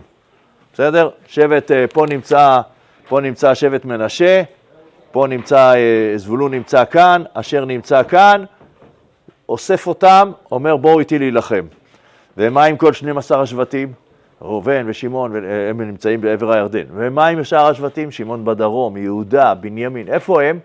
בסדר? 0.75 1.11
שבט, 1.27 1.71
אה, 1.71 1.85
פה 1.93 2.07
נמצא, 2.09 2.61
פה 3.09 3.21
נמצא 3.21 3.55
שבט 3.55 3.85
מנשה, 3.85 4.43
פה 5.13 5.27
נמצא, 5.29 5.75
אה, 5.75 6.13
זבולון 6.17 6.55
נמצא 6.55 6.85
כאן, 6.85 7.23
אשר 7.35 7.65
נמצא 7.65 8.03
כאן, 8.03 8.45
אוסף 9.49 9.87
אותם, 9.87 10.33
אומר 10.53 10.77
בואו 10.77 10.99
איתי 11.01 11.19
להילחם. 11.19 11.65
ומה 12.37 12.65
עם 12.65 12.77
כל 12.77 12.93
12 12.93 13.43
השבטים? 13.43 13.93
ראובן 14.43 14.85
ושמעון, 14.87 15.31
ו- 15.35 15.69
הם 15.71 15.81
נמצאים 15.83 16.21
בעבר 16.21 16.53
הירדן. 16.53 16.85
ומה 16.95 17.27
עם 17.27 17.45
שאר 17.45 17.67
השבטים? 17.67 18.11
שמעון 18.11 18.45
בדרום, 18.45 18.97
יהודה, 18.97 19.55
בנימין, 19.55 20.09
איפה 20.09 20.43
הם? 20.43 20.59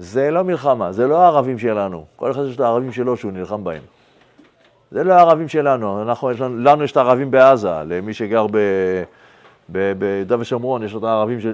זה 0.00 0.30
לא 0.30 0.44
מלחמה, 0.44 0.92
זה 0.92 1.06
לא 1.06 1.22
הערבים 1.22 1.58
שלנו. 1.58 2.04
כל 2.16 2.30
אחד 2.30 2.42
יש 2.48 2.54
את 2.54 2.60
הערבים 2.60 2.92
שלו 2.92 3.16
שהוא 3.16 3.32
נלחם 3.32 3.64
בהם. 3.64 3.82
זה 4.90 5.04
לא 5.04 5.12
הערבים 5.12 5.48
שלנו, 5.48 6.02
אנחנו, 6.02 6.30
יש 6.30 6.40
לנו, 6.40 6.58
לנו 6.58 6.84
יש 6.84 6.92
את 6.92 6.96
הערבים 6.96 7.30
בעזה, 7.30 7.82
למי 7.86 8.14
שגר 8.14 8.46
ביהודה 9.68 10.40
ושומרון, 10.40 10.82
יש 10.82 10.94
את 10.94 11.02
הערבים 11.02 11.40
ש... 11.40 11.46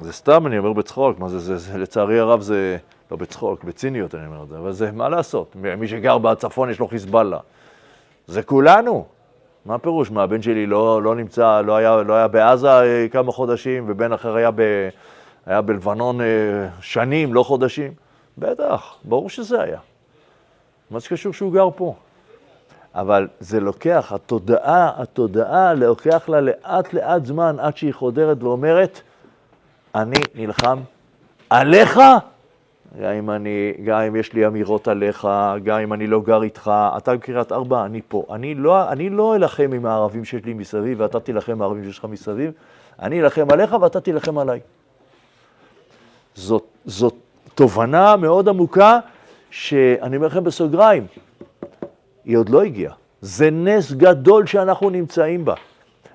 זה 0.00 0.12
סתם, 0.12 0.46
אני 0.46 0.58
אומר 0.58 0.72
בצחוק, 0.72 1.18
מה 1.18 1.28
זה, 1.28 1.38
זה, 1.38 1.56
זה, 1.56 1.78
לצערי 1.78 2.18
הרב 2.18 2.40
זה, 2.40 2.76
לא 3.10 3.16
בצחוק, 3.16 3.64
בציניות 3.64 4.14
אני 4.14 4.26
אומר 4.26 4.42
את 4.42 4.48
זה, 4.48 4.58
אבל 4.58 4.72
זה, 4.72 4.92
מה 4.92 5.08
לעשות, 5.08 5.56
מי 5.78 5.88
שגר 5.88 6.18
בצפון 6.18 6.70
יש 6.70 6.80
לו 6.80 6.88
חיזבאללה. 6.88 7.38
זה 8.26 8.42
כולנו. 8.42 9.04
מה 9.64 9.74
הפירוש? 9.74 10.10
מה, 10.10 10.22
הבן 10.22 10.42
שלי 10.42 10.66
לא, 10.66 11.02
לא 11.02 11.14
נמצא, 11.14 11.60
לא 11.60 11.76
היה, 11.76 11.96
לא 11.96 12.14
היה 12.14 12.28
בעזה 12.28 12.70
אה, 12.70 13.06
כמה 13.12 13.32
חודשים, 13.32 13.84
ובן 13.88 14.12
אחר 14.12 14.34
היה, 14.34 14.50
ב, 14.50 14.88
היה 15.46 15.60
בלבנון 15.60 16.20
אה, 16.20 16.26
שנים, 16.80 17.34
לא 17.34 17.42
חודשים? 17.42 17.92
בטח, 18.38 18.94
ברור 19.04 19.30
שזה 19.30 19.62
היה. 19.62 19.78
מה 20.90 21.00
זה 21.00 21.08
קשור 21.08 21.32
שהוא 21.32 21.52
גר 21.52 21.68
פה? 21.76 21.94
אבל 22.94 23.28
זה 23.40 23.60
לוקח, 23.60 24.12
התודעה, 24.12 24.92
התודעה 24.96 25.74
לוקח 25.74 26.28
לה 26.28 26.40
לאט 26.40 26.92
לאט 26.92 27.24
זמן 27.24 27.56
עד 27.58 27.76
שהיא 27.76 27.94
חודרת 27.94 28.42
ואומרת, 28.42 29.00
אני 29.94 30.16
נלחם 30.34 30.78
עליך, 31.50 32.00
גם 33.02 33.10
אם, 33.12 33.30
אני, 33.30 33.72
גם 33.84 34.00
אם 34.00 34.16
יש 34.16 34.32
לי 34.32 34.46
אמירות 34.46 34.88
עליך, 34.88 35.28
גם 35.64 35.80
אם 35.80 35.92
אני 35.92 36.06
לא 36.06 36.20
גר 36.20 36.42
איתך, 36.42 36.70
אתה 36.96 37.14
בקריית 37.14 37.52
ארבע, 37.52 37.84
אני 37.84 38.00
פה. 38.08 38.24
אני 38.30 38.54
לא, 38.54 38.92
אני 38.92 39.10
לא 39.10 39.36
אלחם 39.36 39.70
עם 39.74 39.86
הערבים 39.86 40.24
שיש 40.24 40.44
לי 40.44 40.54
מסביב 40.54 41.00
ואתה 41.00 41.20
תילחם 41.20 41.52
עם 41.52 41.62
הערבים 41.62 41.84
שיש 41.84 41.98
לך 41.98 42.04
מסביב, 42.04 42.52
אני 43.02 43.20
אלחם 43.20 43.46
עליך 43.50 43.72
ואתה 43.80 44.00
תילחם 44.00 44.38
עליי. 44.38 44.60
זאת, 46.34 46.64
זאת 46.84 47.14
תובנה 47.54 48.16
מאוד 48.16 48.48
עמוקה, 48.48 48.98
שאני 49.50 50.16
אומר 50.16 50.26
לכם 50.26 50.44
בסוגריים, 50.44 51.06
היא 52.24 52.36
עוד 52.36 52.48
לא 52.48 52.62
הגיעה. 52.62 52.94
זה 53.20 53.50
נס 53.50 53.92
גדול 53.92 54.46
שאנחנו 54.46 54.90
נמצאים 54.90 55.44
בה. 55.44 55.54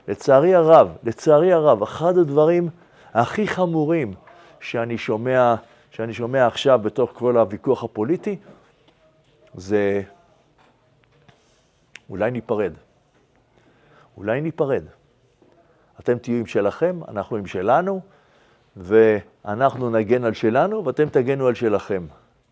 לצערי 0.08 0.56
הרב, 0.56 0.90
לצערי 1.04 1.54
הרב, 1.54 1.84
אחד 1.84 2.18
הדברים 2.18 2.70
הכי 3.14 3.48
חמורים 3.48 4.14
שאני 4.60 4.98
שומע, 4.98 5.56
שאני 5.92 6.14
שומע 6.14 6.48
עכשיו 6.48 6.80
בתוך 6.84 7.12
כל 7.14 7.38
הוויכוח 7.38 7.84
הפוליטי, 7.84 8.36
זה 9.54 10.02
אולי 12.10 12.32
ניפרד. 12.32 12.74
אולי 14.18 14.42
ניפרד. 14.42 14.84
אתם 16.00 16.18
תהיו 16.18 16.38
עם 16.38 16.46
שלכם, 16.46 17.00
אנחנו 17.08 17.38
עם 17.38 17.46
שלנו, 17.46 18.02
ואנחנו 19.50 19.90
נגן 19.90 20.24
על 20.24 20.34
שלנו 20.34 20.86
ואתם 20.86 21.10
תגנו 21.10 21.48
על 21.48 21.56
שלכם. 21.56 22.06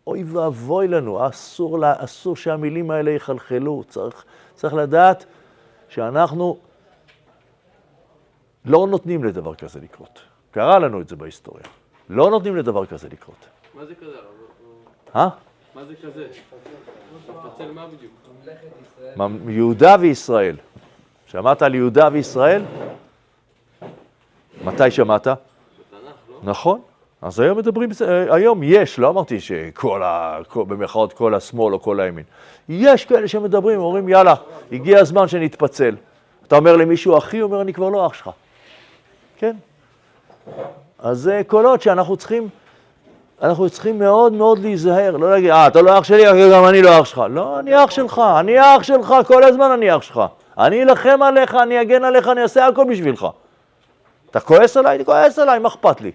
אוי 0.08 0.24
ואבוי 0.24 0.88
לנו, 0.88 1.28
אסור, 1.30 1.80
לה, 1.80 1.94
אסור 1.98 2.36
שהמילים 2.36 2.92
האלה 2.92 3.12
יחלחלו, 3.12 3.84
צריך, 3.88 4.26
צריך 4.54 4.74
לדעת 4.74 5.26
שאנחנו 5.90 6.58
לא 8.66 8.88
נותנים 8.88 9.24
לדבר 9.24 9.56
כזה 9.56 9.80
לקרות. 9.80 10.20
קרה 10.52 10.80
לנו 10.80 11.02
את 11.02 11.10
זה 11.10 11.16
בהיסטוריה. 11.16 11.64
לא 12.10 12.30
נותנים 12.30 12.56
לדבר 12.56 12.86
כזה 12.86 13.10
לקרות. 13.10 13.46
מה 13.74 13.86
זה 13.86 13.96
כזה? 13.96 14.18
אה? 15.16 15.30
מה 15.76 15.86
זה 15.86 15.94
כזה? 16.04 16.28
לפצל 17.30 17.72
מה 17.72 17.88
בדיוק? 17.88 18.14
יהודה 19.48 19.96
וישראל. 20.00 20.56
שמעת 21.26 21.62
על 21.62 21.76
יהודה 21.76 22.10
וישראל? 22.12 22.64
מתי 24.64 24.92
שמעת? 24.92 25.28
בתנ"ך, 26.40 26.48
לא? 26.48 26.52
נכון. 26.52 26.80
אז 27.22 27.40
היום 27.40 27.58
מדברים, 27.58 27.90
אה, 28.08 28.36
היום 28.36 28.64
יש, 28.64 29.00
לא 29.00 29.10
אמרתי 29.10 29.40
שכל 29.40 30.04
ה... 30.04 30.40
במרכאות 30.56 31.14
כל 31.14 31.36
השמאל 31.36 31.74
או 31.74 31.82
כל 31.82 32.00
הימין. 32.00 32.24
יש 32.70 33.06
כאלה 33.06 33.28
שמדברים, 33.28 33.80
אומרים 33.80 34.10
יאללה, 34.10 34.36
הגיע 34.72 35.00
הזמן 35.00 35.28
שנתפצל. 35.28 35.96
אתה 36.48 36.56
אומר 36.56 36.76
למישהו 36.78 37.18
אחי, 37.18 37.40
הוא 37.40 37.52
אומר 37.52 37.62
אני 37.62 37.74
כבר 37.74 37.90
לא 37.90 38.08
אח 38.08 38.14
שלך. 38.14 38.30
כן. 39.38 39.56
אז 41.00 41.20
זה 41.20 41.42
קולות 41.48 41.82
שאנחנו 41.82 42.18
צריכים, 42.18 42.50
אנחנו 43.42 43.70
צריכים 43.70 44.00
מאוד 44.00 44.34
מאוד 44.34 44.60
להיזהר, 44.60 45.18
לא 45.18 45.32
להגיד, 45.32 45.50
אה, 45.50 45.68
אתה 45.68 45.82
לא 45.82 46.00
אח 46.00 46.04
שלי, 46.04 46.24
גם 46.54 46.66
אני 46.66 46.82
לא 46.82 47.02
אח 47.02 47.06
שלך. 47.06 47.24
לא, 47.30 47.60
אני 47.60 47.84
אח 47.84 47.92
שלך, 47.92 48.22
אני 48.40 48.60
אח 48.60 48.84
שלך, 48.84 49.14
כל 49.28 49.44
הזמן 49.44 49.72
אני 49.72 49.96
אח 49.96 50.02
שלך. 50.02 50.22
אני 50.58 50.84
אלחם 50.84 51.20
עליך, 51.22 51.56
אני 51.56 51.82
אגן 51.82 52.04
עליך, 52.04 52.28
אני 52.28 52.42
אעשה 52.42 52.68
הכל 52.68 52.86
בשבילך. 52.90 53.28
אתה 54.32 54.40
כועס 54.40 54.78
עליי? 54.78 55.06
כועס 55.06 55.40
עליי, 55.40 55.60
מה 55.60 55.68
אכפת 55.68 56.02
לי? 56.02 56.12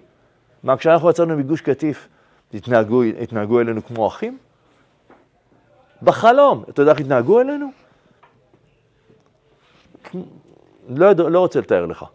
מה, 0.63 0.77
כשאנחנו 0.77 1.09
יצאנו 1.09 1.37
מגוש 1.37 1.61
קטיף, 1.61 2.07
התנהגו, 2.53 3.03
התנהגו 3.03 3.59
אלינו 3.59 3.85
כמו 3.85 4.07
אחים? 4.07 4.37
בחלום. 6.01 6.63
אתה 6.69 6.81
יודע 6.81 6.91
איך 6.91 6.99
התנהגו 6.99 7.41
אלינו? 7.41 7.71
לא, 10.89 11.11
לא 11.11 11.39
רוצה 11.39 11.59
לתאר 11.59 11.85
לך. 11.85 12.05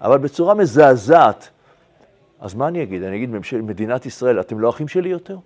אבל 0.00 0.18
בצורה 0.18 0.54
מזעזעת. 0.54 1.48
אז 2.40 2.54
מה 2.54 2.68
אני 2.68 2.82
אגיד? 2.82 3.02
אני 3.02 3.16
אגיד, 3.16 3.30
ממשל, 3.30 3.62
מדינת 3.62 4.06
ישראל, 4.06 4.40
אתם 4.40 4.60
לא 4.60 4.70
אחים 4.70 4.88
שלי 4.88 5.08
יותר? 5.08 5.38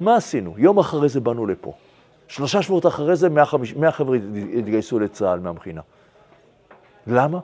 מה 0.00 0.16
עשינו? 0.16 0.54
יום 0.58 0.78
אחרי 0.78 1.08
זה 1.08 1.20
באנו 1.20 1.46
לפה. 1.46 1.72
שלושה 2.28 2.62
שבועות 2.62 2.86
אחרי 2.86 3.16
זה 3.16 3.28
150 3.28 3.80
100 3.80 3.92
חבר'ה 3.92 4.18
התגייסו 4.58 4.98
לצה"ל 4.98 5.40
מהמכינה. 5.40 5.80
למה? 7.06 7.38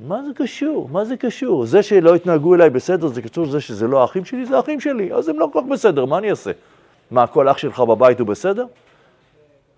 מה 0.00 0.22
זה 0.22 0.30
קשור? 0.34 0.88
מה 0.92 1.04
זה 1.04 1.16
קשור? 1.16 1.66
זה 1.66 1.82
שלא 1.82 2.14
התנהגו 2.14 2.54
אליי 2.54 2.70
בסדר, 2.70 3.06
זה 3.06 3.22
קשור 3.22 3.44
לזה 3.46 3.60
שזה 3.60 3.86
לא 3.86 4.02
האחים 4.02 4.24
שלי, 4.24 4.46
זה 4.46 4.56
האחים 4.56 4.80
שלי, 4.80 5.14
אז 5.14 5.28
הם 5.28 5.38
לא 5.38 5.48
כל 5.52 5.60
כך 5.60 5.66
בסדר, 5.66 6.04
מה 6.04 6.18
אני 6.18 6.30
אעשה? 6.30 6.50
מה, 7.10 7.26
כל 7.26 7.48
אח 7.48 7.58
שלך 7.58 7.80
בבית 7.80 8.20
הוא 8.20 8.26
בסדר? 8.26 8.66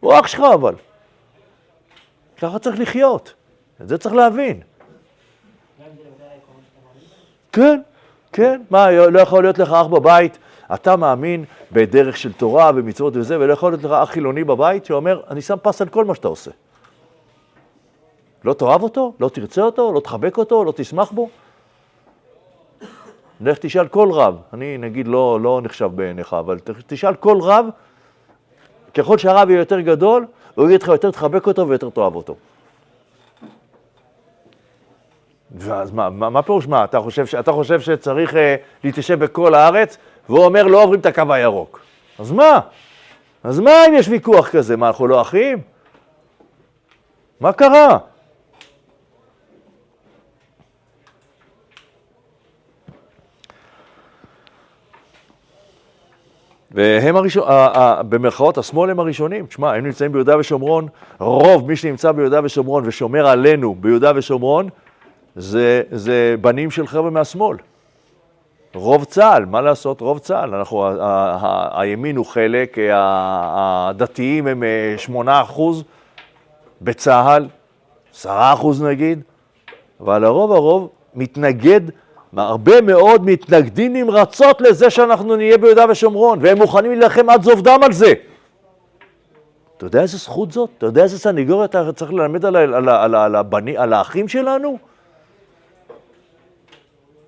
הוא 0.01 0.15
אח 0.21 0.27
שלך 0.27 0.41
אבל. 0.55 0.75
ככה 2.39 2.59
צריך 2.59 2.81
לחיות, 2.81 3.35
את 3.83 3.89
זה 3.89 3.99
צריך 3.99 4.15
להבין. 4.15 4.61
כן, 7.53 7.81
כן. 8.33 8.63
מה, 8.71 8.91
לא 8.91 9.21
יכול 9.21 9.43
להיות 9.43 9.59
לך 9.59 9.73
אח 9.73 9.87
בבית, 9.87 10.39
אתה 10.75 10.97
מאמין 10.97 11.45
בדרך 11.73 12.17
של 12.17 12.33
תורה 12.33 12.71
ומצוות 12.75 13.17
וזה, 13.17 13.41
ולא 13.41 13.53
יכול 13.53 13.73
להיות 13.73 13.85
לך 13.85 13.91
אח 13.91 14.11
חילוני 14.11 14.45
בבית 14.45 14.85
שאומר, 14.85 15.21
אני 15.31 15.43
שם 15.43 15.57
פס 15.63 15.83
על 15.83 15.89
כל 15.89 16.05
מה 16.05 16.15
שאתה 16.15 16.29
עושה. 16.29 16.51
לא 18.45 18.53
תאהב 18.53 18.83
אותו? 18.83 19.13
לא 19.21 19.29
תרצה 19.29 19.63
אותו? 19.63 19.93
לא 19.93 20.01
תחבק 20.01 20.37
אותו? 20.37 20.65
לא 20.65 20.73
תשמח 20.77 21.11
בו? 21.11 21.29
לך 23.41 23.59
תשאל 23.59 23.89
כל 23.89 24.09
רב, 24.13 24.37
אני 24.53 24.79
נגיד 24.79 25.09
לא, 25.09 25.39
לא 25.43 25.61
נחשב 25.63 25.91
בעיניך, 25.95 26.35
אבל 26.35 26.59
תשאל 26.87 27.15
כל 27.15 27.39
רב, 27.41 27.67
ככל 28.95 29.19
שהרב 29.19 29.51
יהיה 29.51 29.59
יותר 29.59 29.81
גדול, 29.81 30.27
הוא 30.55 30.67
יגיד 30.67 30.83
לך 30.83 30.89
יותר 30.89 31.11
תחבק 31.11 31.47
אותו 31.47 31.69
ויותר 31.69 31.91
תאהב 31.91 32.15
אותו. 32.15 32.35
ואז 35.57 35.91
מה, 35.91 36.11
מה, 36.11 36.31
מה 36.31 36.43
פירוש 36.43 36.67
מה? 36.67 36.85
אתה 36.85 37.01
חושב, 37.01 37.25
אתה 37.39 37.53
חושב 37.53 37.81
שצריך 37.81 38.37
אה, 38.37 38.57
להתיישב 38.85 39.25
בכל 39.25 39.55
הארץ, 39.55 39.99
והוא 40.29 40.45
אומר 40.45 40.63
לא 40.67 40.83
עוברים 40.83 41.01
את 41.01 41.07
הקו 41.07 41.23
הירוק. 41.31 41.81
אז 42.19 42.33
מה? 42.33 42.61
אז 43.45 43.61
מה 43.61 43.87
אם 43.89 43.95
יש 43.95 44.09
ויכוח 44.09 44.49
כזה? 44.49 44.77
מה, 44.77 44.89
אנחנו 44.89 45.07
לא 45.07 45.21
אחים? 45.21 45.59
מה 47.41 47.53
קרה? 47.53 47.99
והם 56.71 57.17
הראשונים, 57.17 57.49
במרכאות, 58.09 58.59
השמאל 58.59 58.91
הם 58.91 59.01
הראשונים. 59.01 59.47
תשמע, 59.47 59.75
הם 59.75 59.85
נמצאים 59.87 60.13
ביהודה 60.13 60.39
ושומרון, 60.39 60.87
רוב 61.19 61.69
מי 61.69 61.77
שנמצא 61.77 62.13
ביהודה 62.13 62.41
ושומרון 62.45 62.83
ושומר 62.87 63.27
עלינו 63.27 63.75
ביהודה 63.75 64.13
ושומרון, 64.15 64.69
זה, 65.37 65.83
זה 65.91 66.35
בנים 66.41 66.71
של 66.71 66.87
חבר'ה 66.87 67.11
מהשמאל. 67.11 67.57
רוב 68.75 69.05
צה"ל, 69.05 69.45
מה 69.45 69.61
לעשות? 69.61 70.01
רוב 70.01 70.19
צה"ל. 70.19 70.55
אנחנו, 70.55 70.85
ה- 70.85 70.91
ה- 71.01 71.37
ה- 71.43 71.81
הימין 71.81 72.17
הוא 72.17 72.27
חלק, 72.27 72.77
הדתיים 72.93 74.47
הם 74.47 74.63
אה, 74.63 74.95
8 74.99 75.43
אחוז 75.43 75.85
בצה"ל, 76.83 77.49
10 78.15 78.31
אחוז 78.53 78.83
נגיד, 78.83 79.21
אבל 80.01 80.25
הרוב 80.25 80.53
הרוב 80.53 80.89
מתנגד, 81.15 81.81
הרבה 82.37 82.81
מאוד 82.81 83.25
מתנגדים 83.25 83.93
נמרצות 83.93 84.61
לזה 84.61 84.91
שאנחנו 84.91 85.37
נהיה 85.37 85.59
ביהודה 85.59 85.85
ושומרון, 85.91 86.39
והם 86.43 86.59
מוכנים 86.59 86.91
להילחם 86.91 87.31
עד 87.31 87.43
זוב 87.43 87.61
דם 87.61 87.81
על 87.83 87.93
זה. 87.93 88.13
אתה 89.77 89.87
יודע 89.87 90.03
איזה 90.03 90.17
זכות 90.19 90.53
זאת? 90.53 90.71
אתה 90.79 90.87
יודע 90.87 91.03
איזה 91.03 91.19
סניגוריה 91.19 91.65
אתה 91.65 91.93
צריך 91.93 92.13
ללמד 92.13 92.45
על, 92.45 92.57
על, 92.57 92.75
על, 92.75 93.15
ה- 93.15 93.25
על, 93.25 93.35
הבני, 93.35 93.77
על 93.77 93.93
האחים 93.93 94.29
שלנו? 94.29 94.79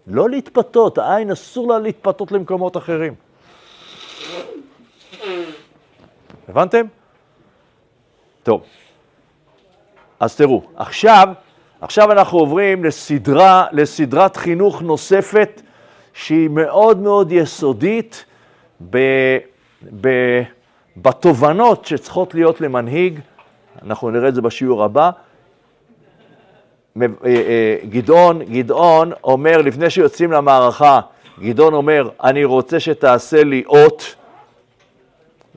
לא 0.07 0.31
להתפתות, 0.31 0.99
העין 0.99 1.31
אסור 1.31 1.69
לה 1.73 1.79
להתפתות 1.79 2.33
למקומות 2.33 2.77
אחרים. 2.77 3.15
הבנתם? 6.49 6.87
טוב. 8.43 8.63
אז 10.21 10.37
תראו, 10.37 10.63
עכשיו, 10.77 11.29
עכשיו 11.81 12.13
אנחנו 12.13 12.39
עוברים 12.39 12.85
לסדרה, 12.85 13.67
לסדרת 13.73 14.37
חינוך 14.37 14.83
נוספת 14.83 15.63
שהיא 16.13 16.51
מאוד 16.51 16.99
מאוד 16.99 17.33
יסודית 17.33 18.25
ב, 18.91 18.99
ב, 20.01 20.09
בתובנות 20.97 21.85
שצריכות 21.85 22.35
להיות 22.35 22.61
למנהיג, 22.61 23.21
אנחנו 23.83 24.11
נראה 24.11 24.29
את 24.29 24.35
זה 24.35 24.43
בשיעור 24.43 24.85
הבא. 24.85 25.11
אה, 27.03 27.07
אה, 27.25 27.77
גדעון, 27.89 28.43
גדעון 28.43 29.13
אומר, 29.25 29.63
לפני 29.63 29.91
שיוצאים 29.91 30.33
למערכה, 30.33 31.01
גדעון 31.41 31.75
אומר, 31.75 32.09
אני 32.25 32.45
רוצה 32.45 32.81
שתעשה 32.81 33.45
לי 33.45 33.63
אות, 33.67 34.15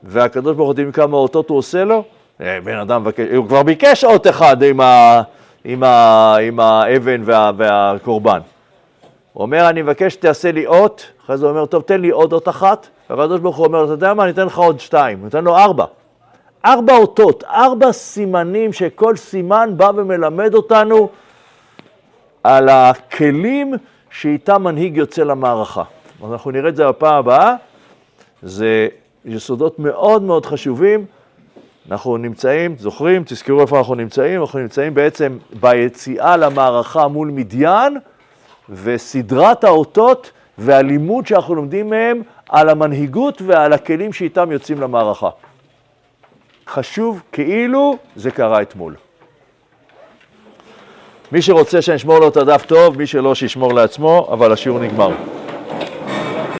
והקדוש 0.02 0.56
ברוך 0.56 0.66
הוא 0.66 0.72
יודעים 0.72 0.92
כמה 0.92 1.16
אותות 1.16 1.48
הוא 1.48 1.58
עושה 1.58 1.84
לו? 1.84 2.04
אה, 2.40 2.58
בן 2.64 2.78
אדם 2.78 3.00
מבקש, 3.02 3.26
הוא 3.36 3.46
כבר 3.46 3.62
ביקש 3.62 4.04
אות 4.04 4.26
אחד 4.26 4.62
עם, 4.62 4.80
ה, 4.80 5.22
עם, 5.64 5.82
ה, 5.82 6.36
עם 6.36 6.60
האבן 6.60 7.22
וה, 7.24 7.50
והקורבן. 7.56 8.40
הוא 9.32 9.42
אומר, 9.42 9.68
אני 9.68 9.82
מבקש 9.82 10.12
שתעשה 10.12 10.52
לי 10.52 10.66
אות, 10.66 11.06
אחרי 11.24 11.36
זה 11.36 11.46
הוא 11.46 11.50
אומר, 11.50 11.66
טוב, 11.66 11.82
תן 11.82 12.00
לי 12.00 12.10
עוד 12.10 12.32
אות 12.32 12.48
אחת, 12.48 12.86
והקדוש 13.10 13.40
ברוך 13.40 13.56
הוא 13.56 13.66
אומר, 13.66 13.84
אתה 13.84 13.92
יודע 13.92 14.14
מה, 14.14 14.24
אני 14.24 14.32
אתן 14.32 14.46
לך 14.46 14.58
עוד 14.58 14.80
שתיים, 14.80 15.18
הוא 15.18 15.24
נותן 15.24 15.44
לו 15.44 15.56
ארבע. 15.56 15.84
ארבע 16.64 16.96
אותות, 16.96 17.44
ארבע 17.44 17.92
סימנים 17.92 18.72
שכל 18.72 19.16
סימן 19.16 19.70
בא 19.76 19.90
ומלמד 19.96 20.54
אותנו 20.54 21.08
על 22.44 22.68
הכלים 22.68 23.74
שאיתם 24.10 24.62
מנהיג 24.62 24.96
יוצא 24.96 25.22
למערכה. 25.22 25.82
אז 26.24 26.32
אנחנו 26.32 26.50
נראה 26.50 26.68
את 26.68 26.76
זה 26.76 26.88
בפעם 26.88 27.18
הבאה. 27.18 27.54
זה 28.42 28.88
יסודות 29.24 29.78
מאוד 29.78 30.22
מאוד 30.22 30.46
חשובים. 30.46 31.04
אנחנו 31.90 32.16
נמצאים, 32.16 32.76
זוכרים, 32.78 33.22
תזכרו 33.26 33.60
איפה 33.60 33.78
אנחנו 33.78 33.94
נמצאים, 33.94 34.40
אנחנו 34.40 34.58
נמצאים 34.58 34.94
בעצם 34.94 35.38
ביציאה 35.60 36.36
למערכה 36.36 37.08
מול 37.08 37.28
מדיין, 37.30 37.98
וסדרת 38.68 39.64
האותות 39.64 40.30
והלימוד 40.58 41.26
שאנחנו 41.26 41.54
לומדים 41.54 41.90
מהם 41.90 42.22
על 42.48 42.68
המנהיגות 42.68 43.42
ועל 43.42 43.72
הכלים 43.72 44.12
שאיתם 44.12 44.52
יוצאים 44.52 44.80
למערכה. 44.80 45.30
חשוב 46.68 47.22
כאילו 47.32 47.96
זה 48.16 48.30
קרה 48.30 48.62
אתמול. 48.62 48.94
מי 51.32 51.42
שרוצה 51.42 51.82
שאני 51.82 51.96
אשמור 51.96 52.18
לו 52.18 52.28
את 52.28 52.36
הדף 52.36 52.64
טוב, 52.66 52.98
מי 52.98 53.06
שלא 53.06 53.34
שישמור 53.34 53.74
לעצמו, 53.74 54.28
אבל 54.32 54.52
השיעור 54.52 54.78
נגמר. 54.78 55.10